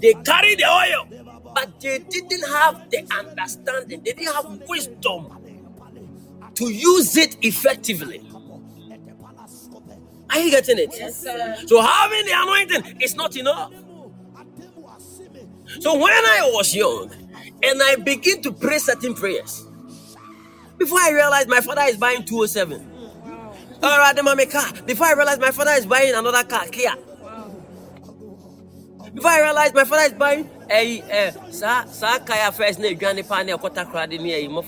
They 0.02 0.14
carry 0.16 0.56
the 0.56 0.66
oil, 0.66 1.08
but 1.56 1.80
they 1.82 2.00
didn't 2.00 2.48
have 2.50 2.90
the 2.92 3.06
understanding, 3.20 4.02
they 4.04 4.14
didn't 4.14 4.34
have 4.36 4.62
wisdom 4.68 5.28
to 6.56 6.70
use 6.72 7.18
it 7.18 7.38
effectively. 7.42 8.22
Are 10.30 10.40
you 10.40 10.52
getting 10.52 10.80
it? 10.80 10.94
Yes, 10.98 11.22
sir. 11.22 11.56
So 11.68 11.82
having 11.82 12.26
the 12.26 12.34
anointing 12.36 13.02
is 13.02 13.16
not 13.16 13.36
enough. 13.36 13.72
So 15.80 15.94
when 15.94 16.12
I 16.12 16.50
was 16.54 16.76
young 16.76 17.12
and 17.64 17.82
I 17.84 17.96
begin 17.96 18.42
to 18.44 18.52
pray 18.52 18.80
certain 18.80 19.14
prayers, 19.14 19.66
before 20.78 21.00
I 21.00 21.12
realized 21.12 21.48
my 21.48 21.62
father 21.62 21.84
is 21.84 21.98
buying 21.98 22.24
207. 22.24 22.92
All 23.84 24.00
right, 24.00 24.16
my 24.24 24.46
car. 24.46 24.72
Before 24.86 25.08
I 25.08 25.14
realized 25.14 25.42
my 25.42 25.52
father 25.52 25.72
is 25.72 25.86
buying 25.86 26.14
another 26.16 26.44
car, 26.44 26.66
Kia. 26.68 26.96
Before 29.14 29.32
I 29.32 29.42
realized 29.42 29.74
my 29.76 29.84
father 29.84 30.04
is 30.04 30.14
buying 30.14 30.50
a 30.70 31.02
eh, 31.02 31.32
sa 31.52 31.86
sa 31.86 32.20
kaya 32.20 32.52
first 32.52 32.80
na 32.80 32.92
edwane 32.92 33.24
pa 33.24 33.44
na 33.44 33.56
ekota 33.56 33.86
kra 33.88 34.10
de 34.10 34.18
ne 34.18 34.34
ayi 34.34 34.50
mo 34.50 34.60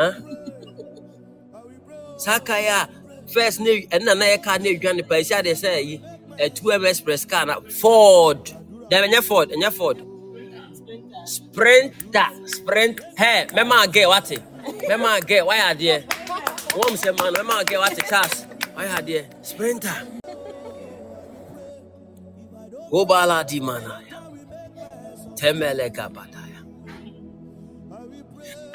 Huh? 0.00 0.12
Sa 2.16 2.38
kaya 2.40 2.88
first 3.28 3.60
na 3.60 3.68
ɛna 3.92 4.16
na 4.16 4.24
yɛ 4.32 4.42
car 4.42 4.56
na 4.58 4.72
edwane 4.72 5.04
pa 5.04 5.20
esi 5.20 5.36
ade 5.36 5.52
sɛ 5.52 5.68
ayi 5.76 5.96
a 6.40 6.48
2M 6.48 6.88
Express 6.88 7.24
car 7.28 7.44
na 7.44 7.60
Ford. 7.68 8.40
Dem 8.88 9.04
enye 9.04 9.20
Ford, 9.22 9.50
enye 9.52 9.70
Ford. 9.70 10.00
Sprinter, 11.26 12.28
sprint. 12.46 13.00
Hey, 13.16 13.44
mema 13.52 13.92
get 13.92 14.08
what? 14.08 14.24
Mema 14.88 15.20
get 15.26 15.44
why 15.44 15.60
are 15.60 15.74
there? 15.74 16.00
One 16.74 16.96
say 16.96 17.12
man, 17.12 17.34
mema 17.34 17.66
get 17.66 17.78
what? 17.78 17.92
Charles. 18.08 18.46
Why 18.72 18.86
are 18.88 19.02
there? 19.02 19.26
Sprinter. 19.42 19.96
Go 22.90 23.04
bala 23.04 23.44
di 23.46 23.60
manaya. 23.60 24.16
Temele 25.36 25.92
kabadaya. 25.92 26.39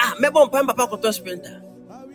Ah, 0.06 0.14
mebo 0.22 0.45
mpa 0.45 0.64
papa 0.68 0.88
koto 0.88 1.11
sprinter. 1.11 1.61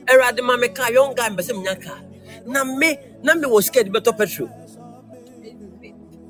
Erade 0.07 0.43
ma 0.43 0.57
me 0.57 0.71
car, 0.71 0.93
young 0.93 1.15
guy 1.15 1.31
mbese 1.31 1.53
mnya 1.55 1.77
car. 1.83 2.01
Na 2.47 2.65
me, 2.65 2.99
na 3.23 3.35
me 3.35 3.49
was 3.49 3.67
scared 3.67 3.93
better 3.93 4.15
petrol. 4.15 4.51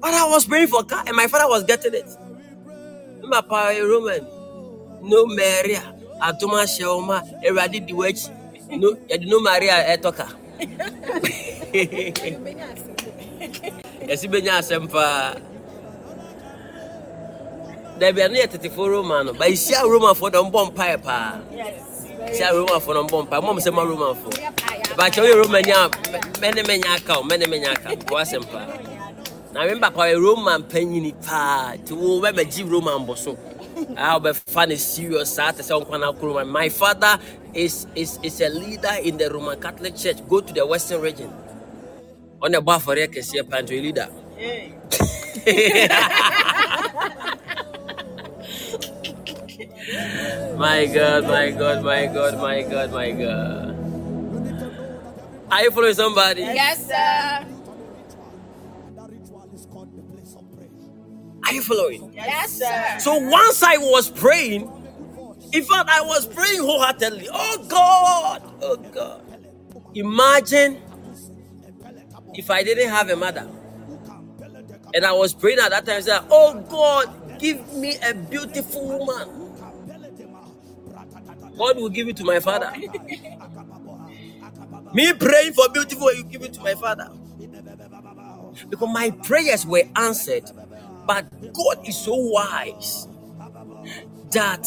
But 0.00 0.14
I 0.14 0.28
was 0.30 0.46
praying 0.46 0.68
for 0.68 0.84
car 0.84 1.04
and 1.06 1.16
my 1.16 1.28
father 1.28 1.48
was 1.48 1.64
getting 1.64 1.94
it. 1.94 2.08
My 3.24 3.42
pa 3.42 3.70
a 3.70 3.82
Roman. 3.82 4.26
No 5.02 5.26
Maria. 5.26 5.82
Atoma 6.22 6.66
Shema. 6.66 7.22
Eradi 7.44 7.86
di 7.86 7.94
wech. 7.94 8.30
No, 8.70 8.94
yadi 9.10 9.26
no 9.28 9.40
Maria 9.40 9.84
etoka. 9.96 10.28
Yasi 14.08 14.28
benya 14.28 14.58
asɛm 14.60 14.88
paa. 14.92 15.34
Dabi 18.00 18.22
ano 18.24 18.36
yɛ 18.36 18.48
tetefo 18.48 18.88
Roma 18.90 19.24
no. 19.24 19.34
Ba 19.34 19.46
isia 19.48 19.82
Romafoɔ 19.84 20.32
dɛ 20.32 20.52
ɔmbɔ 20.52 20.72
mpaeɛ 20.74 21.04
paa. 21.04 21.40
Isia 22.30 22.52
Romafoɔ 22.52 22.94
no 22.94 23.04
ɔmbɔ 23.06 23.28
mpaeɛ. 23.28 23.42
Mɔm 23.44 23.60
sɛ 23.60 23.74
ma 23.74 23.84
Romafoɔ. 23.84 24.32
Bakyɛ 24.96 25.22
woyɛ 25.24 25.36
Romani 25.44 25.72
a 25.72 25.90
mɛ- 25.90 26.22
mɛne 26.42 26.62
mɛnya 26.68 26.96
aka 26.96 27.20
o. 27.20 27.24
Mɛne 27.24 27.46
mɛnya 27.46 27.72
aka. 27.72 27.90
Kɔ 27.96 28.22
asɛm 28.22 28.46
paa. 28.52 28.78
na 29.52 29.66
me 29.66 29.80
papa 29.80 30.02
yɛ 30.12 30.20
roman 30.22 30.64
panyini 30.64 31.14
paa 31.26 31.74
nti 31.76 31.92
wo 31.96 32.22
bɛbɛgye 32.22 32.70
roman 32.70 33.06
bɔ 33.06 33.18
so 33.18 33.38
a 33.96 34.20
wobɛfa 34.20 34.68
no 34.68 34.76
serious 34.76 35.34
saa 35.34 35.52
te 35.52 35.62
sɛ 35.62 35.74
wonkwana 35.82 36.14
kuroma 36.18 36.46
my 36.46 36.70
father 36.70 37.18
is, 37.54 37.88
is, 37.96 38.20
is 38.22 38.40
a 38.42 38.50
leader 38.50 38.96
in 39.04 39.18
the 39.18 39.30
roman 39.30 39.60
catholic 39.60 39.96
church 39.96 40.18
go 40.28 40.40
to 40.40 40.54
the 40.54 40.66
western 40.66 41.02
region 41.02 41.32
ɔne 42.42 42.56
bɔ 42.64 42.78
afɔreɛ 42.80 43.08
kɛseɛ 43.14 43.50
paa 43.50 43.58
nti 43.62 43.82
leader 43.82 44.08
my 50.58 50.86
god 50.86 51.24
my 51.24 51.50
god 51.50 51.82
my 51.84 52.06
god 52.06 52.38
my 52.38 52.62
god 52.62 52.92
my 52.92 53.10
god 53.12 53.76
are 55.50 55.62
you 55.64 55.70
following 55.70 55.94
somebody 55.94 56.42
Yes, 56.42 56.86
sir. 56.86 57.46
are 61.46 61.52
you 61.54 61.62
following 61.62 62.12
Yes, 62.14 62.52
sir. 62.58 62.98
So 63.00 63.16
once 63.18 63.62
I 63.62 63.78
was 63.78 64.10
praying, 64.10 64.62
in 65.52 65.64
fact, 65.64 65.88
I 65.90 66.02
was 66.02 66.26
praying 66.26 66.60
wholeheartedly. 66.60 67.28
Oh 67.32 67.66
God, 67.68 68.42
oh 68.62 68.76
God. 68.76 69.22
Imagine 69.94 70.80
if 72.34 72.50
I 72.50 72.62
didn't 72.62 72.90
have 72.90 73.08
a 73.10 73.16
mother. 73.16 73.48
And 74.94 75.04
I 75.04 75.12
was 75.12 75.34
praying 75.34 75.58
at 75.58 75.70
that 75.70 75.86
time, 75.86 76.02
saying, 76.02 76.22
Oh 76.30 76.54
God, 76.68 77.38
give 77.40 77.72
me 77.74 77.96
a 78.08 78.14
beautiful 78.14 78.86
woman. 78.98 79.49
God 81.60 81.76
will 81.76 81.90
give 81.90 82.08
it 82.08 82.16
to 82.16 82.24
my 82.24 82.40
father. 82.40 82.72
me 84.94 85.12
praying 85.12 85.52
for 85.52 85.68
beautiful, 85.68 86.10
you 86.14 86.24
give 86.24 86.40
it 86.42 86.54
to 86.54 86.60
my 86.62 86.74
father. 86.74 87.10
Because 88.70 88.88
my 88.90 89.10
prayers 89.10 89.66
were 89.66 89.82
answered, 89.94 90.50
but 91.06 91.26
God 91.52 91.86
is 91.86 91.98
so 91.98 92.14
wise 92.14 93.06
that 94.30 94.66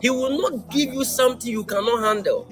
He 0.00 0.08
will 0.08 0.38
not 0.40 0.70
give 0.70 0.94
you 0.94 1.04
something 1.04 1.50
you 1.50 1.64
cannot 1.64 2.04
handle. 2.04 2.46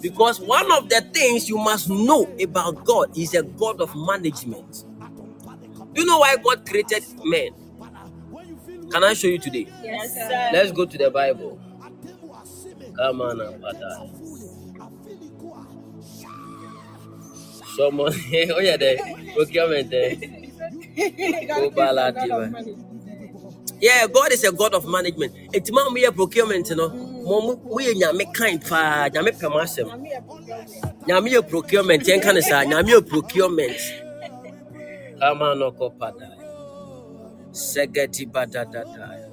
Because 0.00 0.40
one 0.40 0.72
of 0.72 0.88
the 0.88 1.02
things 1.12 1.46
you 1.46 1.58
must 1.58 1.90
know 1.90 2.24
about 2.42 2.84
God 2.86 3.16
is 3.18 3.34
a 3.34 3.42
God 3.42 3.82
of 3.82 3.94
management. 3.94 4.84
Do 5.92 6.00
you 6.00 6.06
know 6.06 6.20
why 6.20 6.36
God 6.42 6.66
created 6.66 7.04
men? 7.22 7.50
Can 8.90 9.04
I 9.04 9.12
show 9.12 9.28
you 9.28 9.38
today? 9.38 9.66
Yes, 9.82 10.14
sir. 10.14 10.50
Let's 10.52 10.72
go 10.72 10.86
to 10.86 10.98
the 10.98 11.10
Bible. 11.10 11.60
On, 12.98 13.38
now, 13.38 13.52
Father. 13.62 14.10
Someone, 17.76 18.12
oh 18.14 18.60
yeah, 18.60 18.76
the 18.76 19.32
procurement 19.36 19.90
there. 19.90 20.16
Oh, 21.56 21.70
Baladiva. 21.70 22.76
Yeah, 23.80 24.06
God 24.08 24.32
is 24.32 24.44
a 24.44 24.52
God 24.52 24.74
of 24.74 24.86
management. 24.88 25.34
It's 25.52 25.72
man 25.72 25.92
we 25.92 26.10
procurement, 26.10 26.68
you 26.70 26.76
know. 26.76 26.88
Mom, 26.90 27.60
we 27.64 27.94
nyame 27.94 28.32
kind 28.34 28.62
pa, 28.62 29.08
nyame 29.12 29.32
asɛm. 29.62 29.90
Nyame 31.08 31.48
procurement, 31.48 32.02
yɛn 32.04 32.22
ka 32.22 32.32
ne 32.32 32.40
saa, 32.42 32.64
nyame 32.64 33.06
procurement. 33.08 33.76
Come 35.20 35.42
on, 35.42 35.58
no 35.60 35.72
pada. 35.72 36.28
Segeti 37.52 38.26
badadada. 38.30 39.23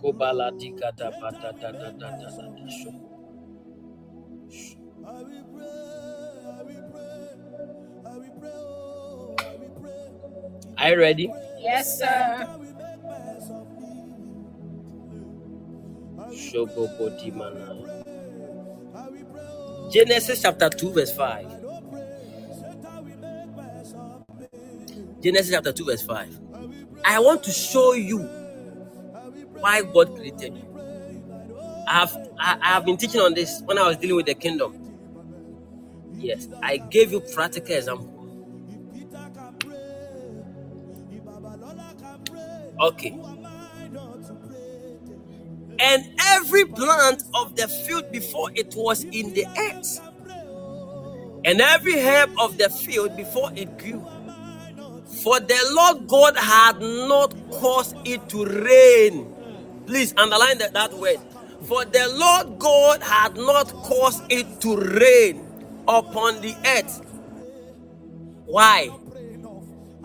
Kobala 0.00 0.50
dikata 0.52 1.12
badadadadada. 1.20 2.28
Are 10.78 10.90
you 10.90 10.98
ready? 10.98 11.32
Yes, 11.60 11.98
sir. 11.98 12.48
Genesis 19.90 20.40
chapter 20.40 20.70
2, 20.70 20.92
verse 20.92 21.12
5. 21.12 21.46
Genesis 25.20 25.50
chapter 25.50 25.72
2, 25.72 25.84
verse 25.84 26.02
5. 26.02 26.40
I 27.04 27.18
want 27.20 27.42
to 27.44 27.50
show 27.50 27.92
you 27.92 28.39
why 29.60 29.82
God 29.82 30.14
created 30.16 30.56
you. 30.56 30.64
I 31.88 31.92
have 32.00 32.18
I, 32.38 32.56
I 32.62 32.68
have 32.74 32.84
been 32.86 32.96
teaching 32.98 33.20
on 33.20 33.34
this 33.34 33.62
when 33.66 33.78
I 33.78 33.88
was 33.88 33.98
dealing 33.98 34.16
with 34.16 34.26
the 34.26 34.34
kingdom. 34.34 34.94
Yes, 36.18 36.48
I 36.62 36.78
gave 36.78 37.12
you 37.12 37.20
practical 37.20 37.76
example. 37.76 38.28
Okay. 42.80 43.18
And 45.80 46.04
every 46.28 46.66
plant 46.66 47.24
of 47.34 47.56
the 47.56 47.68
field 47.68 48.12
before 48.12 48.50
it 48.54 48.74
was 48.76 49.04
in 49.04 49.34
the 49.34 49.46
earth, 49.58 50.00
and 51.44 51.60
every 51.60 52.00
herb 52.00 52.30
of 52.40 52.58
the 52.58 52.70
field 52.70 53.16
before 53.16 53.50
it 53.56 53.78
grew, 53.78 54.06
For 55.22 55.40
the 55.40 55.58
Lord 55.72 56.08
God 56.08 56.36
had 56.36 56.80
not 56.80 57.34
caused 57.50 57.96
it 58.04 58.28
to 58.30 58.44
rain. 58.46 59.29
Please 59.90 60.14
underline 60.16 60.56
that, 60.58 60.72
that 60.74 60.92
word. 60.94 61.18
For 61.62 61.84
the 61.84 62.06
Lord 62.14 62.60
God 62.60 63.02
had 63.02 63.36
not 63.36 63.66
caused 63.72 64.22
it 64.30 64.60
to 64.60 64.76
rain 64.76 65.44
upon 65.88 66.40
the 66.42 66.54
earth. 66.64 67.02
Why? 68.46 68.88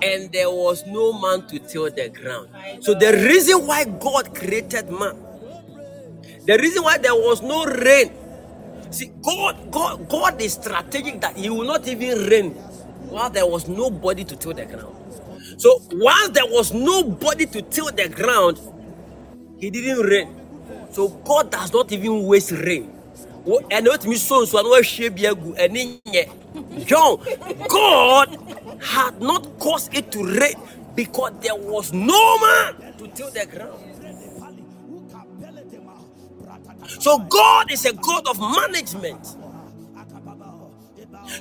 And 0.02 0.32
there 0.32 0.50
was 0.50 0.84
no 0.88 1.14
man 1.14 1.48
to 1.50 1.60
till 1.60 1.92
the 1.92 2.10
ground. 2.10 2.50
So 2.84 2.96
the 2.96 3.14
reason 3.14 3.68
why 3.68 3.84
God 3.86 4.34
created 4.34 4.90
man, 4.90 5.16
the 6.48 6.58
reason 6.58 6.84
why 6.84 6.98
there 6.98 7.14
was 7.16 7.44
no 7.44 7.66
rain. 7.66 8.12
See, 8.90 9.12
God, 9.24 9.72
God, 9.72 10.10
God 10.10 10.42
is 10.42 10.54
strategic 10.54 11.22
that 11.22 11.38
He 11.38 11.52
will 11.52 11.66
not 11.66 11.88
even 11.88 12.26
rain 12.28 12.52
while 13.12 13.30
there 13.30 13.46
was 13.46 13.68
nobody 13.68 14.24
to 14.24 14.36
till 14.36 14.54
the 14.54 14.66
ground. 14.66 14.96
So 15.58 15.80
once 15.92 16.30
there 16.30 16.48
was 16.48 16.74
nobody 16.74 17.46
to 17.48 17.62
till 17.62 17.92
the 17.92 18.10
ground, 18.10 18.60
He 19.66 19.72
didn't 19.72 20.06
rain. 20.06 20.30
So 20.92 21.08
God 21.10 21.50
does 21.50 21.74
not 21.74 21.92
even 21.92 22.24
waste 22.28 22.52
rain. 22.52 22.92
And 23.72 23.88
what 23.88 24.06
me 24.06 24.16
so 24.16 24.46
so 24.46 24.62
eni 24.64 26.00
nye. 26.06 26.30
John, 26.86 27.18
God 27.68 28.38
had 28.80 29.20
not 29.20 29.58
caused 29.58 29.92
it 29.96 30.12
to 30.12 30.24
rain 30.24 30.54
because 30.94 31.32
there 31.42 31.56
was 31.56 31.92
no 31.94 32.38
man 32.38 32.94
to 33.00 33.08
till 33.08 33.32
the 33.32 33.48
ground. 33.48 33.80
So 36.88 37.18
God 37.18 37.72
is 37.72 37.86
a 37.86 37.94
God 37.94 38.28
of 38.28 38.40
management. 38.40 39.26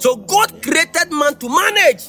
So 0.01 0.17
God 0.17 0.63
created 0.63 1.13
man 1.13 1.37
to 1.37 1.49
manage. 1.51 2.07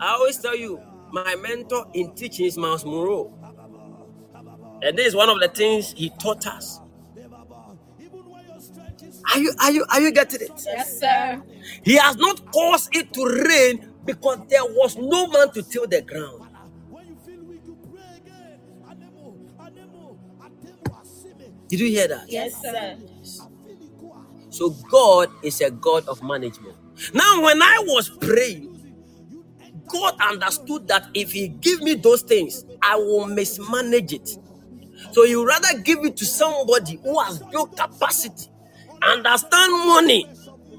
I 0.00 0.14
always 0.14 0.38
tell 0.38 0.56
you, 0.56 0.80
my 1.12 1.34
mentor 1.36 1.86
in 1.94 2.14
teaching 2.14 2.46
is 2.46 2.56
Myles 2.56 2.84
Munroe. 2.84 3.32
And 4.82 4.98
this 4.98 5.08
is 5.08 5.16
one 5.16 5.28
of 5.30 5.40
the 5.40 5.48
things 5.48 5.92
he 5.92 6.10
taught 6.10 6.46
us. 6.46 6.80
Are 9.34 9.38
you 9.40 9.54
are 9.60 9.72
you 9.72 9.86
are 9.92 10.00
you 10.00 10.12
getting 10.12 10.42
it? 10.42 10.62
Yes, 10.66 11.00
sir. 11.00 11.42
He 11.84 11.96
has 11.96 12.16
not 12.16 12.50
caused 12.52 12.94
it 12.96 13.12
to 13.14 13.26
rain 13.48 13.94
because 14.06 14.40
there 14.50 14.64
was 14.64 14.96
no 14.96 15.28
man 15.28 15.52
to 15.52 15.62
till 15.62 15.86
the 15.86 16.02
ground. 16.02 16.42
Did 21.68 21.80
you 21.80 21.88
hear 21.88 22.08
that? 22.08 22.26
Yes, 22.28 22.60
sir. 22.62 22.98
So 24.50 24.70
God 24.90 25.30
is 25.42 25.60
a 25.60 25.70
God 25.70 26.08
of 26.08 26.22
management. 26.22 26.76
Now, 27.14 27.42
when 27.42 27.62
I 27.62 27.78
was 27.86 28.10
praying, 28.10 28.84
God 29.88 30.14
understood 30.20 30.88
that 30.88 31.08
if 31.14 31.32
He 31.32 31.48
give 31.48 31.82
me 31.82 31.94
those 31.94 32.22
things, 32.22 32.64
I 32.82 32.96
will 32.96 33.26
mismanage 33.26 34.12
it. 34.14 34.38
So 35.12 35.22
would 35.22 35.46
rather 35.46 35.78
give 35.80 36.04
it 36.04 36.16
to 36.18 36.24
somebody 36.24 36.98
who 37.02 37.18
has 37.20 37.38
built 37.50 37.76
capacity, 37.76 38.48
understand 39.02 39.72
money. 39.86 40.26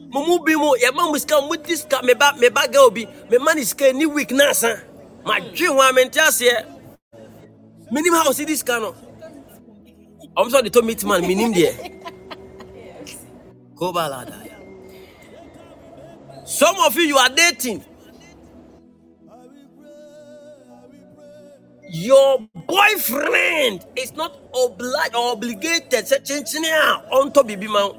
Mumu 0.10 0.46
bi 0.46 0.56
mu 0.56 0.76
yɛ 0.80 0.94
ma 0.94 1.10
mu 1.12 1.18
sika 1.20 1.42
mu 1.42 1.58
di 1.58 1.76
sika 1.76 2.02
me 2.04 2.14
ba 2.14 2.34
me 2.40 2.48
ba 2.50 2.68
girl 2.72 2.90
bi 2.90 3.06
me 3.30 3.38
ma 3.38 3.54
ni 3.54 3.64
sika 3.64 3.92
ni 3.92 4.06
week 4.06 4.32
na 4.32 4.50
asa 4.50 4.82
ma 5.26 5.40
dwe 5.40 5.68
ho 5.68 5.82
a 5.82 5.92
me 5.92 6.06
nte 6.06 6.20
aseɛ 6.22 6.64
minim 7.92 8.14
how 8.14 8.32
si 8.32 8.46
di 8.46 8.56
sika 8.56 8.80
no. 8.80 8.96
Ɔmo 10.38 10.50
sɛ 10.52 10.62
ɔde 10.62 10.70
tɔ 10.70 10.84
meat 10.86 11.04
man 11.04 11.22
minim 11.28 11.52
deɛ 11.54 11.72
ko 13.76 13.92
ba 13.92 14.08
la 14.08 14.24
some 16.46 16.76
of 16.80 16.96
you 16.96 17.04
you 17.04 17.18
are 17.18 17.30
dating 17.30 17.84
your 21.90 22.40
boyfriend 22.68 23.86
is 23.96 24.14
not 24.16 24.38
obliged 24.56 25.16
or 25.16 25.32
obligated. 25.34 25.94
A 26.12 26.20
ɔntɔ 26.20 27.44
biribi 27.44 27.68
ma 27.68 27.92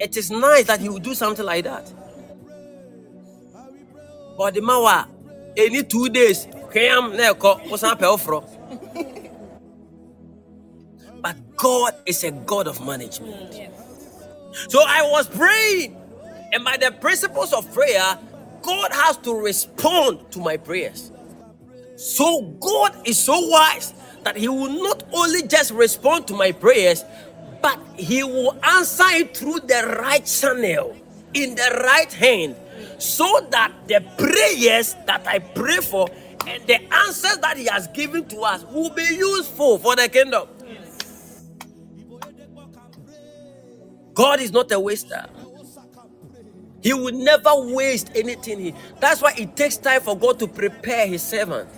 it 0.00 0.16
is 0.16 0.30
nice 0.30 0.64
that 0.66 0.80
he 0.80 0.88
will 0.88 0.98
do 0.98 1.14
something 1.14 1.44
like 1.44 1.64
that. 1.64 1.92
But 4.36 4.54
the 4.54 4.60
man 4.62 4.82
wa 4.82 5.04
any 5.56 5.82
two 5.82 6.08
days 6.08 6.46
hwɛam 6.46 7.16
na 7.16 7.32
ɛkɔ 7.34 7.68
wosan 7.68 7.98
pɛ 7.98 8.16
woforɔ 8.16 8.44
but 11.22 11.36
god 11.56 11.94
is 12.06 12.22
a 12.24 12.30
god 12.30 12.66
of 12.68 12.84
management. 12.84 13.54
So 14.68 14.80
i 14.86 15.02
was 15.10 15.28
praying 15.28 15.96
and 16.52 16.64
by 16.64 16.76
the 16.76 16.90
principles 16.92 17.52
of 17.52 17.72
prayer 17.72 18.18
god 18.62 18.92
has 18.92 19.16
to 19.18 19.34
respond 19.34 20.30
to 20.32 20.38
my 20.40 20.56
prayers 20.56 21.10
so 21.96 22.42
God 22.60 23.06
is 23.06 23.18
so 23.18 23.48
wise 23.48 23.92
that 24.24 24.36
He 24.36 24.48
will 24.48 24.70
not 24.82 25.04
only 25.12 25.42
just 25.46 25.70
respond 25.72 26.26
to 26.28 26.34
my 26.34 26.52
prayers, 26.52 27.04
but 27.62 27.78
He 27.96 28.24
will 28.24 28.58
answer 28.62 29.04
it 29.08 29.36
through 29.36 29.60
the 29.60 29.96
right 30.00 30.24
channel, 30.24 30.96
in 31.34 31.54
the 31.54 31.82
right 31.84 32.12
hand, 32.12 32.56
so 32.98 33.46
that 33.50 33.72
the 33.86 34.00
prayers 34.18 34.94
that 35.06 35.26
I 35.26 35.38
pray 35.38 35.78
for 35.78 36.08
and 36.46 36.66
the 36.66 36.82
answers 36.92 37.38
that 37.38 37.56
He 37.56 37.66
has 37.66 37.88
given 37.88 38.26
to 38.26 38.40
us 38.40 38.64
will 38.64 38.90
be 38.90 39.02
useful 39.02 39.78
for 39.78 39.96
the 39.96 40.08
kingdom. 40.08 40.48
God 44.14 44.40
is 44.40 44.52
not 44.52 44.70
a 44.72 44.78
waster. 44.78 45.26
He 46.82 46.92
will 46.92 47.14
never 47.14 47.50
waste 47.74 48.10
anything. 48.14 48.76
That's 49.00 49.22
why 49.22 49.34
it 49.38 49.56
takes 49.56 49.76
time 49.78 50.02
for 50.02 50.16
God 50.16 50.38
to 50.40 50.46
prepare 50.46 51.06
His 51.06 51.22
servant. 51.22 51.68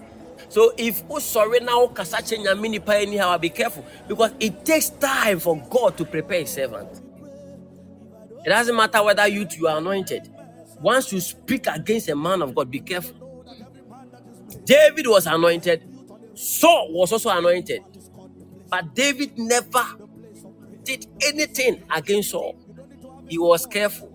So 0.56 0.72
if 0.78 1.02
sorry 1.20 1.60
now, 1.60 1.86
kasache 1.88 2.38
nyamini 2.38 2.82
pa 2.82 2.92
anyhow, 2.92 3.36
be 3.36 3.50
careful 3.50 3.84
because 4.08 4.30
it 4.40 4.64
takes 4.64 4.88
time 4.88 5.38
for 5.38 5.54
God 5.68 5.98
to 5.98 6.06
prepare 6.06 6.40
His 6.40 6.48
servant. 6.48 7.02
It 8.42 8.48
doesn't 8.48 8.74
matter 8.74 9.02
whether 9.02 9.28
you 9.28 9.44
two 9.44 9.68
are 9.68 9.76
anointed. 9.76 10.30
Once 10.80 11.12
you 11.12 11.20
speak 11.20 11.66
against 11.66 12.08
a 12.08 12.16
man 12.16 12.40
of 12.40 12.54
God, 12.54 12.70
be 12.70 12.80
careful. 12.80 13.36
David 14.64 15.06
was 15.08 15.26
anointed. 15.26 15.82
Saul 16.32 16.90
was 16.90 17.12
also 17.12 17.28
anointed. 17.28 17.82
But 18.70 18.94
David 18.94 19.36
never 19.36 19.84
did 20.84 21.06
anything 21.22 21.82
against 21.94 22.30
Saul. 22.30 22.56
He 23.28 23.36
was 23.36 23.66
careful. 23.66 24.10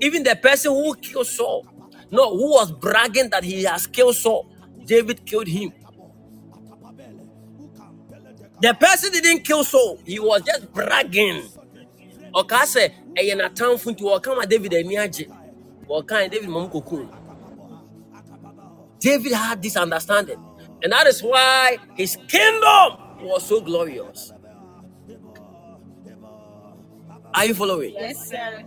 Even 0.00 0.22
the 0.22 0.34
person 0.34 0.72
who 0.72 0.94
killed 0.94 1.26
Saul, 1.26 1.66
no, 2.10 2.30
who 2.34 2.52
was 2.52 2.72
bragging 2.72 3.28
that 3.28 3.44
he 3.44 3.64
has 3.64 3.86
killed 3.86 4.16
Saul, 4.16 4.48
David 4.86 5.26
killed 5.26 5.48
him. 5.48 5.72
The 8.60 8.74
person 8.74 9.12
didn't 9.12 9.44
kill 9.44 9.64
Saul, 9.64 10.00
he 10.06 10.18
was 10.20 10.42
just 10.42 10.72
bragging. 10.72 11.44
Ɔka 12.34 12.60
sɛ 12.66 12.92
ɛyɛ 13.18 13.34
n'atamfo 13.40 13.92
nti 13.92 14.02
wɔka 14.02 14.36
ma 14.36 14.44
David 14.44 14.74
ani 14.74 14.96
agye. 14.96 15.28
Wɔka 15.88 16.30
David 16.30 16.48
kokum. 16.50 17.08
David 19.00 19.32
had 19.32 19.62
this 19.62 19.76
understanding, 19.76 20.38
and 20.82 20.92
that 20.92 21.06
is 21.06 21.22
why 21.22 21.78
his 21.94 22.16
kingdom 22.28 22.98
was 23.22 23.44
so 23.46 23.60
glorious. 23.60 24.32
Are 27.34 27.46
you 27.46 27.54
following? 27.54 27.92
Yes, 27.94 28.30
sir. 28.30 28.64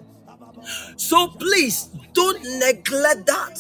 So 0.98 1.28
please 1.30 1.90
don't 2.14 2.44
neglect 2.60 3.26
that. 3.28 3.60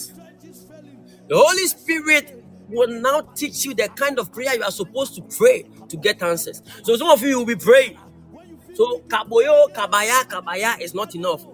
The 1.27 1.35
Holy 1.37 1.67
Spirit 1.67 2.36
will 2.69 3.01
now 3.01 3.21
teach 3.35 3.65
you 3.65 3.73
the 3.73 3.89
kind 3.89 4.19
of 4.19 4.31
prayer 4.31 4.55
you 4.55 4.63
are 4.63 4.71
supposed 4.71 5.15
to 5.15 5.21
pray 5.37 5.65
to 5.89 5.97
get 5.97 6.21
answers. 6.23 6.61
So 6.83 6.95
some 6.97 7.09
of 7.09 7.21
you 7.21 7.39
will 7.39 7.45
be 7.45 7.55
praying. 7.55 7.97
So 8.75 8.99
kaboyo, 9.07 9.73
kabaya, 9.73 10.23
kabaya 10.29 10.79
is 10.81 10.93
not 10.93 11.15
enough. 11.15 11.45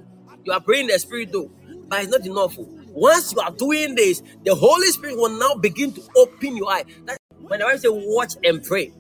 You 0.44 0.53
are 0.53 0.61
praying 0.61 0.88
the 0.88 0.99
spirit 0.99 1.31
though, 1.31 1.52
but 1.88 2.02
it's 2.03 2.11
not 2.11 2.26
enough. 2.26 2.57
Once 2.94 3.34
you 3.34 3.40
are 3.41 3.52
doing 3.52 3.95
this, 3.95 4.22
the 4.44 4.53
Holy 4.56 4.88
Spirit 4.88 5.18
will 5.18 5.30
now 5.40 5.56
begin 5.56 5.91
to 5.94 6.02
open 6.18 6.57
your 6.57 6.69
eye. 6.72 6.84
That's 7.06 7.18
when 7.40 7.60
the 7.60 7.65
Bible 7.65 7.80
say 7.80 7.90
watch 7.90 8.34
and 8.44 8.64
pray. 8.64 8.94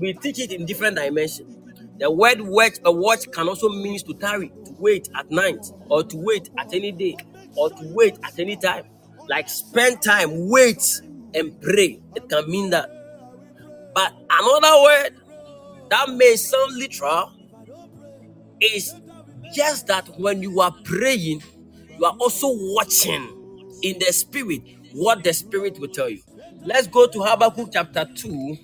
We 0.00 0.14
teach 0.14 0.40
it 0.40 0.52
in 0.52 0.66
different 0.66 0.96
dimensions. 0.96 1.56
The 1.98 2.10
word 2.10 2.40
watch, 2.42 2.74
a 2.84 2.92
watch 2.92 3.30
can 3.32 3.48
also 3.48 3.68
mean 3.68 3.98
to 4.00 4.14
tarry, 4.14 4.48
to 4.48 4.72
wait 4.78 5.08
at 5.14 5.30
night, 5.30 5.64
or 5.88 6.02
to 6.04 6.16
wait 6.16 6.50
at 6.58 6.74
any 6.74 6.92
day, 6.92 7.16
or 7.56 7.70
to 7.70 7.94
wait 7.94 8.18
at 8.24 8.38
any 8.38 8.56
time. 8.56 8.84
Like 9.28 9.48
spend 9.48 10.02
time, 10.02 10.48
wait 10.48 10.82
and 11.36 11.60
pray. 11.62 12.00
It 12.16 12.28
can 12.30 12.50
mean 12.50 12.70
that. 12.72 12.90
But 13.94 14.14
another 14.30 14.82
word 14.82 15.10
that 15.90 16.10
may 16.10 16.36
sound 16.36 16.76
literal 16.76 17.32
is 18.60 18.94
just 19.54 19.88
that 19.88 20.08
when 20.20 20.42
you 20.42 20.60
are 20.60 20.74
praying, 20.84 21.42
you 21.98 22.06
are 22.06 22.16
also 22.20 22.48
watching 22.50 23.78
in 23.82 23.98
the 24.00 24.12
spirit 24.12 24.62
what 24.94 25.24
the 25.24 25.32
spirit 25.34 25.78
will 25.80 25.88
tell 25.88 26.10
you. 26.10 26.22
Let's 26.64 26.88
go 26.88 27.08
to 27.08 27.20
Habakkuk 27.22 27.70
chapter 27.72 28.06
2, 28.16 28.58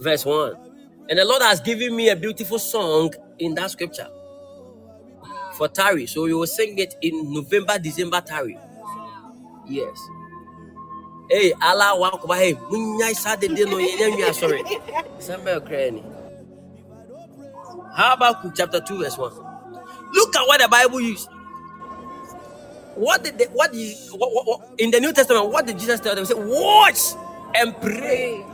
verse 0.00 0.26
1. 0.26 0.54
And 1.10 1.18
the 1.18 1.24
Lord 1.24 1.42
has 1.42 1.60
given 1.60 1.96
me 1.96 2.10
a 2.10 2.16
beautiful 2.16 2.58
song 2.58 3.12
in 3.38 3.54
that 3.56 3.70
scripture 3.72 4.08
for 5.54 5.68
Tari. 5.68 6.06
So 6.06 6.24
we 6.24 6.34
will 6.34 6.46
sing 6.46 6.78
it 6.78 6.94
in 7.02 7.32
November, 7.34 7.78
December 7.78 8.20
Tari. 8.22 8.58
years. 9.68 9.98
Hey, 11.32 11.54
Allah 11.64 11.96
wa 11.96 12.36
hey, 12.36 12.52
munyai 12.68 13.16
sa 13.16 13.36
de 13.40 13.48
de 13.48 13.64
no 13.64 13.78
ye 13.80 13.96
sorry. 14.36 14.60
Samba 15.18 15.60
krani. 15.64 16.04
Habakkuk 17.96 18.52
chapter 18.56 18.80
2 18.80 18.98
verse 19.00 19.16
1. 19.18 19.32
Look 20.12 20.36
at 20.36 20.46
what 20.46 20.60
the 20.60 20.68
Bible 20.68 21.00
used. 21.00 21.30
What 22.96 23.24
did 23.24 23.38
they, 23.38 23.46
what, 23.46 23.72
did, 23.72 23.96
what, 24.12 24.30
what, 24.32 24.46
what 24.46 24.60
in 24.78 24.90
the 24.92 25.00
New 25.00 25.12
Testament? 25.12 25.50
What 25.50 25.66
did 25.66 25.78
Jesus 25.78 26.00
tell 26.00 26.14
them? 26.14 26.24
He 26.24 26.28
said, 26.34 26.38
"Watch 26.44 27.16
and 27.56 27.74
pray." 27.80 28.44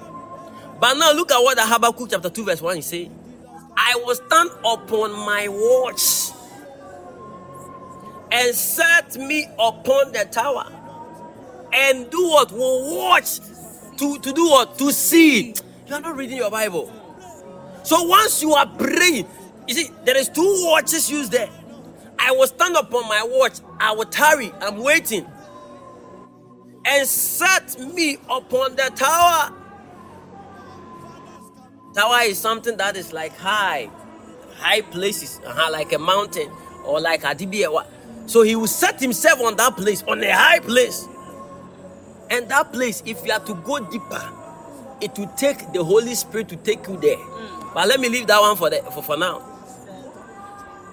But 0.80 0.94
now 0.94 1.12
look 1.12 1.32
at 1.32 1.40
what 1.42 1.56
the 1.56 1.66
Habakkuk 1.66 2.10
chapter 2.10 2.30
two 2.30 2.44
verse 2.44 2.62
one 2.62 2.78
is 2.78 2.86
saying. 2.86 3.12
I 3.76 3.96
will 4.04 4.14
stand 4.14 4.50
upon 4.64 5.12
my 5.12 5.48
watch 5.48 6.30
and 8.32 8.54
set 8.54 9.16
me 9.16 9.46
upon 9.58 10.12
the 10.12 10.28
tower 10.30 10.66
and 11.72 12.10
do 12.10 12.28
what? 12.28 12.52
Will 12.52 12.96
watch 12.96 13.40
to 13.98 14.18
to 14.18 14.32
do 14.32 14.48
what? 14.50 14.78
To 14.78 14.92
see. 14.92 15.54
You 15.86 15.94
are 15.94 16.00
not 16.00 16.16
reading 16.16 16.36
your 16.36 16.50
Bible. 16.50 16.92
So 17.82 18.02
once 18.04 18.42
you 18.42 18.52
are 18.54 18.66
praying, 18.66 19.26
you 19.66 19.74
see 19.74 19.90
there 20.04 20.16
is 20.16 20.28
two 20.28 20.64
watches 20.66 21.10
used 21.10 21.32
there. 21.32 21.48
I 22.18 22.32
will 22.32 22.46
stand 22.46 22.76
upon 22.76 23.08
my 23.08 23.22
watch. 23.24 23.60
I 23.80 23.92
will 23.92 24.04
tarry. 24.04 24.52
I'm 24.60 24.78
waiting. 24.78 25.26
And 26.84 27.06
set 27.06 27.78
me 27.94 28.18
upon 28.30 28.76
the 28.76 28.90
tower. 28.94 29.54
Tower 31.94 32.20
is 32.22 32.38
something 32.38 32.76
that 32.76 32.96
is 32.96 33.12
like 33.12 33.36
high, 33.36 33.90
high 34.56 34.82
places, 34.82 35.40
uh-huh, 35.46 35.70
like 35.72 35.92
a 35.92 35.98
mountain 35.98 36.50
or 36.84 37.00
like 37.00 37.24
a 37.24 37.28
DBA. 37.34 37.86
So 38.26 38.42
he 38.42 38.56
will 38.56 38.66
set 38.66 39.00
himself 39.00 39.40
on 39.40 39.56
that 39.56 39.76
place, 39.76 40.02
on 40.04 40.22
a 40.22 40.30
high 40.30 40.60
place. 40.60 41.08
And 42.30 42.48
that 42.48 42.72
place, 42.72 43.02
if 43.06 43.24
you 43.24 43.32
have 43.32 43.44
to 43.46 43.54
go 43.54 43.78
deeper, 43.80 44.32
it 45.00 45.16
will 45.18 45.32
take 45.36 45.72
the 45.72 45.82
Holy 45.82 46.14
Spirit 46.14 46.48
to 46.48 46.56
take 46.56 46.86
you 46.88 46.96
there. 46.98 47.16
Mm. 47.16 47.74
But 47.74 47.88
let 47.88 48.00
me 48.00 48.08
leave 48.08 48.26
that 48.26 48.40
one 48.40 48.56
for, 48.56 48.70
the, 48.70 48.78
for, 48.92 49.02
for 49.02 49.16
now 49.16 49.58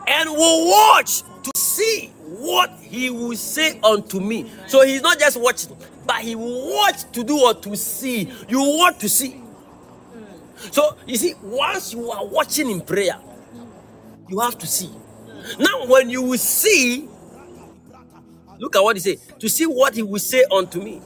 and 0.07 0.30
we'll 0.30 0.68
watch 0.68 1.24
to 1.44 1.52
see 1.56 2.07
what 2.24 2.72
he 2.82 3.10
will 3.10 3.36
say 3.36 3.80
unto 3.82 4.20
me. 4.20 4.49
So 4.68 4.86
he's 4.86 5.02
not 5.02 5.20
just 5.20 5.40
watching, 5.40 5.76
but 6.06 6.18
he 6.18 6.36
will 6.36 6.74
watch 6.76 7.10
to 7.12 7.24
do 7.24 7.36
what 7.36 7.64
to 7.64 7.76
see. 7.76 8.32
You 8.48 8.60
want 8.60 8.99
to 8.99 9.10
see. 9.10 9.41
So 10.72 10.98
you 11.06 11.18
see, 11.18 11.34
once 11.41 11.94
you 11.94 12.10
are 12.12 12.26
watching 12.26 12.70
in 12.70 12.82
prayer, 12.82 13.18
you 14.28 14.40
have 14.40 14.57
to 14.60 14.68
see. 14.68 14.90
Now, 15.60 15.86
when 15.86 16.10
you 16.10 16.24
will 16.24 16.38
see, 16.38 17.07
look 18.57 18.76
at 18.76 18.82
what 18.82 18.95
he 18.95 18.99
said 18.99 19.40
to 19.40 19.49
see 19.49 19.66
what 19.66 19.94
he 19.94 20.02
will 20.02 20.20
say 20.20 20.44
unto 20.52 20.82
me, 20.82 21.02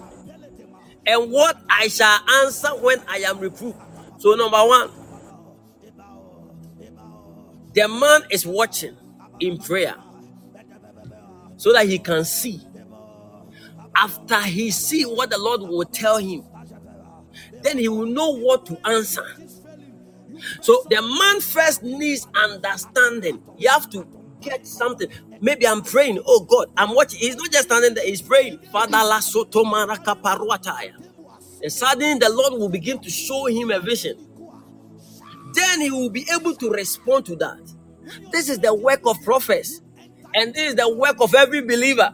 and 1.10 1.32
what 1.32 1.58
I 1.70 1.88
shall 1.88 2.20
answer 2.44 2.70
when 2.82 3.02
I 3.08 3.18
am 3.20 3.40
reproved. 3.40 3.78
So, 4.20 4.34
number 4.36 4.58
one, 4.58 4.92
the 7.74 7.88
man 7.88 8.22
is 8.32 8.46
watching 8.46 8.96
in 9.40 9.58
prayer 9.58 9.96
so 11.58 11.74
that 11.74 11.88
he 11.88 12.00
can 12.00 12.26
see. 12.26 12.62
After 13.96 14.42
he 14.42 14.72
see 14.72 15.04
what 15.04 15.30
the 15.30 15.38
Lord 15.38 15.62
will 15.62 15.86
tell 15.86 16.18
him, 16.18 16.46
then 17.64 17.78
he 17.78 17.90
will 17.90 18.06
know 18.06 18.32
what 18.38 18.66
to 18.68 18.88
answer. 18.88 19.26
So 20.62 20.86
the 20.90 21.02
man 21.02 21.42
first 21.42 21.84
needs 21.84 22.28
understanding. 22.36 23.42
You 23.58 23.70
have 23.70 23.90
to 23.92 24.08
get 24.42 24.66
something. 24.68 25.10
Maybe 25.42 25.68
I'm 25.68 25.84
praying. 25.84 26.22
Oh 26.26 26.42
God, 26.42 26.68
I'm 26.78 26.96
watching. 26.96 27.20
He's 27.20 27.36
not 27.36 27.52
just 27.52 27.66
standing 27.66 27.96
there, 27.96 28.06
he's 28.06 28.22
praying. 28.22 28.60
Father 28.72 28.92
la 29.04 29.20
soto 29.22 29.64
And 31.64 31.74
suddenly 31.74 32.20
the 32.20 32.30
Lord 32.32 32.54
will 32.54 32.70
begin 32.70 33.00
to 33.00 33.10
show 33.10 33.48
him 33.48 33.72
a 33.72 33.80
vision 33.80 34.18
then 35.54 35.82
he 35.82 35.92
will 35.92 36.10
be 36.10 36.28
able 36.34 36.56
to 36.56 36.72
respond 36.72 37.26
to 37.28 37.36
that. 37.38 37.60
This 38.32 38.50
is 38.50 38.60
the 38.60 38.74
work 38.74 39.02
of 39.06 39.22
prophets, 39.24 39.82
and 40.36 40.54
this 40.54 40.70
is 40.72 40.76
the 40.76 40.90
work 40.96 41.18
of 41.22 41.36
every 41.36 41.62
believer. 41.62 42.12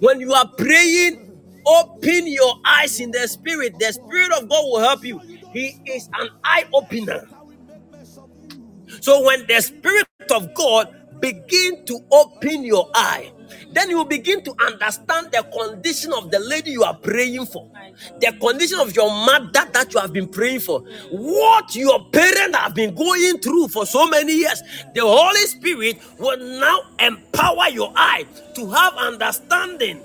When 0.00 0.20
you 0.20 0.32
are 0.32 0.48
praying, 0.48 1.32
open 1.66 2.26
your 2.26 2.54
eyes 2.66 3.00
in 3.00 3.10
the 3.12 3.26
spirit. 3.28 3.78
The 3.78 3.92
spirit 3.92 4.32
of 4.32 4.48
God 4.48 4.64
will 4.64 4.80
help 4.80 5.04
you. 5.04 5.18
He 5.52 5.78
is 5.86 6.08
an 6.20 6.30
eye 6.44 6.66
opener. 6.72 7.28
So 9.00 9.24
when 9.26 9.46
the 9.46 9.60
spirit 9.60 10.06
of 10.32 10.54
God 10.54 10.94
begin 11.20 11.84
to 11.86 11.98
open 12.10 12.64
your 12.64 12.90
eye, 12.94 13.32
then 13.72 13.90
you 13.90 14.04
begin 14.04 14.42
to 14.44 14.54
understand 14.66 15.30
the 15.32 15.42
condition 15.52 16.12
of 16.12 16.30
the 16.30 16.38
lady 16.38 16.72
you 16.72 16.82
are 16.84 16.94
praying 16.94 17.46
for, 17.46 17.68
the 18.20 18.32
condition 18.40 18.78
of 18.78 18.94
your 18.94 19.10
mother 19.10 19.66
that 19.72 19.92
you 19.92 20.00
have 20.00 20.12
been 20.12 20.28
praying 20.28 20.60
for, 20.60 20.80
what 21.10 21.74
your 21.74 22.04
parents 22.06 22.56
have 22.56 22.74
been 22.74 22.94
going 22.94 23.38
through 23.38 23.68
for 23.68 23.86
so 23.86 24.06
many 24.08 24.32
years. 24.38 24.62
The 24.94 25.02
Holy 25.02 25.46
Spirit 25.46 25.98
will 26.18 26.38
now 26.60 26.80
empower 26.98 27.68
your 27.68 27.92
eye 27.96 28.26
to 28.54 28.70
have 28.70 28.94
understanding 28.94 30.00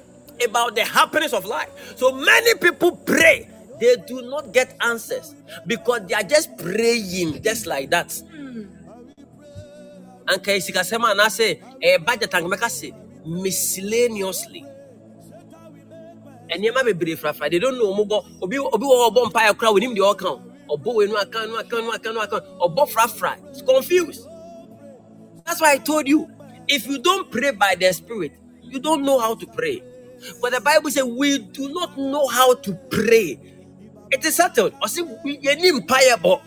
about 0.46 0.76
the 0.76 0.84
happiness 0.86 1.34
of 1.34 1.46
life. 1.46 1.70
So 1.98 2.12
many 2.12 2.56
people 2.56 2.96
pray, 2.96 3.50
they 3.80 3.96
do 4.08 4.22
not 4.24 4.54
get 4.54 4.76
answers 4.82 5.36
because 5.66 6.02
they 6.08 6.14
are 6.14 6.24
just 6.24 6.58
praying 6.58 7.42
just 7.44 7.66
like 7.66 7.90
that. 7.92 8.22
Anka 10.28 10.52
esikasɛm 10.58 11.04
anaasɛ 11.06 11.48
ɛyɛ 11.82 11.96
eh, 11.96 11.98
budget 11.98 12.34
anka 12.34 12.48
mɛka 12.48 12.70
se 12.70 12.94
miscellaneously 13.26 14.64
nneɛma 16.56 16.84
bebree 16.86 17.16
frafra 17.16 17.50
they 17.50 17.60
don't 17.60 17.78
know 17.78 17.94
ɔmo 17.94 18.08
bɔ 18.08 18.18
obi 18.42 18.58
obi 18.58 18.86
wɔ 18.86 19.10
ɔbɔ 19.12 19.32
mpaeɛ 19.32 19.58
kora 19.58 19.72
wɔnim 19.72 19.96
deɛ 19.96 20.16
ɔka 20.16 20.28
o 20.28 20.78
ɔbɔ 20.78 20.90
wɔ 20.96 21.04
enu 21.06 21.16
aka 21.18 21.46
nu 21.48 21.56
aka 21.58 21.82
nu 21.82 21.92
aka 21.92 22.12
nu 22.14 22.20
aka 22.20 22.38
ɔbɔ 22.62 22.90
frafra 22.90 23.38
it's 23.50 23.62
confused. 23.62 24.28
That's 25.46 25.62
why 25.62 25.72
i 25.74 25.78
told 25.78 26.08
you 26.08 26.28
if 26.68 26.88
you 26.88 27.00
don't 27.00 27.32
pray 27.32 27.52
by 27.52 27.76
the 27.76 27.92
spirit 27.94 28.34
you 28.62 28.80
don't 28.80 29.04
know 29.04 29.20
how 29.20 29.36
to 29.36 29.46
pray. 29.48 29.82
But 30.42 30.54
the 30.54 30.62
bible 30.62 30.92
says 30.92 31.04
we 31.04 31.40
do 31.40 31.70
not 31.70 31.98
know 31.98 32.28
how 32.28 32.56
to 32.56 32.74
pray. 32.90 33.40
It 34.12 34.26
is 34.26 34.36
settled. 34.36 34.74
Ɔsi 34.82 35.04
yɛni 35.42 35.80
mpaeɛ 35.82 36.22
bɔ 36.22 36.42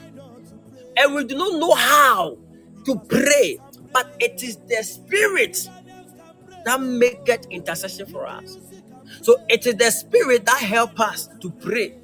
and 0.97 1.15
we 1.15 1.24
do 1.24 1.36
not 1.36 1.59
know 1.59 1.74
how 1.74 2.36
to 2.85 2.97
pray 3.09 3.59
but 3.93 4.15
it 4.21 4.43
is 4.43 4.57
the 4.69 4.83
spirit 4.85 5.69
that 6.65 6.81
maketh 6.81 7.47
intercession 7.51 8.07
for 8.07 8.27
us. 8.27 8.59
So 9.23 9.37
it 9.49 9.67
is 9.67 9.77
the 9.77 9.91
Spirit 9.91 10.47
that 10.47 10.61
help 10.61 11.01
us 11.01 11.29
to 11.41 11.51
pray. 11.51 11.95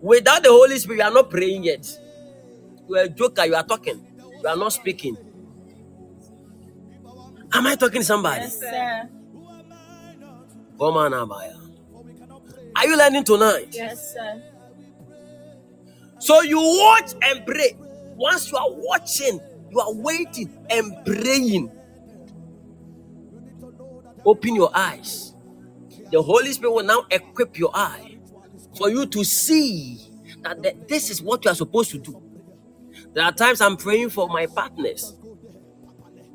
Without 0.00 0.42
the 0.44 0.50
Holy 0.50 0.78
Spirit, 0.78 0.98
you 0.98 1.04
are 1.04 1.12
not 1.12 1.30
praying 1.30 1.64
yet. 1.64 1.98
You 2.88 2.96
are 2.96 3.04
a 3.04 3.08
joker, 3.08 3.46
you 3.46 3.54
are 3.54 3.64
talking, 3.64 4.00
you 4.42 4.48
are 4.48 4.56
not 4.56 4.72
speaking. 4.72 5.16
Am 7.52 7.66
I 7.66 7.76
talking 7.76 8.02
to 8.02 8.06
somebody? 8.06 8.42
Yes, 8.42 8.60
sir. 8.60 9.08
Come 10.78 10.96
on, 10.96 11.12
Amaya. 11.12 11.56
Are 12.76 12.86
you 12.86 12.98
learning 12.98 13.24
tonight? 13.24 13.68
Yes, 13.72 14.14
sir. 14.14 14.42
So 16.20 16.42
you 16.42 16.58
watch 16.60 17.12
and 17.22 17.46
pray. 17.46 17.76
Once 18.16 18.50
you 18.52 18.58
are 18.58 18.68
watching, 18.70 19.40
you 19.70 19.80
are 19.80 19.94
waiting 19.94 20.52
and 20.70 20.94
praying. 21.06 21.72
Open 24.24 24.54
your 24.56 24.70
eyes. 24.76 25.34
The 26.12 26.22
Holy 26.22 26.52
Spirit 26.52 26.72
will 26.72 26.84
now 26.84 27.06
equip 27.10 27.58
your 27.58 27.70
eye 27.74 28.18
for 28.76 28.90
you 28.90 29.06
to 29.06 29.24
see 29.24 30.00
that 30.42 30.62
th- 30.62 30.76
this 30.88 31.10
is 31.10 31.22
what 31.22 31.44
you 31.44 31.52
are 31.52 31.56
supposed 31.56 31.90
to 31.92 31.98
do. 31.98 32.22
There 33.14 33.24
are 33.24 33.32
times 33.32 33.60
I'm 33.60 33.76
praying 33.76 34.10
for 34.10 34.28
my 34.28 34.46
partners, 34.46 35.16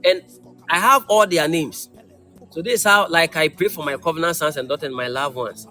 and 0.06 0.24
I 0.70 0.80
have 0.80 1.06
all 1.10 1.28
their 1.28 1.48
names. 1.48 1.90
So 2.52 2.62
this 2.62 2.76
is 2.76 2.84
how, 2.86 3.08
like, 3.10 3.36
I 3.38 3.50
pray 3.50 3.70
for 3.70 3.86
my 3.86 3.98
covenant 3.98 4.38
sons 4.38 4.58
and 4.58 4.70
daughters 4.70 4.88
and 4.88 4.96
my 4.96 5.08
loved 5.08 5.36
ones. 5.36 5.68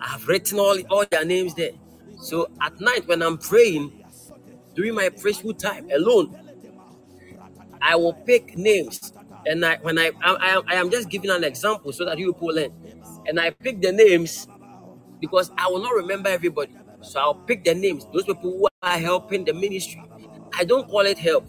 I 0.00 0.08
have 0.10 0.28
written 0.28 0.58
all, 0.60 0.78
all 0.90 1.04
their 1.10 1.24
names 1.24 1.54
there. 1.54 1.72
So 2.20 2.48
at 2.60 2.80
night 2.80 3.08
when 3.08 3.22
I'm 3.22 3.38
praying, 3.38 3.92
during 4.74 4.94
my 4.94 5.10
praiseful 5.10 5.54
time 5.54 5.90
alone, 5.90 6.36
I 7.82 7.96
will 7.96 8.14
pick 8.14 8.56
names 8.56 9.12
and 9.46 9.64
I 9.64 9.78
when 9.82 9.98
I 9.98 10.12
I, 10.22 10.32
I, 10.34 10.48
am, 10.56 10.62
I 10.68 10.74
am 10.76 10.90
just 10.90 11.10
giving 11.10 11.30
an 11.30 11.44
example 11.44 11.92
so 11.92 12.04
that 12.06 12.18
you 12.18 12.32
pull 12.34 12.58
in, 12.58 12.72
And 13.26 13.40
I 13.40 13.50
pick 13.50 13.80
the 13.82 13.92
names 13.92 14.48
because 15.20 15.52
I 15.58 15.68
will 15.68 15.82
not 15.82 15.94
remember 15.94 16.30
everybody. 16.30 16.72
So 17.02 17.20
I'll 17.20 17.34
pick 17.34 17.64
the 17.64 17.74
names, 17.74 18.06
those 18.12 18.24
people 18.24 18.52
who 18.52 18.68
are 18.82 18.98
helping 18.98 19.44
the 19.44 19.54
ministry. 19.54 20.02
I 20.58 20.64
don't 20.64 20.88
call 20.88 21.02
it 21.06 21.18
help 21.18 21.48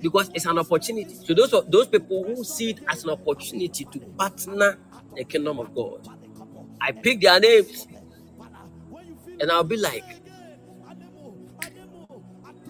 because 0.00 0.30
it's 0.34 0.46
an 0.46 0.58
opportunity. 0.58 1.14
So 1.24 1.34
those 1.34 1.52
are 1.54 1.62
those 1.62 1.88
people 1.88 2.24
who 2.24 2.44
see 2.44 2.70
it 2.70 2.80
as 2.88 3.04
an 3.04 3.10
opportunity 3.10 3.84
to 3.86 4.00
partner 4.18 4.78
the 5.16 5.24
kingdom 5.24 5.58
of 5.60 5.74
God. 5.74 6.08
I 6.80 6.92
pick 6.92 7.20
their 7.20 7.40
names 7.40 7.88
and 9.40 9.50
I'll 9.50 9.64
be 9.64 9.76
like 9.76 10.21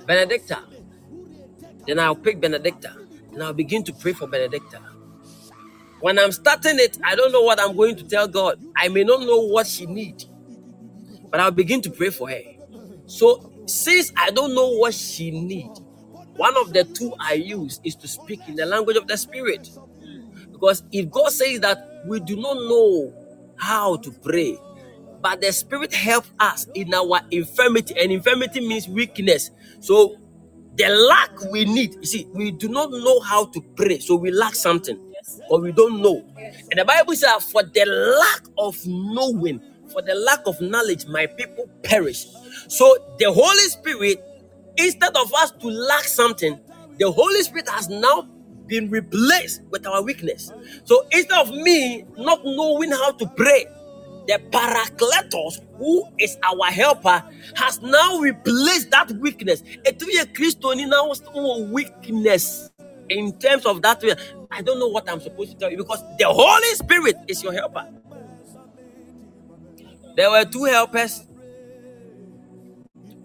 Benedicta, 0.07 0.61
then 1.87 1.99
I'll 1.99 2.17
pick 2.17 2.41
Benedicta 2.41 2.95
and 3.33 3.43
I'll 3.43 3.53
begin 3.55 3.85
to 3.85 3.93
pray 3.93 4.13
for 4.13 4.27
Benedicta. 4.27 4.81
When 6.01 6.19
I'm 6.19 6.33
starting 6.33 6.79
it, 6.79 6.99
I 7.05 7.15
don't 7.15 7.33
know 7.33 7.43
what 7.43 7.61
I'm 7.61 7.77
going 7.77 7.97
to 7.97 8.05
tell 8.05 8.29
God. 8.29 8.61
I 8.77 8.89
may 8.89 9.05
not 9.05 9.21
know 9.21 9.41
what 9.47 9.67
she 9.67 9.87
needs, 9.87 10.27
but 11.31 11.41
I'll 11.41 11.51
begin 11.53 11.83
to 11.83 11.91
pray 11.91 12.11
for 12.11 12.31
her. 12.31 12.43
So 13.07 13.53
since 13.67 14.13
I 14.17 14.31
don't 14.31 14.55
know 14.55 14.71
what 14.71 14.95
she 14.95 15.31
needs, 15.31 15.81
one 16.37 16.57
of 16.57 16.73
the 16.73 16.85
two 16.85 17.15
I 17.21 17.35
use 17.35 17.81
is 17.85 17.97
to 17.97 18.09
speak 18.09 18.49
in 18.49 18.57
the 18.57 18.67
language 18.67 18.97
of 18.97 19.07
the 19.09 19.17
spirit. 19.17 19.69
Because 20.53 20.83
if 20.93 21.11
God 21.11 21.31
says 21.33 21.61
that 21.61 21.79
we 22.07 22.21
do 22.21 22.37
not 22.37 22.55
know 22.57 23.15
how 23.57 23.97
to 23.99 24.13
pray, 24.13 24.59
but 25.23 25.41
the 25.41 25.53
spirit 25.53 25.95
helps 25.95 26.31
us 26.41 26.67
in 26.75 26.93
our 26.93 27.21
infirmity, 27.31 27.95
and 27.99 28.13
infirmity 28.13 28.61
means 28.67 28.89
weakness. 28.89 29.51
So 29.81 30.17
the 30.75 30.89
lack 30.89 31.53
we 31.53 31.65
need, 31.65 31.95
you 31.95 32.05
see, 32.05 32.27
we 32.33 32.51
do 32.51 32.69
not 32.69 32.91
know 32.91 33.21
how 33.21 33.47
to 33.47 33.61
pray, 33.77 34.01
so 34.01 34.17
we 34.17 34.31
lack 34.31 34.55
something, 34.55 34.99
or 35.49 35.61
we 35.61 35.73
don't 35.73 36.03
know. 36.03 36.25
And 36.37 36.79
the 36.79 36.85
Bible 36.85 37.15
says, 37.15 37.51
for 37.51 37.63
the 37.63 37.85
lack 37.87 38.43
of 38.59 38.79
knowing, 38.87 39.61
for 39.93 40.03
the 40.03 40.15
lack 40.15 40.41
of 40.47 40.61
knowledge, 40.61 41.07
my 41.07 41.27
people 41.27 41.69
perish. 41.83 42.27
So 42.69 42.97
the 43.19 43.33
Holy 43.33 43.69
Spirit, 43.69 44.25
instead 44.77 45.17
of 45.17 45.33
us 45.35 45.53
to 45.53 45.69
lack 45.69 46.05
something, 46.05 46.59
the 46.99 47.11
Holy 47.11 47.43
Spirit 47.43 47.69
has 47.69 47.89
now 47.89 48.29
been 48.67 48.91
replaced 48.91 49.63
with 49.71 49.87
our 49.87 50.03
weakness. 50.03 50.51
So 50.85 51.05
instead 51.11 51.39
of 51.39 51.51
me 51.51 52.05
not 52.17 52.45
knowing 52.45 52.91
how 52.91 53.13
to 53.13 53.27
pray, 53.37 53.67
the 54.27 54.41
Paracletos, 54.51 55.61
who 55.79 56.05
is 56.19 56.37
our 56.45 56.67
helper, 56.71 57.23
has 57.57 57.83
now 57.83 58.19
replaced 58.21 58.91
that 58.91 59.11
weakness. 59.13 59.63
It 59.85 60.01
will 60.01 60.09
be 60.09 60.19
a 60.19 60.27
Christian 60.27 60.89
now 60.91 61.13
weakness 61.73 62.71
in 63.09 63.39
terms 63.39 63.67
of 63.67 63.83
that. 63.83 64.03
I 64.51 64.63
don't 64.63 64.79
know 64.79 64.89
what 64.89 65.11
I'm 65.11 65.21
supposed 65.21 65.53
to 65.53 65.59
tell 65.59 65.71
you 65.71 65.79
because 65.79 66.03
the 66.19 66.27
Holy 66.27 66.75
Spirit 66.77 67.17
is 67.29 67.43
your 67.43 67.53
helper. 67.53 67.87
There 70.17 70.31
were 70.31 70.45
two 70.45 70.65
helpers 70.65 71.23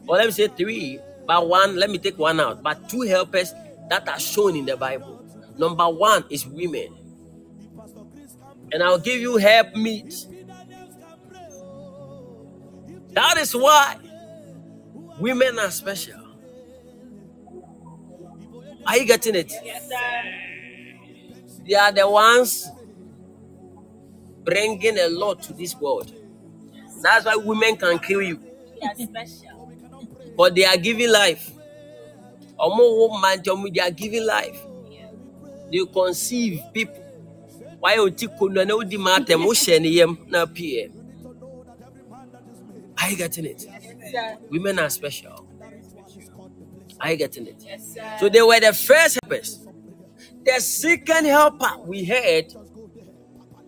or 0.07 0.17
let 0.17 0.27
me 0.27 0.31
say 0.33 0.47
three, 0.49 0.99
but 1.27 1.47
one, 1.47 1.77
let 1.77 1.89
me 1.89 1.97
take 1.97 2.17
one 2.19 2.39
out, 2.39 2.63
but 2.63 2.89
two 2.89 3.01
helpers 3.01 3.53
that 3.89 4.07
are 4.07 4.19
shown 4.19 4.55
in 4.55 4.65
the 4.65 4.77
Bible. 4.77 5.23
Number 5.57 5.89
one 5.89 6.25
is 6.29 6.45
women. 6.47 6.95
And 8.71 8.83
I'll 8.83 8.99
give 8.99 9.21
you 9.21 9.37
help 9.37 9.75
meet. 9.75 10.27
That 13.17 13.37
is 13.39 13.55
why 13.55 13.97
women 15.19 15.57
are 15.57 15.71
special. 15.71 16.21
Are 18.85 18.95
you 18.95 19.05
getting 19.07 19.33
it? 19.33 19.51
Yes, 19.65 19.89
sir. 19.89 21.55
They 21.67 21.73
are 21.73 21.91
the 21.91 22.07
ones 22.07 22.67
bringing 24.45 24.99
a 24.99 25.09
lot 25.09 25.41
to 25.49 25.53
this 25.53 25.75
world. 25.77 26.13
That's 27.01 27.25
why 27.25 27.35
women 27.37 27.75
can 27.77 27.97
kill 27.97 28.21
you. 28.21 28.37
They 28.79 28.87
are 28.87 28.93
special 28.95 29.71
but 30.37 30.53
they 30.53 30.65
are 30.65 30.77
giving 30.77 31.11
life. 31.11 31.51
They 32.55 33.81
are 33.81 33.91
giving 33.91 34.25
life. 34.27 34.61
They 35.71 35.83
conceive 35.91 36.61
people. 36.71 37.03
Why 37.79 37.95
you 37.95 38.11
take 38.11 38.29
na 38.51 38.75
odi 38.75 38.97
mate 38.97 39.35
mo 39.39 39.53
share 39.53 39.79
ne 39.79 39.89
yam 39.89 40.19
na 40.29 40.45
pie. 40.45 40.91
Are 43.01 43.09
you 43.09 43.17
getting 43.17 43.45
it? 43.45 43.65
Women 44.49 44.79
are 44.79 44.89
special. 44.89 45.47
Are 46.99 47.11
you 47.11 47.17
getting 47.17 47.47
it? 47.47 47.63
Yes, 47.65 47.95
so 48.19 48.27
they 48.29 48.41
were 48.41 48.59
the 48.59 48.73
first 48.73 49.19
helpers. 49.23 49.65
The 50.43 50.59
second 50.59 51.25
helper 51.25 51.77
we 51.85 52.03
heard, 52.05 52.53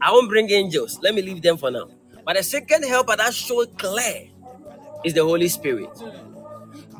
I 0.01 0.11
won't 0.11 0.29
bring 0.29 0.49
angels. 0.49 0.99
Let 1.03 1.13
me 1.13 1.21
leave 1.21 1.41
them 1.41 1.57
for 1.57 1.69
now. 1.69 1.89
But 2.25 2.37
the 2.37 2.43
second 2.43 2.83
helper 2.85 3.15
that 3.17 3.33
showed 3.33 3.77
clear 3.77 4.29
is 5.03 5.13
the 5.13 5.23
Holy 5.23 5.47
Spirit. 5.47 5.89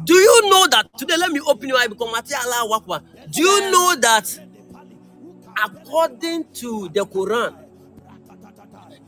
Do 0.04 0.14
you 0.14 0.50
know 0.50 0.68
that 0.68 0.88
today? 0.98 1.16
Let 1.18 1.32
me 1.32 1.40
open 1.46 1.70
your 1.70 1.78
eye 1.78 1.88
because 1.88 2.34
Allah 2.34 2.80
Wakwa. 2.80 3.04
Do 3.32 3.42
you 3.42 3.72
know 3.72 3.96
that 4.00 4.40
according 5.64 6.46
to 6.54 6.90
the 6.90 7.06
Quran, 7.06 7.56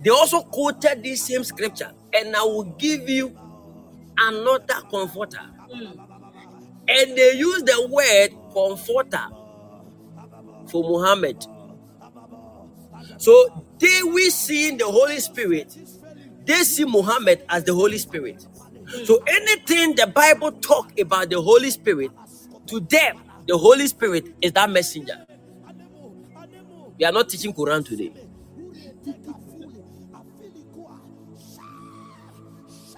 they 0.03 0.09
also 0.09 0.41
quoted 0.41 1.03
this 1.03 1.23
same 1.23 1.43
scripture, 1.43 1.91
and 2.13 2.35
I 2.35 2.43
will 2.43 2.63
give 2.63 3.07
you 3.09 3.37
another 4.17 4.81
comforter. 4.89 5.41
Hmm. 5.71 5.99
And 6.87 7.17
they 7.17 7.33
use 7.33 7.63
the 7.63 7.87
word 7.89 8.29
comforter 8.53 9.25
for 10.67 10.83
Muhammad. 10.83 11.45
So 13.17 13.65
they 13.79 14.01
we 14.03 14.29
see 14.29 14.69
in 14.69 14.77
the 14.77 14.85
Holy 14.85 15.19
Spirit, 15.19 15.77
they 16.45 16.63
see 16.63 16.85
Muhammad 16.85 17.43
as 17.49 17.63
the 17.63 17.73
Holy 17.73 17.97
Spirit. 17.97 18.45
Hmm. 18.89 19.05
So 19.05 19.23
anything 19.27 19.95
the 19.95 20.07
Bible 20.07 20.51
talk 20.53 20.99
about 20.99 21.29
the 21.29 21.41
Holy 21.41 21.69
Spirit, 21.69 22.11
to 22.67 22.79
them, 22.79 23.19
the 23.47 23.57
Holy 23.57 23.87
Spirit 23.87 24.33
is 24.41 24.51
that 24.53 24.69
messenger. 24.69 25.25
We 26.97 27.05
are 27.05 27.11
not 27.11 27.29
teaching 27.29 27.53
Quran 27.53 27.85
today. 27.85 28.13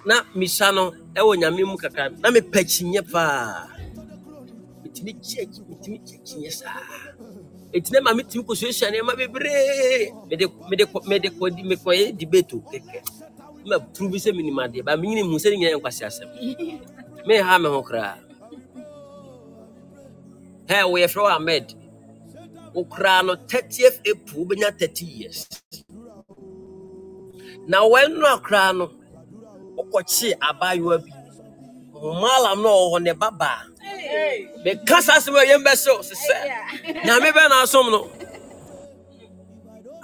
Na 0.06 0.24
misa 0.34 0.72
no 0.72 0.92
ɛwɔ 1.18 1.32
nyame 1.40 1.62
mu 1.70 1.76
kakra. 1.82 2.04
Na 2.22 2.28
mepɛ 2.30 2.60
kyinyeɛ 2.70 3.02
paa. 3.12 3.68
Metumi 4.82 5.12
kyɛ 5.26 5.42
metumi 5.68 5.98
kyɛ 6.06 6.16
kyinyeɛ 6.26 6.52
saa. 6.52 6.82
Ɛti 7.74 7.90
na 7.92 8.00
ma 8.00 8.12
metumi 8.14 8.44
kɔsuasua 8.48 8.88
nneɛma 8.90 9.12
bebree. 9.16 10.12
Mede 10.28 11.28
mekɔyɛ 11.70 12.16
debate 12.18 12.52
kɛkɛ. 12.70 12.98
Ma 13.66 13.78
prove 13.78 14.12
sɛ 14.24 14.30
menim 14.36 14.58
adeɛ. 14.64 14.84
Ba 14.84 14.96
menyini 14.96 15.22
hu 15.22 15.36
sɛ 15.38 15.50
ne 15.50 15.56
nyina 15.56 15.72
yɛ 15.74 15.80
nkwase 15.80 16.02
asɛm. 16.06 16.28
Meha 17.26 17.58
me 17.62 17.68
ho 17.68 17.82
koraa. 17.82 18.18
Hɛ 20.68 20.84
woyɛfrɛ 20.90 21.22
wo 21.22 21.28
ahmed. 21.28 21.74
Wo 22.74 22.84
koraa 22.84 23.22
no 23.24 23.36
30th 23.36 24.00
april 24.06 24.44
wobɛnya 24.46 24.78
30 24.78 25.04
years. 25.06 25.48
Na 27.66 27.80
wɔɛno 27.82 28.24
a 28.34 28.38
koraa 28.40 28.76
no 28.76 28.90
wokɔkye 29.76 30.34
abaayewa 30.48 30.98
bi 31.04 31.10
malam 32.20 32.62
no 32.62 32.68
ɔwɔ 32.68 32.86
hɔ 32.92 33.02
ne 33.02 33.12
babaa 33.12 33.60
meka 34.64 35.02
saa 35.02 35.18
sɛm 35.24 35.36
a 35.40 35.44
yɛm 35.50 35.62
bɛsɛ 35.66 35.90
sɛ 36.08 36.14
sɛ 36.26 36.36
nyame 37.06 37.30
bɛ 37.36 37.48
na 37.48 37.62
asom 37.64 37.90
no 37.90 38.10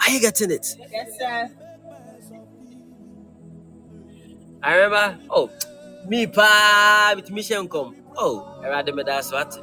Are 0.03 0.11
you 0.11 0.21
getting 0.21 0.51
it? 0.51 0.77
Yes, 0.91 1.19
sir. 1.19 1.51
I 4.63 4.75
remember, 4.77 5.19
oh, 5.31 5.51
me 6.09 6.27
pa 6.27 7.13
with 7.17 7.31
mission 7.31 7.69
come. 7.69 7.97
Oh, 8.17 8.61
that's 8.63 9.31
what. 9.33 9.59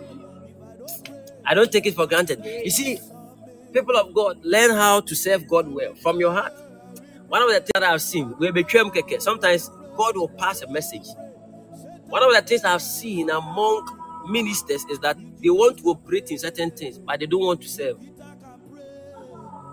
I 1.45 1.53
don't 1.53 1.71
take 1.71 1.85
it 1.87 1.95
for 1.95 2.07
granted. 2.07 2.43
You 2.45 2.69
see, 2.69 2.99
people 3.73 3.95
of 3.97 4.13
God, 4.13 4.39
learn 4.43 4.71
how 4.71 5.01
to 5.01 5.15
serve 5.15 5.47
God 5.47 5.67
well 5.67 5.95
from 5.95 6.19
your 6.19 6.31
heart. 6.33 6.53
One 7.27 7.41
of 7.41 7.49
the 7.49 7.55
things 7.59 7.71
that 7.73 7.83
I've 7.83 8.01
seen, 8.01 8.35
we 8.39 8.51
become 8.51 8.91
sometimes 9.19 9.69
God 9.97 10.15
will 10.15 10.29
pass 10.29 10.61
a 10.61 10.71
message. 10.71 11.07
One 12.07 12.23
of 12.23 12.33
the 12.33 12.41
things 12.41 12.63
I've 12.63 12.81
seen 12.81 13.29
among 13.29 13.99
ministers 14.29 14.85
is 14.89 14.99
that 14.99 15.17
they 15.41 15.49
want 15.49 15.79
to 15.79 15.85
operate 15.85 16.31
in 16.31 16.39
certain 16.39 16.71
things, 16.71 16.97
but 16.99 17.19
they 17.19 17.25
don't 17.25 17.41
want 17.45 17.61
to 17.61 17.67
serve. 17.67 17.99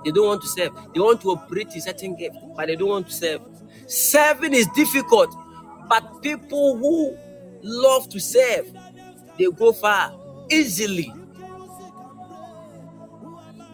They 0.04 0.10
don't 0.10 0.26
want 0.26 0.42
to 0.42 0.48
serve. 0.48 0.72
They 0.94 1.00
want 1.00 1.20
to 1.22 1.30
operate 1.30 1.74
in 1.74 1.80
certain 1.80 2.16
gifts, 2.16 2.38
but 2.56 2.66
they 2.66 2.76
don't 2.76 2.88
want 2.88 3.06
to 3.08 3.12
serve. 3.12 3.40
Serving 3.86 4.54
is 4.54 4.66
difficult, 4.74 5.34
but 5.88 6.22
people 6.22 6.76
who 6.76 7.16
love 7.62 8.08
to 8.10 8.20
serve, 8.20 8.70
they 9.38 9.46
go 9.50 9.72
far 9.72 10.12
easily. 10.50 11.12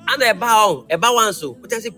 And 0.08 0.22
about 0.22 0.86
about 0.90 1.14
one 1.14 1.32
so, 1.32 1.50
oh, 1.50 1.58
but 1.60 1.72
I 1.72 1.78
say, 1.78 1.90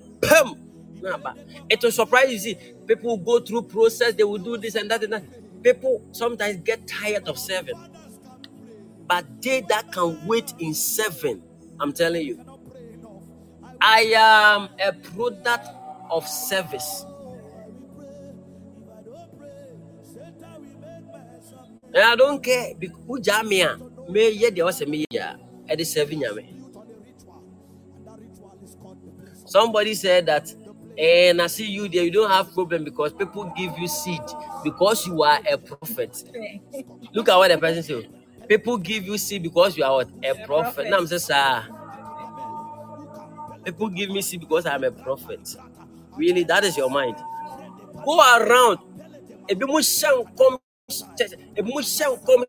pum. 1.03 1.35
It 1.69 1.83
will 1.83 1.93
surprise 1.93 2.31
you. 2.33 2.39
See, 2.39 2.59
people 2.87 3.17
go 3.19 3.41
through 3.41 3.63
process, 3.63 4.15
they 4.15 4.25
will 4.25 4.39
do 4.39 4.57
this 4.57 4.75
and 4.75 4.91
that 4.91 5.03
and 5.05 5.13
that. 5.15 5.25
People 5.63 6.03
sometimes 6.13 6.59
get 6.65 6.87
tired 6.89 7.29
of 7.29 7.39
serving, 7.39 7.77
but 9.07 9.25
they 9.43 9.61
that 9.63 9.93
can 9.93 10.27
wait 10.27 10.53
in 10.59 10.75
serving, 10.75 11.43
I'm 11.81 11.93
telling 11.93 12.27
you, 12.27 12.45
I 13.81 14.13
am 14.17 14.69
a 14.85 14.93
product 14.93 15.69
of 16.11 16.27
service. 16.29 17.05
And 21.95 22.05
I 22.05 22.17
don't 22.17 22.43
care. 22.43 22.73
Who 23.07 23.21
jamia 23.21 23.79
may 24.09 24.31
ye 24.31 24.51
the 24.51 24.63
was 24.63 24.81
me 24.87 25.05
ya 25.11 25.35
at 25.69 25.79
the 25.79 25.85
yame. 25.85 26.47
Somebody 29.47 29.95
said 29.95 30.27
that, 30.27 30.55
and 30.99 31.43
I 31.43 31.47
see 31.49 31.67
you 31.71 31.89
there, 31.89 32.05
you 32.05 32.11
don't 32.13 32.31
have 32.31 32.53
problem 32.55 32.85
because 32.85 33.13
people 33.13 33.53
give 33.57 33.79
you 33.79 33.89
seed 33.89 34.23
because 34.65 35.07
you 35.07 35.23
are 35.23 35.41
a 35.51 35.59
prophet. 35.59 36.25
Look 37.15 37.29
at 37.29 37.37
what 37.37 37.51
the 37.51 37.59
person 37.59 37.83
said. 37.83 38.09
People 38.49 38.79
give 38.79 39.05
you 39.05 39.19
seed 39.19 39.43
because 39.43 39.77
you 39.77 39.85
are 39.85 39.93
what? 39.93 40.11
A 40.25 40.35
prophet. 40.47 40.89
Now 40.91 40.99
I'm 40.99 41.07
saying, 41.07 41.21
sir. 41.21 41.65
people 43.65 43.89
give 43.89 44.11
me 44.11 44.23
seed 44.23 44.41
because 44.41 44.67
I'm 44.67 44.85
a 44.85 44.91
prophet. 44.91 45.57
Really, 46.17 46.45
that 46.45 46.65
is 46.65 46.77
your 46.77 46.91
mind. 46.91 47.17
Go 48.05 48.21
around. 48.21 48.79
Ebi 49.49 49.67
mo 49.67 49.79
hyɛ 49.81 50.11
nkɔm 50.25 50.55
ebi 51.59 51.69
mo 51.75 51.81
hyɛ 51.81 52.07
nkɔm 52.17 52.45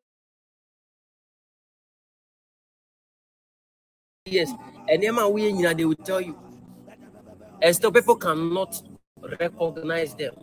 yes 4.26 4.52
nneɛma 4.88 5.24
a 5.24 5.30
woyɛ 5.32 5.52
nyinaa 5.54 5.76
they 5.78 5.86
will 5.86 5.96
tell 6.06 6.22
you 6.22 6.36
and 7.62 7.76
still 7.76 7.92
people 7.92 8.16
cannot 8.16 8.82
recognize 9.40 10.16
them 10.16 10.36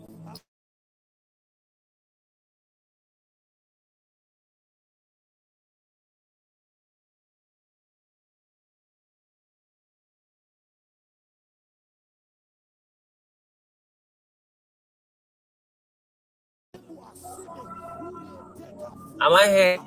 am 19.20 19.34
i 19.34 19.48
here 19.48 19.78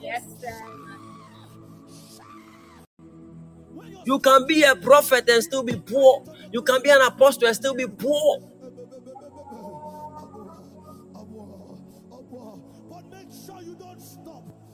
Yes, 0.00 0.24
sir. 0.40 0.73
You 4.06 4.18
can 4.20 4.46
be 4.46 4.62
a 4.64 4.76
prophet 4.76 5.28
and 5.30 5.42
still 5.42 5.62
be 5.64 5.76
poor. 5.76 6.24
You 6.52 6.62
can 6.62 6.82
be 6.82 6.90
an 6.90 7.02
apostle 7.02 7.46
and 7.48 7.56
still 7.56 7.74
be 7.74 7.86
poor. 7.86 8.40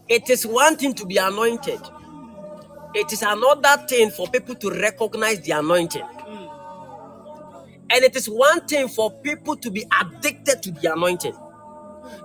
It 0.09 0.31
is 0.31 0.47
one 0.47 0.77
thing 0.77 0.94
to 0.94 1.07
be 1.07 1.19
anointed. 1.19 1.81
It 2.94 3.12
is 3.12 3.23
another 3.23 3.86
thing 3.89 4.11
for 4.11 4.28
people 4.28 4.55
to 4.57 4.70
recognize 4.70 5.40
the 5.43 5.52
anointing. 5.52 6.05
And 7.90 8.05
it 8.05 8.16
is 8.16 8.27
one 8.28 8.66
thing 8.66 8.89
for 8.89 9.11
people 9.20 9.57
to 9.57 9.70
be 9.70 9.85
addicted 10.01 10.62
to 10.62 10.73
the 10.73 10.93
anointing. 10.93 11.35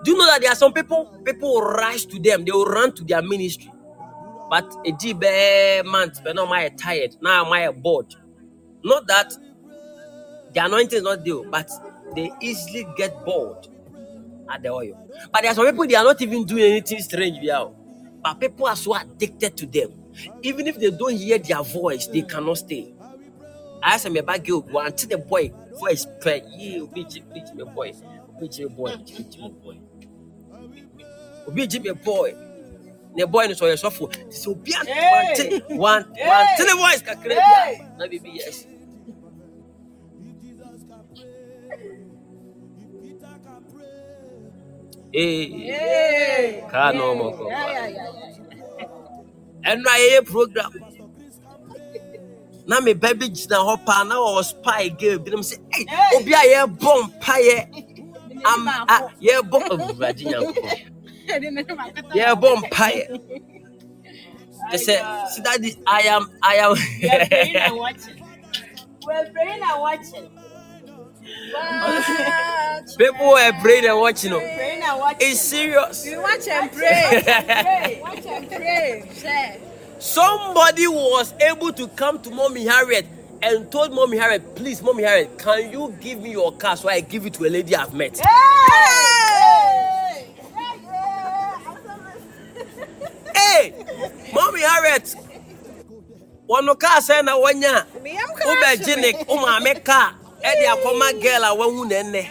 Do 0.03 0.11
you 0.11 0.17
know 0.17 0.27
that 0.27 0.41
there 0.41 0.51
are 0.51 0.55
some 0.55 0.73
people 0.73 1.05
people 1.25 1.53
will 1.55 1.61
rush 1.63 2.05
to 2.07 2.19
them. 2.19 2.45
They 2.45 2.51
will 2.51 2.65
run 2.65 2.93
to 2.95 3.03
their 3.05 3.21
ministry 3.21 3.71
but 4.49 4.75
a 4.85 5.13
bare 5.13 5.79
eh, 5.79 5.83
month 5.83 6.23
but 6.23 6.35
now 6.35 6.53
am 6.53 6.77
tired. 6.77 7.15
Now 7.21 7.45
I 7.51 7.69
bored. 7.71 8.13
Not 8.83 9.07
that 9.07 9.33
the 10.53 10.65
anointing 10.65 10.97
is 10.97 11.03
not 11.03 11.25
there 11.25 11.43
but 11.49 11.69
they 12.15 12.31
easily 12.41 12.87
get 12.97 13.25
bored 13.25 13.67
at 14.51 14.63
the 14.63 14.69
oil. 14.69 14.97
But 15.31 15.41
there 15.41 15.51
are 15.51 15.55
some 15.55 15.65
people 15.65 15.87
they 15.87 15.95
are 15.95 16.03
not 16.03 16.21
even 16.21 16.45
doing 16.45 16.63
anything 16.63 16.99
strange 16.99 17.39
yeah 17.41 17.67
but 18.23 18.39
people 18.39 18.67
are 18.67 18.75
so 18.75 18.95
addicted 18.95 19.57
to 19.57 19.65
them. 19.65 19.91
Even 20.43 20.67
if 20.67 20.79
they 20.79 20.91
don't 20.91 21.15
hear 21.15 21.37
their 21.39 21.63
voice 21.63 22.07
they 22.07 22.21
cannot 22.21 22.57
stay. 22.59 22.93
I 23.83 23.95
asked 23.95 24.09
me 24.09 24.19
about 24.19 24.43
girl 24.43 24.61
go 24.61 24.79
until 24.79 25.09
the 25.09 25.17
boy 25.17 25.51
voice 25.79 26.07
pray 26.21 26.43
you 26.57 26.87
bitch 26.87 27.21
bitch 27.33 27.53
me 27.55 27.63
boy 27.65 27.91
bitch 28.41 28.59
me 28.59 28.65
boy 28.67 28.91
bitch 28.91 29.37
me 29.39 29.49
boy. 29.63 29.77
Gye 31.53 31.79
me 31.79 31.91
boy 31.93 32.35
ne 33.15 33.25
boy 33.25 33.47
no 33.47 33.53
so 33.53 33.65
yɛ 33.65 33.75
sɔfo 33.83 34.03
nti 34.27 34.37
sɛ 34.43 34.47
obi 34.51 34.71
ante 34.79 35.43
wan 35.81 36.03
wante 36.29 36.63
ne 36.67 36.73
voice 36.81 37.01
kakra 37.07 37.35
bia 37.35 37.87
na 37.97 38.05
biribi 38.07 38.31
yɛ 38.39 38.47
asi 38.49 38.67
kaa 46.71 46.91
na 46.93 47.01
ɔmɔ 47.11 47.27
kɔ 47.37 47.45
ɛno 49.69 49.87
a 49.93 49.97
yɛyɛ 50.03 50.25
program. 50.25 50.73
Na 52.67 52.79
me 52.81 52.93
ba 52.93 53.09
bi 53.19 53.27
gyina 53.29 53.57
hɔ 53.67 53.73
paa 53.85 54.03
na 54.09 54.15
ɔwɔ 54.27 54.41
spy 54.51 54.89
girl 54.99 55.19
binom 55.19 55.43
sɛ 55.49 55.55
"Ei, 55.77 55.85
obi 56.17 56.33
a 56.33 56.43
yɛbɔ 56.53 56.91
mpayɛ 57.05 57.57
am 58.51 58.67
a 58.67 58.97
yɛbɔ 59.27 59.57
awurade 59.71 60.23
nyankopɔn 60.25 60.94
yɛbɔ 61.27 62.49
mpaeɛ 62.61 63.03
te 64.71 64.77
sɛ 64.77 64.95
sidadi 65.33 65.77
i 65.87 66.01
am 66.01 66.29
i 66.41 66.55
am 66.55 66.75
We're 66.75 67.27
praying 67.27 67.55
and 67.57 67.75
watching. 67.77 68.17
We're 69.05 69.31
praying 69.31 69.61
and 69.63 69.81
watching. 69.81 70.29
Watch. 71.53 72.97
people 72.97 73.27
were 73.29 73.51
praying 73.61 73.85
and 73.85 73.99
watching 73.99 74.31
no 74.31 74.39
Praying 74.39 74.81
and 74.83 74.99
watching. 74.99 75.29
it's 75.29 75.41
serious 75.41 76.05
We 76.05 76.17
watch 76.17 76.47
and 76.47 76.71
pray. 76.71 77.21
pray. 77.25 77.99
Watch 78.01 78.25
and 78.25 78.47
pray. 78.49 79.59
Somebody 79.99 80.87
was 80.87 81.33
able 81.41 81.71
to 81.73 81.87
come 81.89 82.19
to 82.21 82.29
mommy 82.31 82.65
harriet 82.65 83.05
and 83.41 83.71
told 83.71 83.91
mommy 83.93 84.17
harriet 84.17 84.55
please 84.55 84.81
mommy 84.81 85.03
harriet 85.03 85.37
can 85.37 85.71
you 85.71 85.95
give 85.99 86.19
me 86.21 86.31
your 86.31 86.51
car 86.53 86.75
so 86.77 86.89
i 86.89 86.99
give 87.01 87.25
it 87.25 87.33
to 87.33 87.45
a 87.45 87.49
lady 87.49 87.75
i've 87.75 87.93
met 87.93 88.17
Hey! 88.17 89.44
Hey 93.35 93.73
mommy 94.33 94.61
harriet. 94.61 95.15
Wɔno 96.49 96.73
kaa 96.79 96.99
sɛ 97.07 97.23
na 97.25 97.33
wɔnya 97.43 97.73
wobɛgye 98.47 98.95
ne 99.01 99.09
wo 99.27 99.35
maame 99.37 99.73
kaa. 99.83 100.13
Ɛde 100.43 100.65
akɔma 100.73 101.07
girl 101.21 101.43
a 101.43 101.55
wahu 101.55 101.85
ne 101.87 102.03
nnɛ 102.03 102.23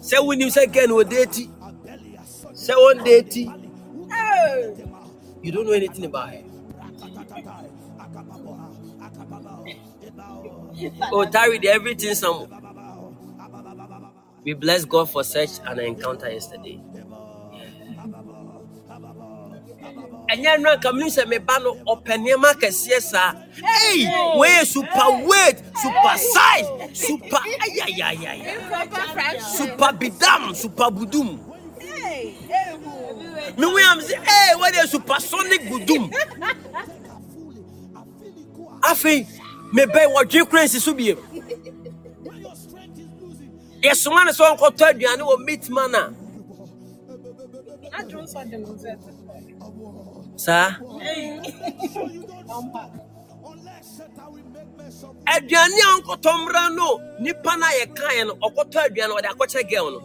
sɛ 0.00 0.16
wonim 0.26 0.48
sɛ 0.56 0.72
girl 0.72 0.88
no 0.88 0.96
ɔde 1.04 1.30
ti 1.32 1.50
sɛ 2.54 2.72
ɔnde 2.74 3.30
ti 3.30 3.50
you 5.42 5.52
don't 5.52 5.66
know 5.66 5.72
anything 5.72 6.04
about 6.06 6.30
her. 6.30 6.42
Oh 11.12 11.24
Tari 11.24 11.60
everything 11.68 12.14
some. 12.14 12.48
We 14.44 14.54
bless 14.54 14.84
God 14.84 15.10
for 15.10 15.22
such 15.24 15.50
an 15.64 15.78
encounter 15.80 16.30
yesterday 16.30 16.80
ɛnyɛ 20.30 20.52
nka 20.58 20.90
menim 20.92 21.08
sɛ 21.16 21.22
meba 21.30 21.58
no 21.62 21.70
ɔpɛ 21.92 22.12
nneɛma 22.18 22.50
kɛseɛ 22.60 23.00
saa. 23.02 23.32
Ei 23.62 24.06
wei 24.38 24.64
super 24.64 25.10
weight 25.28 25.58
super 25.82 26.16
size 26.18 26.68
super 26.92 27.40
ayayayaya. 27.64 29.40
Super 29.56 29.92
bidam 29.98 30.54
super 30.54 30.90
budum. 30.90 31.38
Me 33.58 33.66
wey 33.66 33.82
am 33.84 34.00
say 34.00 34.16
hey 34.16 34.54
what 34.56 34.74
is 34.74 34.90
supersonic 34.90 35.60
budum? 35.62 36.10
Afei 38.82 39.26
mebɛn 39.72 40.12
wɔdwe 40.14 40.48
kura 40.48 40.62
nsi 40.64 40.80
so 40.80 40.94
biem. 40.94 41.18
Yɛsoma 43.82 44.24
ne 44.26 44.32
sɛ 44.32 44.56
ɔnkɔtɔ 44.56 44.84
aduane 44.90 45.22
wɔ 45.22 45.38
meat 45.44 45.70
man 45.70 45.94
a 45.94 46.12
saa 50.36 50.68
aduane 55.34 55.80
a 55.86 55.88
ɔnkɔtɔ 55.96 56.30
mmra 56.40 56.62
no 56.76 56.88
nipa 57.22 57.52
no 57.56 57.66
a 57.66 57.72
yɛkaeɛ 57.80 58.22
no 58.26 58.32
ɔkɔtɔ 58.46 58.78
aduane 58.86 59.12
ɔde 59.16 59.28
akɔkyerɛ 59.32 59.68
girl 59.70 59.90
no. 59.94 60.00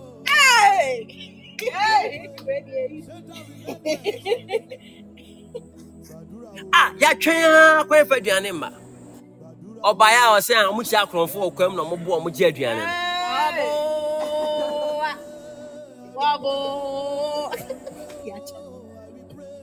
A 6.74 6.82
yɛatwɛn 7.02 7.44
a 7.82 7.84
kɔyɛfa 7.90 8.16
aduane 8.20 8.52
mma. 8.54 8.70
Ɔbaeɛ 9.84 10.20
a 10.26 10.34
ɔsɛ 10.38 10.54
a 10.56 10.72
mokyia 10.72 11.00
akorɔmfo 11.06 11.38
wɔ 11.44 11.50
kwam 11.56 11.76
na 11.76 11.84
ɔmoboa 11.84 12.18
ɔmo 12.20 12.30
gye 12.36 12.46
aduane 12.52 12.84
no 12.86 13.02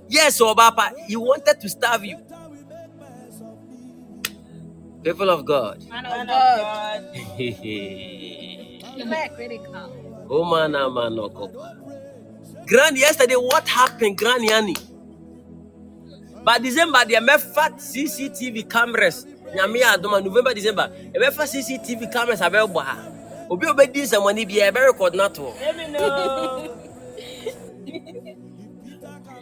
yes 0.09 0.41
ɔbaapa 0.41 0.93
he 1.07 1.17
wanted 1.17 1.61
to 1.61 1.69
starve 1.69 2.05
you. 2.05 2.19
People 5.03 5.31
of 5.31 5.45
god. 5.45 5.79
Oh 10.31 10.45
man 10.45 10.75
ah, 10.77 10.91
man 10.91 11.17
okopa 11.17 11.73
grand 12.67 12.99
yesterday 12.99 13.35
what 13.37 13.67
happened 13.69 14.17
grand 14.19 14.45
yani? 14.45 14.77
By 16.45 16.59
december 16.59 16.99
deɛ 17.09 17.21
mɛfa 17.25 17.79
cctv 17.81 18.69
cameras. 18.69 19.25
Nyame 19.55 19.81
yɛ 19.81 19.97
adom 19.97 20.15
a 20.19 20.21
november 20.21 20.53
december 20.53 20.91
yɛbɛfa 21.15 21.45
cctv 21.49 22.13
cameras 22.13 22.41
ha. 22.41 22.49
Obi 23.51 23.67
a 23.67 23.71
obɛdi 23.73 24.03
nsɛmmɔne 24.05 24.45
biara 24.47 24.71
yɛbɛrekɔd 24.93 25.15
no 25.15 25.25
ato 25.25 25.43
hɔ 25.53 26.85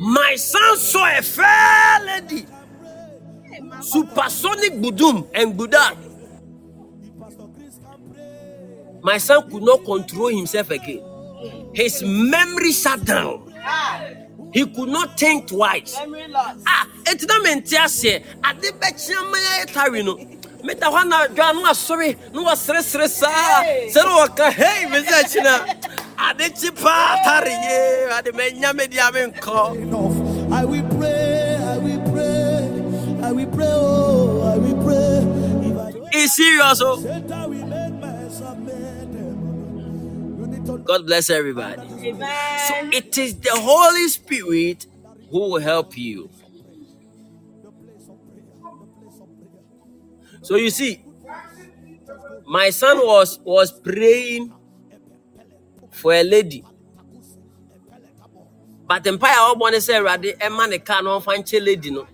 my 0.01 0.36
son 0.36 0.77
saw 0.78 1.06
a 1.18 1.23
fair 1.23 2.01
lady. 2.06 2.47
Supersonic 3.81 4.73
budum 4.74 5.28
and 5.35 5.56
buda 5.56 5.97
my 9.06 9.18
son 9.18 9.48
could 9.48 9.62
not 9.62 9.85
control 9.85 10.28
himself 10.28 10.68
again. 10.70 11.01
His 11.73 12.02
memory 12.02 12.73
shut 12.73 13.05
down. 13.05 13.55
He 14.52 14.66
could 14.66 14.89
not 14.89 15.16
think 15.16 15.47
twice. 15.47 15.97
Ah, 16.66 16.89
it's 17.06 17.24
not 17.24 17.40
meant 17.44 17.66
to 17.66 17.89
say, 17.89 18.24
I 18.43 18.52
did 18.55 18.81
bet 18.81 19.06
you 19.09 19.14
my 19.31 19.64
tarino. 20.66 20.74
Meta 20.74 20.90
wana 20.90 21.28
dwa 21.28 21.52
no 21.52 21.66
asori 21.66 22.16
no 22.32 22.44
wasere 22.44 22.82
sere 22.82 23.09
saa 23.09 23.62
sɛ 23.93 24.02
no 24.05 24.26
wɔka 24.26 24.52
hei 24.52 24.86
me 24.90 25.02
sɛ 25.02 25.22
kyina 25.30 25.66
ade 26.18 26.55
kyi 26.55 26.70
paa 26.70 27.16
tare 27.24 27.48
ye 27.51 28.09
ade 28.18 28.34
manya 28.34 28.72
me 28.74 28.86
de 28.86 28.98
a 28.98 29.10
menkɔ 29.12 29.76
enough. 29.82 30.52
I 30.52 30.64
will 30.64 30.82
pray, 30.97 31.56
I 31.56 31.78
will 31.78 32.12
pray, 32.12 32.70
I 33.22 33.32
will 33.32 33.47
pray, 33.51 33.66
oh, 33.68 34.43
I 34.55 34.59
will 34.59 34.82
pray. 34.84 35.18
If 35.68 35.76
I 35.78 36.09
It's 36.12 36.36
serious 36.36 36.80
oh. 36.82 37.01
said 37.01 37.30
I 37.30 37.47
will 37.47 37.66
make 37.66 37.94
myself 38.01 38.59
mad, 38.59 39.09
you 39.12 40.82
God 40.84 41.06
bless 41.06 41.30
everybody. 41.30 41.88
So 42.68 42.74
it 42.93 43.18
is 43.18 43.34
the 43.36 43.51
Holy 43.55 44.09
Spirit 44.09 44.86
who 45.30 45.38
will 45.51 45.60
help 45.60 45.97
you. 45.98 46.30
So 50.42 50.56
you 50.56 50.70
see, 50.70 51.02
my 52.46 52.70
son 52.70 52.98
was 52.98 53.40
was 53.44 53.72
praying 53.72 54.52
for 55.90 56.14
a 56.14 56.22
lady. 56.22 56.64
But 58.86 59.06
empire 59.06 59.30
I 59.34 59.54
want 59.56 59.74
to 59.76 59.80
say 59.80 60.00
ready 60.00 60.32
a 60.40 60.50
man 60.50 60.72
a 60.72 60.78
car 60.78 61.02
no 61.02 61.20
fan 61.20 61.44
lady 61.62 61.90
no. 61.90 62.06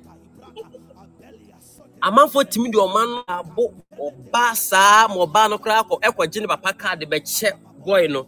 amanfoɔ 2.06 2.42
tumi 2.50 2.68
de 2.72 2.78
ɔma 2.84 3.02
no 3.10 3.18
abo 3.36 3.64
ɔba 4.06 4.44
saa 4.68 5.08
ma 5.08 5.14
ɔbaa 5.24 5.50
no 5.50 5.56
koraa 5.58 5.82
kɔ 5.88 5.94
ɛkɔgye 6.06 6.40
ne 6.42 6.46
papa 6.52 6.70
kaa 6.80 6.94
de 7.00 7.06
bɛkyɛ 7.06 7.50
boy 7.84 8.06
no 8.08 8.20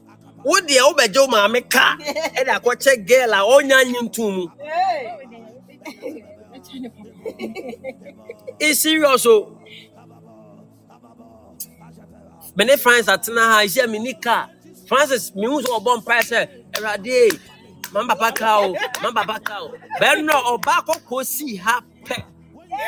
wo 0.45 0.57
deɛ 0.69 0.81
wobɛgye 0.89 1.19
wo 1.23 1.27
maame 1.35 1.61
kaa 1.75 1.97
ɛde 2.39 2.51
akɔkyɛ 2.59 2.93
girl 3.09 3.33
a 3.35 3.39
ɔnya 3.55 3.79
nye 3.91 4.01
ntom 4.07 4.31
mu 4.37 4.47
It's 8.61 8.81
serious 8.81 9.27
o 9.27 9.59
mene 12.57 12.77
francis 12.77 13.09
atena 13.09 13.43
ha 13.53 13.63
ɛhyia 13.65 13.91
me 13.91 13.99
ni 13.99 14.15
kaa 14.15 14.49
francis 14.89 15.31
mehu 15.35 15.61
sɛ 15.65 15.71
ɔbɔ 15.79 15.93
mpae 16.01 16.23
sɛ 16.31 16.41
awurade 16.77 17.41
ma 17.93 18.07
papa 18.07 18.33
kaa 18.33 18.59
o 18.61 18.71
oh. 18.71 18.75
ma 19.03 19.11
papa 19.13 19.41
kaa 19.41 19.61
o 19.63 19.67
oh. 19.67 19.73
bɛno 20.01 20.35
ɔbaa 20.55 20.81
kɔkɔɔ 20.87 21.25
sii 21.35 21.57
ha 21.59 21.81
pɛ 22.07 22.17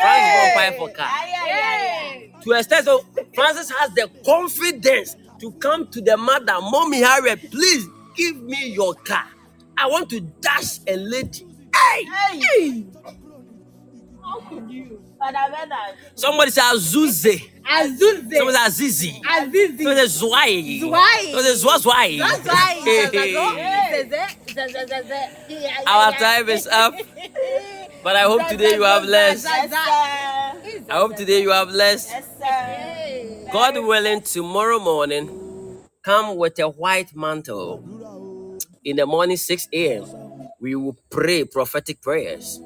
francis 0.01 0.33
bɔ 0.37 0.45
mpae 0.55 0.79
for 0.79 0.89
car 0.91 1.11
to 2.43 2.53
extend 2.53 2.85
so 2.85 3.05
francis 3.35 3.71
has 3.71 3.91
the 3.95 4.09
confidence 4.25 5.17
to 5.41 5.51
come 5.53 5.87
to 5.89 6.01
the 6.01 6.17
mother 6.17 6.59
mommy 6.61 7.01
harriet 7.03 7.51
please 7.51 7.87
give 8.17 8.43
me 8.43 8.69
your 8.69 8.95
car. 8.95 9.27
I 9.79 9.87
want 9.89 10.09
to 10.11 10.21
dash 10.21 10.79
a 10.87 10.97
lady. 10.97 11.47
Hey, 11.75 12.85
somebody 16.15 16.51
say 16.51 16.63
azuze 16.63 17.43
Azuze. 17.65 18.37
somebody 18.39 18.53
say 18.53 18.67
azizi 18.67 19.23
Azizi. 19.23 19.85
somebody 19.85 20.09
say 20.09 20.21
zwai 20.21 20.81
Zwai. 20.81 21.23
somebody 21.25 21.49
say 21.49 21.57
zwa 21.65 21.79
zwai 21.79 22.19
That's. 22.19 22.49
Hey. 23.57 24.11
our 25.87 26.13
time 26.13 26.49
is 26.51 26.67
up 26.69 26.95
but 28.05 28.17
i 28.17 28.23
hope 28.23 28.47
today 28.49 28.75
you 28.77 28.83
have 28.85 29.05
blessed 29.05 29.47
i 30.91 30.95
hope 30.99 31.17
today 31.17 31.43
you 31.43 31.51
have 31.51 31.69
blessed 31.71 32.13
God 33.53 33.79
willing, 33.79 34.23
tomorrow 34.23 34.79
morning, 34.81 35.49
come 36.05 36.37
with 36.37 36.59
a 36.61 36.69
white 36.69 37.15
mantle. 37.17 37.85
In 38.85 38.97
the 38.97 39.07
morning, 39.07 39.37
6 39.37 39.69
a.m., 39.73 40.05
we 40.61 40.75
will 40.75 40.97
pray 41.11 41.45
prophetic 41.45 42.03
prayers. 42.03 42.61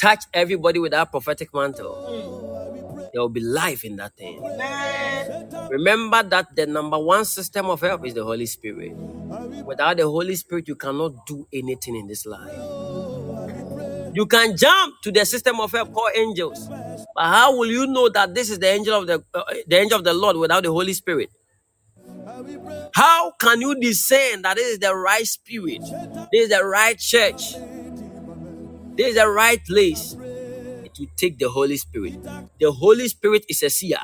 Touch 0.00 0.24
everybody 0.34 0.78
with 0.78 0.92
that 0.92 1.10
prophetic 1.10 1.54
mantle. 1.54 2.24
There 3.12 3.22
will 3.22 3.28
be 3.28 3.40
life 3.40 3.84
in 3.84 3.96
that 3.96 4.16
thing. 4.16 4.42
Remember 5.70 6.22
that 6.22 6.54
the 6.56 6.66
number 6.66 6.98
one 6.98 7.24
system 7.24 7.66
of 7.66 7.80
help 7.80 8.06
is 8.06 8.14
the 8.14 8.24
Holy 8.24 8.46
Spirit. 8.46 8.92
Without 9.66 9.96
the 9.98 10.04
Holy 10.06 10.36
Spirit, 10.36 10.68
you 10.68 10.76
cannot 10.76 11.26
do 11.26 11.46
anything 11.52 11.96
in 11.96 12.06
this 12.08 12.26
life. 12.26 12.58
You 14.14 14.26
can 14.26 14.56
jump 14.56 14.96
to 15.02 15.12
the 15.12 15.24
system 15.24 15.60
of 15.60 15.72
help 15.72 15.92
called 15.92 16.12
angels. 16.16 16.68
But 16.68 17.24
how 17.26 17.56
will 17.56 17.70
you 17.70 17.86
know 17.86 18.08
that 18.10 18.34
this 18.34 18.50
is 18.50 18.58
the 18.58 18.68
angel 18.68 18.94
of 19.00 19.06
the 19.06 19.24
uh, 19.34 19.42
the 19.66 19.76
angel 19.76 19.98
of 19.98 20.04
the 20.04 20.14
Lord 20.14 20.36
without 20.36 20.62
the 20.64 20.70
Holy 20.72 20.92
Spirit? 20.94 21.30
How 22.94 23.32
can 23.32 23.60
you 23.60 23.74
discern 23.80 24.42
that 24.42 24.56
this 24.56 24.74
is 24.74 24.78
the 24.78 24.94
right 24.94 25.26
spirit? 25.26 25.80
This 26.32 26.44
is 26.44 26.48
the 26.50 26.64
right 26.64 26.98
church. 26.98 27.54
This 28.96 29.08
is 29.08 29.16
the 29.16 29.28
right 29.28 29.64
place. 29.66 30.16
It 30.84 30.92
will 30.98 31.08
take 31.16 31.38
the 31.38 31.50
Holy 31.50 31.76
Spirit. 31.78 32.18
The 32.60 32.72
Holy 32.72 33.08
Spirit 33.08 33.44
is 33.48 33.62
a 33.62 33.70
seer. 33.70 33.98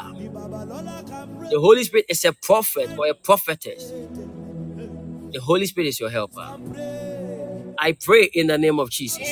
The 1.50 1.60
Holy 1.60 1.84
Spirit 1.84 2.06
is 2.08 2.24
a 2.24 2.32
prophet 2.32 2.90
or 2.98 3.08
a 3.08 3.14
prophetess. 3.14 3.92
The 5.32 5.40
Holy 5.40 5.66
Spirit 5.66 5.88
is 5.88 6.00
your 6.00 6.10
helper. 6.10 6.58
I 7.78 7.92
pray 7.92 8.30
in 8.34 8.48
the 8.48 8.58
name 8.58 8.80
of 8.80 8.90
Jesus. 8.90 9.28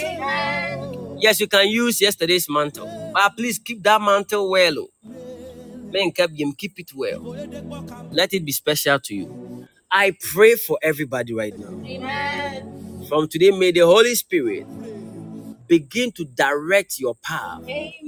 Yes, 1.21 1.41
you 1.41 1.49
can 1.49 1.69
use 1.69 2.01
yesterday's 2.01 2.49
mantle, 2.51 2.89
but 3.15 3.37
please 3.37 3.59
keep 3.59 3.83
that 3.85 4.01
mantle 4.01 4.51
well. 4.51 4.79
oh. 4.81 4.89
Men 5.93 6.13
keep 6.59 6.79
it 6.79 6.91
well. 6.95 7.37
Let 8.13 8.35
it 8.35 8.45
be 8.45 8.53
special 8.53 8.99
to 9.01 9.15
you. 9.15 9.29
I 9.91 10.17
pray 10.35 10.57
for 10.57 10.79
everybody 10.83 11.35
right 11.35 11.55
now. 11.59 11.75
Amen. 11.87 13.07
From 13.09 13.29
today, 13.29 13.51
may 13.53 13.73
the 13.73 13.81
Holy 13.87 14.15
Spirit 14.15 14.67
begin 15.69 16.13
to 16.13 16.25
direct 16.25 16.99
your 16.99 17.17
path, 17.17 17.61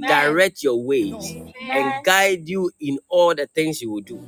direct 0.07 0.63
your 0.63 0.83
ways, 0.85 1.39
and 1.75 1.95
guide 2.05 2.49
you 2.49 2.71
in 2.81 2.99
all 3.09 3.35
the 3.35 3.47
things 3.49 3.83
you 3.83 3.93
will 3.93 4.03
do. 4.03 4.21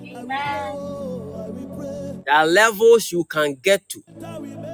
There 2.26 2.34
are 2.36 2.46
levels 2.46 3.12
you 3.12 3.24
can 3.24 3.56
get 3.62 3.88
to, 3.90 4.02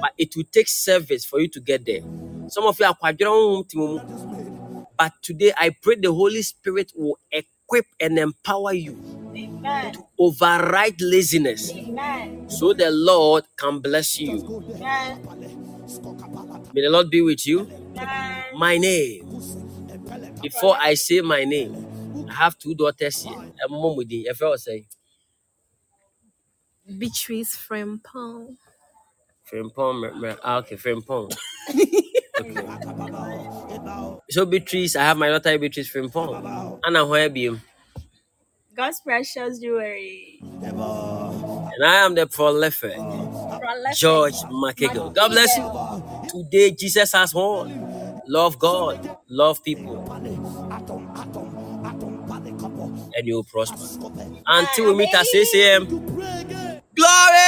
but 0.01 0.11
it 0.17 0.35
will 0.35 0.45
take 0.51 0.69
service 0.69 1.25
for 1.25 1.39
you 1.41 1.49
to 1.49 1.61
get 1.61 1.85
there. 1.85 2.01
Some 2.47 2.65
of 2.65 2.79
you 2.79 2.85
are 2.87 2.95
kwadwere 2.95 3.29
honhom 3.29 3.67
te 3.69 3.77
mo 3.77 3.87
mu. 3.87 3.99
But 4.97 5.13
today, 5.23 5.53
I 5.57 5.71
pray 5.71 5.95
the 5.95 6.13
Holy 6.13 6.41
Spirit 6.43 6.91
will 6.95 7.17
equip 7.31 7.85
and 7.99 8.19
empower 8.19 8.73
you 8.73 8.99
to 9.93 10.03
override 10.19 11.01
laziness 11.01 11.71
so 12.47 12.73
the 12.73 12.91
Lord 12.91 13.45
can 13.57 13.79
bless 13.79 14.19
you. 14.19 14.43
May 16.73 16.81
the 16.83 16.89
Lord 16.89 17.09
be 17.09 17.21
with 17.21 17.47
you. 17.47 17.69
My 18.51 18.77
name. 18.77 19.23
Before 20.41 20.77
I 20.81 20.95
say 20.95 21.21
my 21.21 21.45
name, 21.45 21.77
I 22.29 22.35
have 22.35 22.57
two 22.57 22.75
daughters 22.75 23.21
here. 23.23 23.39
A 23.65 23.69
mom 23.69 23.97
with 23.97 24.09
the 24.09 24.27
if 24.29 24.41
I 24.43 24.47
was 24.49 24.65
say 24.65 24.85
Beatrice 26.99 27.55
Frimpong. 27.55 28.57
Frimpong, 29.51 30.01
me- 30.21 30.29
me- 30.29 30.35
ah, 30.43 30.57
okay, 30.59 30.77
Frimpong. 30.77 31.35
Okay. 32.39 32.65
So 34.29 34.45
Beatrice, 34.45 34.95
I 34.95 35.03
have 35.03 35.17
my 35.17 35.29
daughter 35.29 35.57
Beatrice 35.59 35.91
Frimpong. 35.91 36.39
Anna 36.85 37.05
where 37.05 37.29
be 37.29 37.45
him? 37.47 37.61
God's 38.75 39.01
precious 39.01 39.59
jewelry. 39.59 40.41
And 41.75 41.85
I 41.85 41.95
am 42.05 42.15
the 42.15 42.27
prolific 42.27 42.97
George 43.91 44.45
McEagle. 44.51 45.13
God 45.13 45.29
bless 45.29 45.57
you. 45.57 45.71
Today, 46.29 46.71
Jesus 46.71 47.13
has 47.13 47.33
won. 47.33 48.23
Love 48.27 48.59
God, 48.59 48.99
love 49.29 49.63
people, 49.63 50.05
and 53.15 53.27
you 53.27 53.35
will 53.35 53.43
prosper. 53.43 53.85
Until 54.47 54.87
we 54.87 54.93
meet 54.95 55.13
at 55.13 55.25
6 55.25 55.55
a.m. 55.55 55.87
Glory! 56.95 57.39